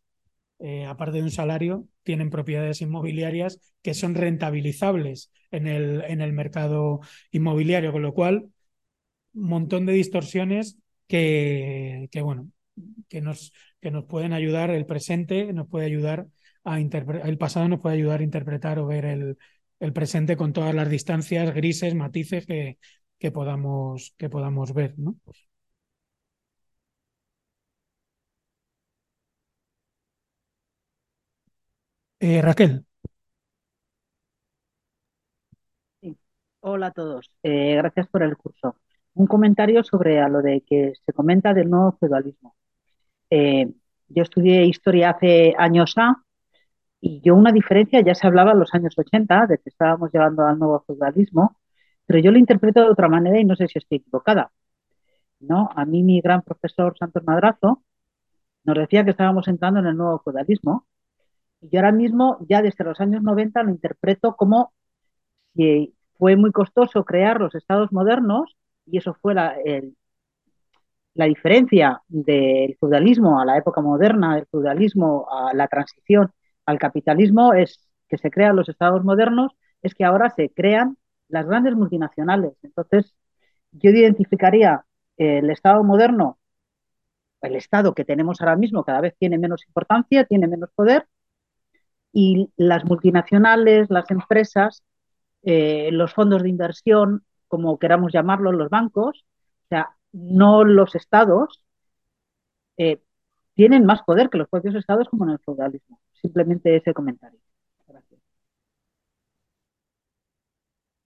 eh, 0.59 0.85
aparte 0.85 1.17
de 1.17 1.23
un 1.23 1.31
salario, 1.31 1.87
tienen 2.03 2.29
propiedades 2.29 2.81
inmobiliarias 2.81 3.59
que 3.81 3.93
son 3.93 4.15
rentabilizables 4.15 5.31
en 5.51 5.67
el, 5.67 6.01
en 6.01 6.21
el 6.21 6.33
mercado 6.33 6.99
inmobiliario, 7.31 7.91
con 7.91 8.01
lo 8.01 8.13
cual 8.13 8.49
montón 9.33 9.85
de 9.85 9.93
distorsiones 9.93 10.77
que, 11.09 12.09
que 12.13 12.21
bueno, 12.23 12.51
que 13.09 13.21
nos, 13.21 13.53
que 13.81 13.91
nos 13.91 14.05
pueden 14.05 14.33
ayudar, 14.33 14.69
el 14.71 14.85
presente 14.85 15.53
nos 15.53 15.67
puede 15.69 15.85
ayudar 15.87 16.27
a 16.63 16.79
interpretar, 16.79 17.29
el 17.29 17.37
pasado 17.37 17.67
nos 17.69 17.81
puede 17.81 17.95
ayudar 17.97 18.21
a 18.21 18.23
interpretar 18.23 18.79
o 18.79 18.87
ver 18.87 19.05
el, 19.05 19.37
el 19.79 19.93
presente 19.93 20.37
con 20.37 20.53
todas 20.53 20.75
las 20.75 20.89
distancias, 20.89 21.53
grises, 21.55 21.95
matices 21.95 22.45
que, 22.45 22.79
que, 23.19 23.31
podamos, 23.31 24.15
que 24.17 24.29
podamos 24.29 24.73
ver, 24.73 24.95
¿no? 24.99 25.17
Eh, 32.19 32.41
Raquel. 32.41 32.85
Hola 36.61 36.87
a 36.87 36.91
todos, 36.91 37.29
eh, 37.43 37.75
gracias 37.75 38.07
por 38.07 38.23
el 38.23 38.37
curso 38.37 38.75
un 39.19 39.27
comentario 39.27 39.83
sobre 39.83 40.21
a 40.21 40.29
lo 40.29 40.41
de 40.41 40.61
que 40.61 40.93
se 41.05 41.13
comenta 41.13 41.53
del 41.53 41.69
nuevo 41.69 41.91
feudalismo. 41.99 42.55
Eh, 43.29 43.67
yo 44.07 44.23
estudié 44.23 44.65
historia 44.65 45.09
hace 45.11 45.53
años 45.57 45.93
y 47.01 47.21
yo 47.21 47.35
una 47.35 47.51
diferencia, 47.51 48.01
ya 48.01 48.15
se 48.15 48.27
hablaba 48.27 48.53
en 48.53 48.59
los 48.59 48.73
años 48.73 48.97
80 48.97 49.47
de 49.47 49.57
que 49.57 49.69
estábamos 49.69 50.11
llegando 50.13 50.45
al 50.45 50.57
nuevo 50.57 50.83
feudalismo, 50.87 51.57
pero 52.05 52.19
yo 52.19 52.31
lo 52.31 52.37
interpreto 52.39 52.81
de 52.81 52.89
otra 52.91 53.09
manera 53.09 53.39
y 53.39 53.45
no 53.45 53.55
sé 53.57 53.67
si 53.67 53.79
estoy 53.79 53.97
equivocada. 53.97 54.51
¿no? 55.41 55.69
A 55.75 55.85
mí 55.85 56.01
mi 56.03 56.21
gran 56.21 56.41
profesor 56.41 56.97
Santos 56.97 57.23
Madrazo 57.25 57.83
nos 58.63 58.77
decía 58.77 59.03
que 59.03 59.11
estábamos 59.11 59.47
entrando 59.49 59.81
en 59.81 59.87
el 59.87 59.97
nuevo 59.97 60.19
feudalismo 60.19 60.87
y 61.61 61.69
yo 61.69 61.79
ahora 61.79 61.91
mismo, 61.91 62.37
ya 62.49 62.61
desde 62.61 62.85
los 62.85 63.01
años 63.01 63.21
90, 63.21 63.63
lo 63.63 63.71
interpreto 63.71 64.35
como 64.37 64.73
si 65.55 65.93
fue 66.17 66.37
muy 66.37 66.51
costoso 66.53 67.03
crear 67.05 67.41
los 67.41 67.55
estados 67.55 67.91
modernos 67.91 68.55
y 68.91 68.97
eso 68.97 69.15
fue 69.21 69.33
la, 69.33 69.55
la 71.13 71.25
diferencia 71.25 72.01
del 72.07 72.77
feudalismo 72.79 73.39
a 73.39 73.45
la 73.45 73.57
época 73.57 73.81
moderna, 73.81 74.35
del 74.35 74.47
feudalismo 74.47 75.27
a 75.29 75.53
la 75.53 75.67
transición 75.67 76.31
al 76.65 76.79
capitalismo, 76.79 77.53
es 77.53 77.89
que 78.07 78.17
se 78.17 78.31
crean 78.31 78.55
los 78.55 78.69
estados 78.69 79.03
modernos, 79.03 79.51
es 79.81 79.93
que 79.93 80.05
ahora 80.05 80.29
se 80.29 80.49
crean 80.49 80.97
las 81.27 81.45
grandes 81.45 81.75
multinacionales. 81.75 82.53
Entonces, 82.63 83.15
yo 83.71 83.91
identificaría 83.91 84.85
el 85.17 85.49
Estado 85.49 85.83
moderno, 85.83 86.39
el 87.41 87.55
Estado 87.55 87.93
que 87.93 88.05
tenemos 88.05 88.41
ahora 88.41 88.55
mismo 88.55 88.83
cada 88.83 89.01
vez 89.01 89.15
tiene 89.17 89.37
menos 89.37 89.65
importancia, 89.67 90.25
tiene 90.25 90.47
menos 90.47 90.69
poder, 90.75 91.07
y 92.13 92.49
las 92.57 92.85
multinacionales, 92.85 93.89
las 93.89 94.09
empresas, 94.11 94.83
eh, 95.43 95.89
los 95.91 96.13
fondos 96.13 96.43
de 96.43 96.49
inversión, 96.49 97.23
como 97.49 97.77
queramos 97.79 98.13
llamarlo, 98.13 98.53
los 98.53 98.69
bancos, 98.69 99.25
o 99.65 99.67
sea, 99.67 99.97
no 100.13 100.63
los 100.63 100.95
estados, 100.95 101.65
eh, 102.77 103.01
tienen 103.55 103.85
más 103.85 104.01
poder 104.03 104.29
que 104.29 104.37
los 104.37 104.47
propios 104.47 104.75
estados 104.75 105.09
como 105.09 105.25
en 105.25 105.31
el 105.31 105.39
feudalismo. 105.39 105.99
Simplemente 106.21 106.77
ese 106.77 106.93
comentario. 106.93 107.39
Gracias. 107.87 108.21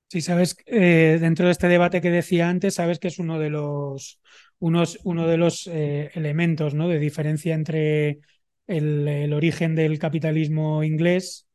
Sí, 0.10 0.22
sabes, 0.22 0.56
eh, 0.68 1.18
dentro 1.20 1.48
de 1.48 1.52
este 1.52 1.68
debate 1.68 2.00
que 2.00 2.12
decía 2.12 2.48
antes, 2.48 2.76
sabes 2.76 3.00
que 3.00 3.08
es 3.08 3.18
uno 3.18 3.40
de 3.40 3.50
los, 3.50 4.22
unos, 4.60 5.00
uno 5.04 5.28
de 5.28 5.38
los 5.38 5.66
eh, 5.66 6.12
elementos 6.14 6.76
¿no? 6.76 6.88
de 6.88 7.00
diferencia 7.00 7.56
entre 7.56 8.20
el, 8.68 9.34
origen 9.34 9.74
del 9.74 9.98
capitalismo 9.98 10.84
inglés. 10.84 11.48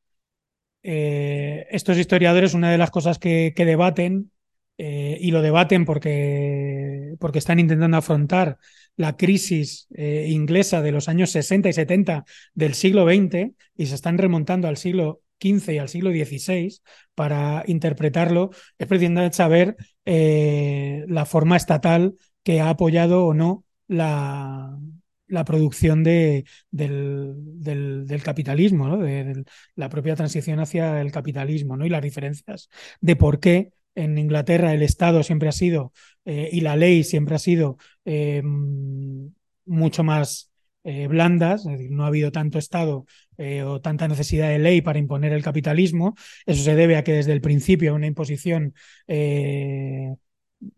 Estos 0.82 1.98
historiadores, 1.98 2.54
una 2.54 2.70
de 2.70 2.78
las 2.78 2.90
cosas 2.90 3.18
que, 3.18 3.52
que 3.54 3.64
debaten 3.64 4.32
eh, 4.78 5.18
y 5.20 5.32
lo 5.32 5.42
debaten 5.42 5.84
porque, 5.84 7.16
porque 7.18 7.40
están 7.40 7.58
intentando 7.58 7.96
afrontar 7.96 8.58
la 8.96 9.16
crisis 9.16 9.88
eh, 9.94 10.28
inglesa 10.30 10.82
de 10.82 10.92
los 10.92 11.08
años 11.08 11.30
60 11.30 11.68
y 11.68 11.72
70 11.72 12.24
del 12.54 12.74
siglo 12.74 13.04
XX 13.04 13.52
y 13.76 13.86
se 13.86 13.94
están 13.96 14.18
remontando 14.18 14.68
al 14.68 14.76
siglo 14.76 15.22
XV 15.40 15.74
y 15.74 15.78
al 15.78 15.88
siglo 15.88 16.10
XVI 16.10 16.80
para 17.14 17.64
interpretarlo, 17.66 18.50
es 18.78 18.86
precisamente 18.86 19.36
saber 19.36 19.76
eh, 20.04 21.04
la 21.08 21.26
forma 21.26 21.56
estatal 21.56 22.14
que 22.42 22.60
ha 22.60 22.70
apoyado 22.70 23.26
o 23.26 23.34
no 23.34 23.64
la, 23.88 24.78
la 25.26 25.44
producción 25.44 26.02
de, 26.04 26.44
del, 26.70 27.34
del, 28.06 28.22
capitalismo, 28.22 28.88
¿no? 28.88 28.98
de, 28.98 29.44
la 29.74 29.88
propia 29.88 30.16
transición 30.16 30.60
hacia 30.60 31.00
el 31.00 31.12
capitalismo 31.12 31.76
¿no? 31.76 31.86
y 31.86 31.88
las 31.88 32.02
diferencias 32.02 32.68
de 33.00 33.16
por 33.16 33.40
qué 33.40 33.72
en 33.94 34.18
Inglaterra 34.18 34.72
el 34.72 34.82
Estado 34.82 35.22
siempre 35.22 35.48
ha 35.48 35.52
sido 35.52 35.92
eh, 36.24 36.50
y 36.52 36.60
la 36.60 36.76
ley 36.76 37.04
siempre 37.04 37.34
ha 37.34 37.38
sido 37.38 37.78
eh, 38.04 38.42
mucho 39.64 40.04
más 40.04 40.52
eh, 40.84 41.06
blandas, 41.06 41.66
es 41.66 41.72
decir, 41.72 41.90
no 41.90 42.04
ha 42.04 42.08
habido 42.08 42.30
tanto 42.32 42.58
Estado 42.58 43.06
o 43.66 43.80
tanta 43.80 44.08
necesidad 44.08 44.48
de 44.48 44.58
ley 44.58 44.80
para 44.80 44.98
imponer 44.98 45.32
el 45.32 45.44
capitalismo. 45.44 46.16
Eso 46.44 46.64
se 46.64 46.74
debe 46.74 46.96
a 46.96 47.04
que 47.04 47.12
desde 47.12 47.32
el 47.32 47.40
principio 47.40 47.94
una 47.94 48.08
imposición 48.08 48.74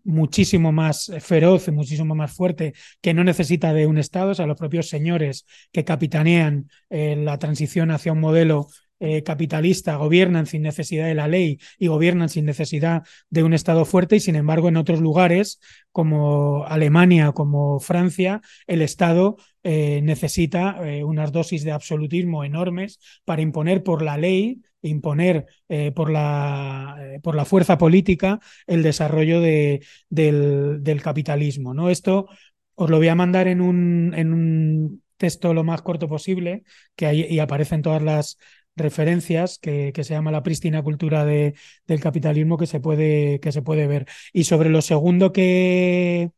muchísimo 0.05 0.71
más 0.73 1.11
feroz 1.21 1.69
y 1.69 1.71
muchísimo 1.71 2.15
más 2.15 2.33
fuerte 2.33 2.75
que 3.01 3.15
no 3.15 3.25
necesita 3.25 3.73
de 3.73 3.87
un 3.87 3.97
Estado, 3.97 4.33
o 4.33 4.35
sea, 4.35 4.47
los 4.47 4.59
propios 4.59 4.91
señores 4.91 5.47
que 5.73 5.85
capitanean 5.85 6.69
la 6.91 7.39
transición 7.39 7.91
hacia 7.91 8.13
un 8.13 8.21
modelo 8.21 8.69
eh, 9.03 9.23
capitalista 9.23 9.97
gobiernan 9.97 10.45
sin 10.45 10.61
necesidad 10.61 11.07
de 11.07 11.15
la 11.15 11.27
ley 11.27 11.59
y 11.79 11.87
gobiernan 11.87 12.29
sin 12.29 12.45
necesidad 12.45 13.03
de 13.31 13.43
un 13.43 13.55
Estado 13.55 13.87
fuerte 13.87 14.17
y 14.17 14.21
sin 14.21 14.37
embargo 14.37 14.69
en 14.69 14.77
otros 14.77 15.01
lugares 15.01 15.59
como 15.91 16.67
Alemania, 16.67 17.33
como 17.33 17.81
Francia, 17.81 18.43
el 18.67 18.83
Estado 18.83 19.39
eh, 19.63 20.03
necesita 20.03 20.77
eh, 20.87 21.03
unas 21.03 21.33
dosis 21.33 21.65
de 21.65 21.73
absolutismo 21.73 22.45
enormes 22.45 23.01
para 23.25 23.41
imponer 23.41 23.83
por 23.83 24.03
la 24.03 24.19
ley, 24.19 24.61
imponer 24.83 25.47
por, 25.95 26.11
la, 26.11 26.97
por, 27.23 27.35
la, 27.35 27.45
fuerza 27.45 27.77
política 27.77 28.41
el 28.67 28.83
desarrollo 28.83 29.41
de, 29.41 29.85
del, 30.09 30.83
del, 30.83 31.03
capitalismo. 31.03 31.75
¿no? 31.75 31.91
Esto 31.91 32.29
os 32.75 32.89
lo 32.89 32.97
voy 32.97 33.09
a 33.09 33.15
mandar 33.15 33.47
en 33.47 33.61
un, 33.61 34.15
en 34.15 34.33
un 34.33 35.03
texto 35.21 35.53
lo 35.53 35.65
más 35.65 35.83
corto 35.83 36.09
posible, 36.09 36.65
que 36.97 37.07
hay, 37.07 37.27
y 37.29 37.39
aparecen 37.39 37.83
todas 37.83 38.03
las 38.03 38.39
referencias 38.81 39.59
que, 39.59 39.93
se 39.95 40.15
llama 40.15 40.33
la 40.33 40.43
prístina 40.43 40.83
cultura 40.83 41.25
de, 41.25 41.55
del 41.87 42.01
capitalismo 42.01 42.59
que 42.59 42.67
se, 42.67 42.81
puede, 42.81 43.41
que 43.41 43.53
se 43.53 43.63
puede 43.63 43.87
ver. 43.87 44.07
Y 44.33 44.45
sobre 44.45 44.71
lo 44.71 44.83
segundo 44.83 45.33
que, 45.33 46.31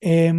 eh, 0.00 0.32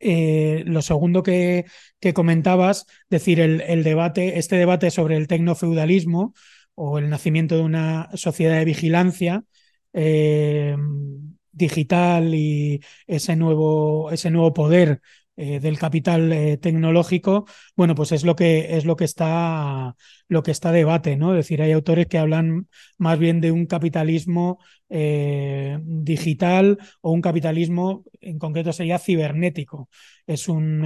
eh, 0.00 0.62
lo 0.66 0.82
segundo 0.82 1.22
que, 1.22 1.64
que, 2.00 2.12
comentabas, 2.12 2.86
decir, 3.08 3.40
el, 3.40 3.60
el, 3.62 3.82
debate, 3.84 4.38
este 4.38 4.56
debate 4.56 4.90
sobre 4.90 5.16
el 5.16 5.28
tecnofeudalismo 5.28 6.34
o 6.74 6.98
el 6.98 7.08
nacimiento 7.10 7.56
de 7.56 7.62
una 7.62 8.10
sociedad 8.14 8.58
de 8.58 8.64
vigilancia 8.64 9.44
eh, 9.92 10.76
digital 11.52 12.34
y 12.34 12.82
ese 13.06 13.36
nuevo, 13.36 14.10
ese 14.10 14.30
nuevo 14.30 14.52
poder 14.52 15.00
eh, 15.36 15.60
del 15.60 15.78
capital 15.78 16.32
eh, 16.32 16.56
tecnológico, 16.58 17.46
bueno, 17.76 17.94
pues 17.94 18.12
es 18.12 18.24
lo 18.24 18.36
que 18.36 18.76
es 18.76 18.84
lo 18.84 18.96
que 18.96 19.04
está 19.04 19.96
lo 20.28 20.42
que 20.42 20.50
está 20.50 20.72
debate, 20.72 21.16
¿no? 21.16 21.32
Es 21.32 21.38
decir, 21.38 21.62
hay 21.62 21.72
autores 21.72 22.06
que 22.06 22.18
hablan 22.18 22.68
más 22.98 23.18
bien 23.18 23.40
de 23.40 23.50
un 23.52 23.66
capitalismo 23.66 24.58
eh, 24.88 25.78
digital 25.82 26.78
o 27.00 27.10
un 27.12 27.20
capitalismo, 27.20 28.04
en 28.20 28.38
concreto 28.38 28.72
sería 28.72 28.98
cibernético. 28.98 29.88
Es 30.26 30.48
un 30.48 30.84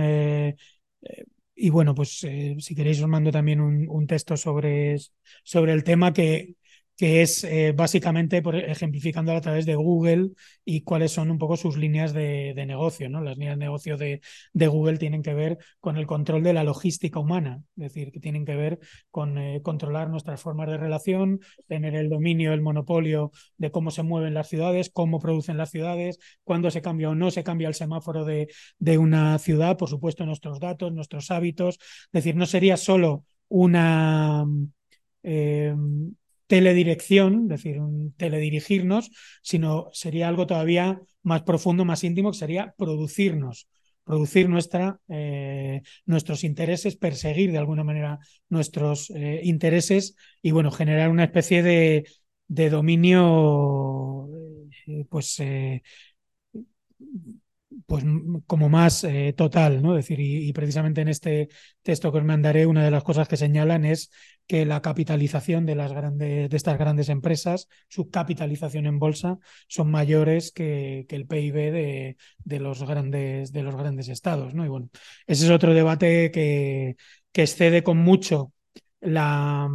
y 1.55 1.71
bueno, 1.71 1.95
pues 1.95 2.11
si 2.19 2.75
queréis 2.75 3.01
os 3.03 3.09
mando 3.09 3.33
también 3.33 3.61
un, 3.61 3.89
un 3.89 4.07
texto 4.07 4.37
sobre, 4.37 4.97
sobre 5.43 5.73
el 5.73 5.83
tema 5.85 6.13
que, 6.13 6.55
que 6.99 7.23
es 7.23 7.45
eh, 7.45 7.73
básicamente 7.77 8.43
por, 8.43 8.57
ejemplificando 8.57 9.33
a 9.33 9.41
través 9.41 9.65
de 9.67 9.77
Google 9.77 10.31
y 10.65 10.83
cuáles 10.83 11.13
son 11.13 11.31
un 11.31 11.39
poco 11.39 11.57
sus 11.57 11.77
líneas 11.79 12.13
de, 12.13 12.53
negocio. 12.67 13.09
¿no? 13.09 13.23
Las 13.23 13.39
líneas 13.39 13.57
de 13.57 13.65
negocio 13.67 13.97
de, 13.97 14.21
Google 14.53 14.99
tienen 14.99 15.23
que 15.23 15.33
ver 15.33 15.59
con 15.79 15.97
el 15.97 16.09
control 16.09 16.43
de 16.43 16.53
la 16.53 16.65
logística 16.65 17.21
humana, 17.21 17.63
es 17.77 17.85
decir, 17.85 18.11
que 18.11 18.19
tienen 18.19 18.45
que 18.45 18.57
ver 18.57 18.81
con 19.13 19.39
eh, 19.39 19.63
controlar 19.63 20.11
nuestras 20.11 20.43
formas 20.43 20.69
de 20.69 20.77
relación, 20.77 21.39
tener 21.69 21.95
el 21.95 22.09
dominio, 22.09 22.53
el 22.53 22.63
monopolio 22.63 23.31
de 23.59 23.71
cómo 23.71 23.93
se 23.93 24.03
mueven 24.03 24.35
las 24.35 24.49
ciudades, 24.49 24.91
cómo 24.93 25.21
producen 25.21 25.57
las 25.57 25.71
ciudades, 25.71 26.19
cuándo 26.43 26.69
se 26.73 26.83
cambia 26.83 27.11
o 27.11 27.15
no 27.15 27.31
se 27.31 27.45
cambia 27.45 27.69
el 27.69 27.75
semáforo 27.75 28.25
de, 28.25 28.49
de 28.81 28.99
una 28.99 29.39
ciudad, 29.39 29.77
por 29.77 29.89
supuesto 29.89 30.27
nuestros 30.27 30.59
datos, 30.59 30.93
nuestros 30.93 31.31
hábitos. 31.31 31.77
Es 31.77 32.11
decir, 32.13 32.35
no 32.35 32.47
sería 32.47 32.77
solo 32.77 33.25
una... 33.49 34.45
Eh, 35.23 35.75
teledirección, 36.49 37.45
es 37.45 37.49
decir, 37.63 37.79
teledirigirnos, 38.17 39.11
sino 39.43 39.91
sería 39.93 40.29
algo 40.29 40.47
todavía 40.47 41.01
más 41.23 41.43
profundo, 41.43 41.85
más 41.85 42.03
íntimo, 42.03 42.33
que 42.33 42.39
sería 42.39 42.75
producirnos, 42.77 43.69
producir 44.03 44.49
nuestra, 44.49 44.99
eh, 45.09 45.83
nuestros 46.07 46.43
intereses, 46.43 46.97
perseguir 46.97 47.53
de 47.53 47.59
alguna 47.59 47.85
manera 47.85 48.19
nuestros 48.49 49.11
eh, 49.11 49.43
intereses 49.45 50.17
y, 50.43 50.51
bueno, 50.51 50.71
generar 50.73 51.11
una 51.11 51.25
especie 51.25 51.63
de, 51.63 52.07
de 52.49 52.71
dominio, 52.71 54.29
eh, 54.87 55.05
pues, 55.09 55.41
pues 57.87 58.05
como 58.47 58.69
más 58.69 59.05
eh, 59.05 59.35
total, 59.37 59.83
¿no? 59.83 59.95
Decir, 59.95 60.21
y, 60.21 60.53
precisamente 60.53 61.01
en 61.01 61.09
este 61.09 61.49
texto 61.83 62.11
que 62.13 62.19
os 62.19 62.25
mandaré, 62.25 62.67
una 62.67 62.85
de 62.85 62.91
las 62.91 63.05
cosas 63.05 63.29
que 63.29 63.37
señalan 63.37 63.85
es 63.85 64.11
que 64.47 64.65
la 64.65 64.83
capitalización 64.83 65.67
de 65.67 65.75
las 65.75 65.93
grandes, 65.93 66.51
de 66.51 66.57
estas 66.57 66.79
grandes 66.79 67.09
empresas, 67.09 67.69
su 67.89 68.11
capitalización 68.11 68.87
en 68.87 68.99
bolsa, 68.99 69.39
son 69.69 69.91
mayores 69.91 70.53
que, 70.53 71.07
que 71.09 71.17
el 71.17 71.27
PIB 71.27 71.55
de, 71.55 72.17
de, 72.45 72.61
los 72.61 72.83
grandes, 72.83 73.53
de 73.53 73.63
los 73.63 73.77
grandes 73.77 74.09
estados, 74.09 74.55
¿no? 74.55 74.65
Y 74.65 74.69
bueno, 74.69 74.89
ese 75.27 75.45
es 75.45 75.51
otro 75.51 75.75
debate 75.75 76.31
que, 76.31 76.97
que 77.33 77.43
excede 77.43 77.83
con 77.83 77.99
mucho 77.99 78.53
la, 79.01 79.69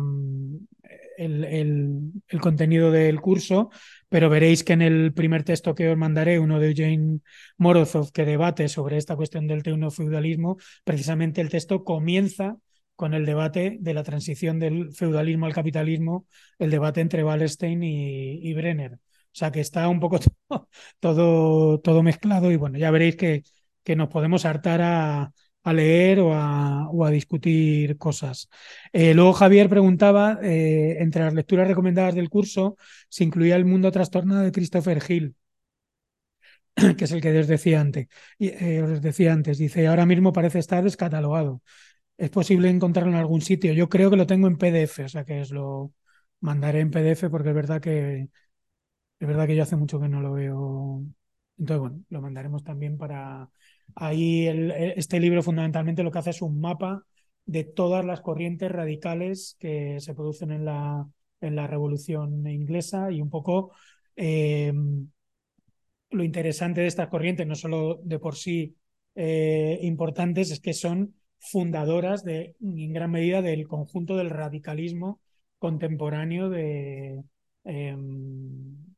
el, 1.25 2.11
contenido 2.41 2.91
del 2.91 3.21
curso, 3.21 3.69
pero 4.09 4.29
veréis 4.29 4.63
que 4.63 4.73
en 4.73 4.81
el 4.81 5.13
primer 5.13 5.43
texto 5.43 5.75
que 5.75 5.89
os 5.89 5.97
mandaré, 5.97 6.39
uno 6.39 6.59
de 6.59 6.69
Eugene 6.69 7.19
Morozov, 7.57 8.11
que 8.11 8.25
debate 8.25 8.69
sobre 8.69 8.97
esta 8.97 9.15
cuestión 9.15 9.47
del 9.47 9.63
teunofeudalismo, 9.63 10.57
precisamente 10.83 11.41
el 11.41 11.49
texto 11.49 11.83
comienza 11.83 12.57
con 12.95 13.13
el 13.13 13.25
debate 13.25 13.77
de 13.79 13.93
la 13.93 14.03
transición 14.03 14.59
del 14.59 14.93
feudalismo 14.93 15.45
al 15.45 15.53
capitalismo, 15.53 16.27
el 16.59 16.69
debate 16.69 17.01
entre 17.01 17.23
Wallerstein 17.23 17.83
y, 17.83 18.47
y 18.47 18.53
Brenner. 18.53 18.93
O 18.93 19.35
sea 19.35 19.51
que 19.51 19.61
está 19.61 19.87
un 19.87 19.99
poco 19.99 20.19
todo, 20.19 20.69
todo, 20.99 21.79
todo 21.79 22.03
mezclado 22.03 22.51
y 22.51 22.55
bueno, 22.55 22.77
ya 22.77 22.91
veréis 22.91 23.15
que, 23.15 23.43
que 23.83 23.95
nos 23.95 24.09
podemos 24.09 24.45
hartar 24.45 24.81
a, 24.81 25.33
a 25.63 25.73
leer 25.73 26.19
o 26.19 26.33
a, 26.33 26.89
o 26.89 27.05
a, 27.05 27.11
discutir 27.11 27.97
cosas. 27.97 28.49
Eh, 28.91 29.13
luego 29.13 29.33
Javier 29.33 29.69
preguntaba, 29.69 30.39
eh, 30.43 30.97
entre 30.99 31.23
las 31.23 31.33
lecturas 31.33 31.67
recomendadas 31.67 32.15
del 32.15 32.29
curso, 32.29 32.77
se 33.09 33.23
incluía 33.23 33.55
El 33.55 33.65
mundo 33.65 33.91
trastornado 33.91 34.41
de 34.43 34.51
Christopher 34.51 35.01
Hill, 35.07 35.35
que 36.97 37.05
es 37.05 37.11
el 37.11 37.21
que 37.21 37.39
os 37.39 37.47
decía 37.47 37.81
antes. 37.81 38.07
Eh, 38.39 38.81
os 38.81 39.01
decía 39.01 39.33
antes, 39.33 39.57
dice, 39.57 39.87
ahora 39.87 40.05
mismo 40.05 40.33
parece 40.33 40.59
estar 40.59 40.83
descatalogado. 40.83 41.61
¿Es 42.17 42.29
posible 42.29 42.69
encontrarlo 42.69 43.11
en 43.11 43.17
algún 43.17 43.41
sitio? 43.41 43.73
Yo 43.73 43.89
creo 43.89 44.09
que 44.09 44.17
lo 44.17 44.27
tengo 44.27 44.47
en 44.47 44.57
PDF, 44.57 45.05
o 45.05 45.09
sea 45.09 45.25
que 45.25 45.41
os 45.41 45.51
lo 45.51 45.93
mandaré 46.41 46.81
en 46.81 46.91
PDF 46.91 47.29
porque 47.29 47.49
es 47.49 47.55
verdad 47.55 47.81
que 47.81 48.29
es 49.19 49.27
verdad 49.27 49.47
que 49.47 49.55
yo 49.55 49.63
hace 49.63 49.75
mucho 49.75 49.99
que 49.99 50.09
no 50.09 50.21
lo 50.21 50.33
veo. 50.33 51.03
Entonces, 51.57 51.79
bueno, 51.81 52.03
lo 52.09 52.21
mandaremos 52.21 52.63
también 52.63 52.97
para, 52.97 53.49
Ahí 53.95 54.47
el, 54.47 54.71
este 54.71 55.19
libro 55.19 55.43
fundamentalmente 55.43 56.03
lo 56.03 56.11
que 56.11 56.19
hace 56.19 56.31
es 56.31 56.41
un 56.41 56.59
mapa 56.59 57.05
de 57.45 57.63
todas 57.63 58.05
las 58.05 58.21
corrientes 58.21 58.71
radicales 58.71 59.57
que 59.59 59.99
se 59.99 60.15
producen 60.15 60.51
en 60.51 60.65
la, 60.65 61.07
en 61.41 61.55
la 61.55 61.67
Revolución 61.67 62.47
Inglesa 62.47 63.11
y 63.11 63.21
un 63.21 63.29
poco 63.29 63.71
eh, 64.15 64.73
lo 66.11 66.23
interesante 66.23 66.81
de 66.81 66.87
estas 66.87 67.09
corrientes, 67.09 67.47
no 67.47 67.55
solo 67.55 67.99
de 68.03 68.19
por 68.19 68.35
sí 68.35 68.75
eh, 69.15 69.79
importantes, 69.81 70.51
es 70.51 70.59
que 70.59 70.73
son 70.73 71.15
fundadoras 71.39 72.23
de, 72.23 72.55
en 72.61 72.93
gran 72.93 73.11
medida 73.11 73.41
del 73.41 73.67
conjunto 73.67 74.15
del 74.15 74.29
radicalismo 74.29 75.19
contemporáneo 75.59 76.49
de, 76.49 77.23
eh, 77.65 77.97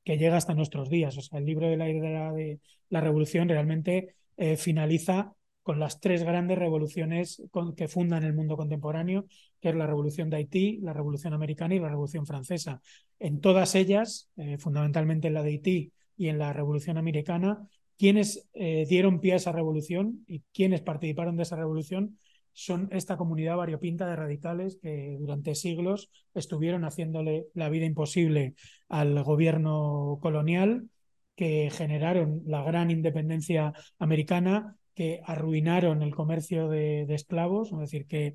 que 0.03 0.17
llega 0.17 0.37
hasta 0.37 0.53
nuestros 0.53 0.89
días. 0.89 1.17
O 1.17 1.21
sea, 1.21 1.39
el 1.39 1.45
libro 1.45 1.67
de 1.67 1.77
la 1.77 1.89
idea 1.89 2.31
de 2.31 2.59
la 2.89 3.01
revolución 3.01 3.49
realmente 3.49 4.15
eh, 4.37 4.57
finaliza 4.57 5.33
con 5.65 5.79
las 5.79 5.99
tres 5.99 6.23
grandes 6.23 6.59
revoluciones 6.59 7.41
que 7.75 7.87
fundan 7.87 8.23
el 8.23 8.35
mundo 8.35 8.55
contemporáneo, 8.55 9.25
que 9.59 9.69
es 9.69 9.75
la 9.75 9.87
revolución 9.87 10.29
de 10.29 10.37
Haití, 10.37 10.79
la 10.83 10.93
revolución 10.93 11.33
americana 11.33 11.73
y 11.73 11.79
la 11.79 11.89
revolución 11.89 12.27
francesa. 12.27 12.81
En 13.17 13.41
todas 13.41 13.73
ellas, 13.73 14.29
eh, 14.37 14.59
fundamentalmente 14.59 15.27
en 15.27 15.33
la 15.33 15.41
de 15.41 15.49
Haití 15.49 15.91
y 16.17 16.27
en 16.27 16.37
la 16.37 16.53
revolución 16.53 16.99
americana, 16.99 17.67
quienes 17.97 18.47
eh, 18.53 18.85
dieron 18.87 19.19
pie 19.19 19.33
a 19.33 19.35
esa 19.37 19.51
revolución 19.51 20.23
y 20.27 20.43
quienes 20.53 20.81
participaron 20.81 21.35
de 21.35 21.43
esa 21.43 21.55
revolución 21.55 22.19
son 22.53 22.87
esta 22.91 23.17
comunidad 23.17 23.57
variopinta 23.57 24.07
de 24.07 24.15
radicales 24.15 24.77
que 24.81 25.17
durante 25.19 25.55
siglos 25.55 26.11
estuvieron 26.33 26.85
haciéndole 26.85 27.47
la 27.53 27.69
vida 27.69 27.85
imposible 27.85 28.53
al 28.87 29.21
gobierno 29.23 30.19
colonial 30.21 30.89
que 31.35 31.69
generaron 31.71 32.41
la 32.45 32.63
gran 32.63 32.91
independencia 32.91 33.73
americana, 33.99 34.77
que 34.93 35.21
arruinaron 35.25 36.01
el 36.01 36.15
comercio 36.15 36.69
de, 36.69 37.05
esclavos, 37.13 37.71
es 37.73 37.79
decir, 37.79 38.07
que 38.07 38.33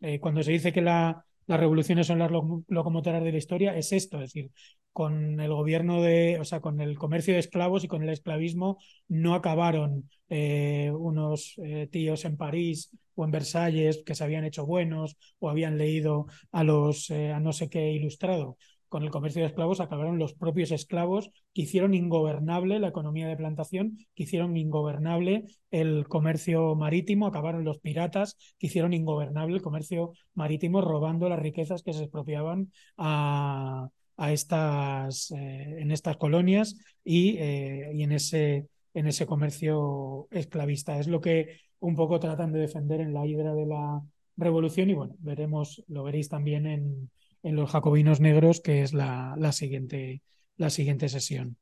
eh, 0.00 0.20
cuando 0.20 0.42
se 0.42 0.52
dice 0.52 0.72
que 0.72 0.82
la, 0.82 1.24
las 1.46 1.60
revoluciones 1.60 2.06
son 2.06 2.18
las 2.18 2.30
locomotoras 2.30 3.22
de 3.24 3.32
la 3.32 3.38
historia, 3.38 3.76
es 3.76 3.92
esto, 3.92 4.18
es 4.18 4.32
decir, 4.32 4.50
con 4.92 5.40
el 5.40 5.52
gobierno 5.52 6.00
de, 6.00 6.38
o 6.40 6.44
sea, 6.44 6.60
con 6.60 6.80
el 6.80 6.96
comercio 6.96 7.34
de 7.34 7.40
esclavos 7.40 7.84
y 7.84 7.88
con 7.88 8.02
el 8.02 8.08
esclavismo 8.08 8.78
no 9.08 9.34
acabaron 9.34 10.08
eh, 10.28 10.90
unos 10.96 11.54
eh, 11.58 11.88
tíos 11.90 12.24
en 12.24 12.36
París 12.36 12.96
o 13.14 13.24
en 13.24 13.30
Versalles 13.30 14.02
que 14.06 14.14
se 14.14 14.24
habían 14.24 14.44
hecho 14.44 14.64
buenos 14.64 15.16
o 15.38 15.50
habían 15.50 15.76
leído 15.76 16.26
a 16.50 16.64
los, 16.64 17.10
a 17.10 17.40
no 17.40 17.52
sé 17.52 17.68
qué 17.68 17.92
ilustrado, 17.92 18.56
con 18.88 19.02
el 19.02 19.10
comercio 19.10 19.42
de 19.42 19.48
esclavos 19.48 19.80
acabaron 19.80 20.18
los 20.18 20.34
propios 20.34 20.70
esclavos 20.70 21.30
que 21.52 21.62
hicieron 21.62 21.94
ingobernable 21.94 22.78
la 22.78 22.88
economía 22.88 23.28
de 23.28 23.36
plantación, 23.36 23.98
que 24.14 24.24
hicieron 24.24 24.56
ingobernable 24.56 25.44
el 25.70 26.06
comercio 26.08 26.74
marítimo, 26.74 27.26
acabaron 27.26 27.64
los 27.64 27.78
piratas 27.78 28.36
que 28.58 28.66
hicieron 28.68 28.92
ingobernable 28.92 29.56
el 29.56 29.62
comercio 29.62 30.12
marítimo 30.34 30.80
robando 30.80 31.28
las 31.28 31.38
riquezas 31.38 31.82
que 31.82 31.92
se 31.92 32.04
expropiaban 32.04 32.70
a, 32.96 33.88
a 34.16 34.32
estas, 34.32 35.30
eh, 35.32 35.80
en 35.80 35.90
estas 35.90 36.16
colonias 36.16 36.76
y, 37.04 37.36
eh, 37.38 37.90
y 37.92 38.02
en, 38.02 38.12
ese, 38.12 38.68
en 38.94 39.06
ese 39.06 39.26
comercio 39.26 40.28
esclavista. 40.30 40.98
Es 40.98 41.06
lo 41.06 41.20
que 41.20 41.60
un 41.80 41.94
poco 41.94 42.18
tratan 42.18 42.52
de 42.52 42.60
defender 42.60 43.00
en 43.00 43.12
la 43.12 43.26
hidra 43.26 43.54
de 43.54 43.66
la 43.66 44.02
revolución 44.36 44.90
y 44.90 44.94
bueno, 44.94 45.14
veremos, 45.18 45.82
lo 45.88 46.04
veréis 46.04 46.28
también 46.28 46.66
en, 46.66 47.10
en 47.46 47.54
los 47.54 47.70
jacobinos 47.70 48.20
negros, 48.20 48.60
que 48.60 48.82
es 48.82 48.92
la, 48.92 49.36
la, 49.38 49.52
siguiente, 49.52 50.20
la 50.56 50.68
siguiente 50.68 51.08
sesión. 51.08 51.56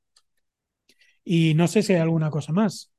Y 1.24 1.54
no 1.54 1.68
sé 1.68 1.82
si 1.82 1.92
hay 1.92 2.00
alguna 2.00 2.30
cosa 2.30 2.52
más. 2.52 2.90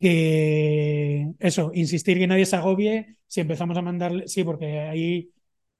Que 0.00 1.32
eso, 1.38 1.70
insistir 1.74 2.18
que 2.18 2.26
nadie 2.26 2.46
se 2.46 2.56
agobie 2.56 3.16
si 3.26 3.40
empezamos 3.40 3.76
a 3.76 3.82
mandarle, 3.82 4.28
sí, 4.28 4.44
porque 4.44 4.80
ahí 4.80 5.30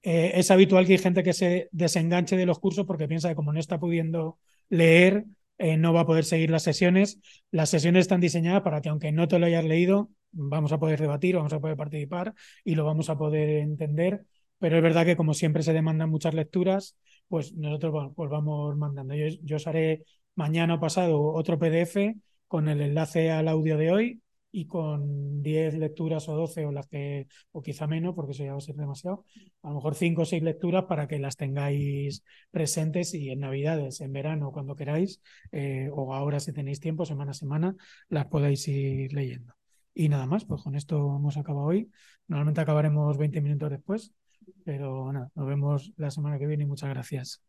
eh, 0.02 0.32
es 0.34 0.50
habitual 0.50 0.86
que 0.86 0.92
hay 0.92 0.98
gente 0.98 1.22
que 1.22 1.32
se 1.32 1.68
desenganche 1.72 2.36
de 2.36 2.46
los 2.46 2.58
cursos 2.58 2.86
porque 2.86 3.08
piensa 3.08 3.28
que 3.30 3.34
como 3.34 3.52
no 3.52 3.60
está 3.60 3.78
pudiendo 3.80 4.38
leer, 4.68 5.24
eh, 5.58 5.76
no 5.78 5.92
va 5.94 6.00
a 6.00 6.06
poder 6.06 6.24
seguir 6.24 6.50
las 6.50 6.62
sesiones. 6.62 7.20
Las 7.50 7.70
sesiones 7.70 8.02
están 8.02 8.20
diseñadas 8.20 8.62
para 8.62 8.80
que 8.82 8.90
aunque 8.90 9.12
no 9.12 9.28
te 9.28 9.38
lo 9.38 9.46
hayas 9.46 9.64
leído, 9.64 10.10
vamos 10.32 10.72
a 10.72 10.78
poder 10.78 11.00
debatir, 11.00 11.36
vamos 11.36 11.52
a 11.54 11.60
poder 11.60 11.76
participar 11.76 12.34
y 12.64 12.74
lo 12.74 12.84
vamos 12.84 13.08
a 13.08 13.16
poder 13.16 13.48
entender. 13.60 14.26
Pero 14.58 14.76
es 14.76 14.82
verdad 14.82 15.04
que 15.04 15.16
como 15.16 15.34
siempre 15.34 15.62
se 15.62 15.72
demandan 15.72 16.10
muchas 16.10 16.34
lecturas, 16.34 16.96
pues 17.28 17.54
nosotros 17.54 17.92
bueno, 17.92 18.12
pues 18.14 18.30
vamos 18.30 18.76
mandando. 18.76 19.14
Yo, 19.14 19.26
yo 19.42 19.56
os 19.56 19.66
haré 19.66 20.04
mañana 20.34 20.74
o 20.74 20.80
pasado 20.80 21.20
otro 21.32 21.58
PDF 21.58 22.16
con 22.48 22.68
el 22.68 22.80
enlace 22.80 23.30
al 23.30 23.48
audio 23.48 23.76
de 23.76 23.90
hoy 23.90 24.22
y 24.56 24.66
con 24.66 25.42
10 25.42 25.74
lecturas 25.74 26.28
o 26.28 26.36
12 26.36 26.64
o 26.64 26.70
las 26.70 26.86
que, 26.86 27.26
o 27.50 27.60
quizá 27.60 27.88
menos, 27.88 28.14
porque 28.14 28.32
eso 28.32 28.44
ya 28.44 28.52
va 28.52 28.58
a 28.58 28.60
ser 28.60 28.76
demasiado, 28.76 29.24
a 29.62 29.68
lo 29.70 29.74
mejor 29.76 29.96
5 29.96 30.22
o 30.22 30.24
6 30.24 30.44
lecturas 30.44 30.84
para 30.84 31.08
que 31.08 31.18
las 31.18 31.36
tengáis 31.36 32.22
presentes 32.52 33.14
y 33.14 33.30
en 33.30 33.40
Navidades, 33.40 34.00
en 34.00 34.12
verano, 34.12 34.52
cuando 34.52 34.76
queráis, 34.76 35.20
eh, 35.50 35.88
o 35.92 36.14
ahora 36.14 36.38
si 36.38 36.52
tenéis 36.52 36.78
tiempo, 36.78 37.04
semana 37.04 37.32
a 37.32 37.34
semana, 37.34 37.74
las 38.08 38.26
podáis 38.26 38.68
ir 38.68 39.12
leyendo. 39.12 39.54
Y 39.92 40.08
nada 40.08 40.26
más, 40.26 40.44
pues 40.44 40.62
con 40.62 40.76
esto 40.76 41.16
hemos 41.16 41.36
acabado 41.36 41.66
hoy. 41.66 41.90
Normalmente 42.28 42.60
acabaremos 42.60 43.18
20 43.18 43.40
minutos 43.40 43.70
después, 43.70 44.12
pero 44.64 45.12
nada, 45.12 45.30
nos 45.34 45.46
vemos 45.46 45.92
la 45.96 46.10
semana 46.10 46.38
que 46.38 46.46
viene 46.46 46.64
y 46.64 46.66
muchas 46.66 46.90
gracias. 46.90 47.40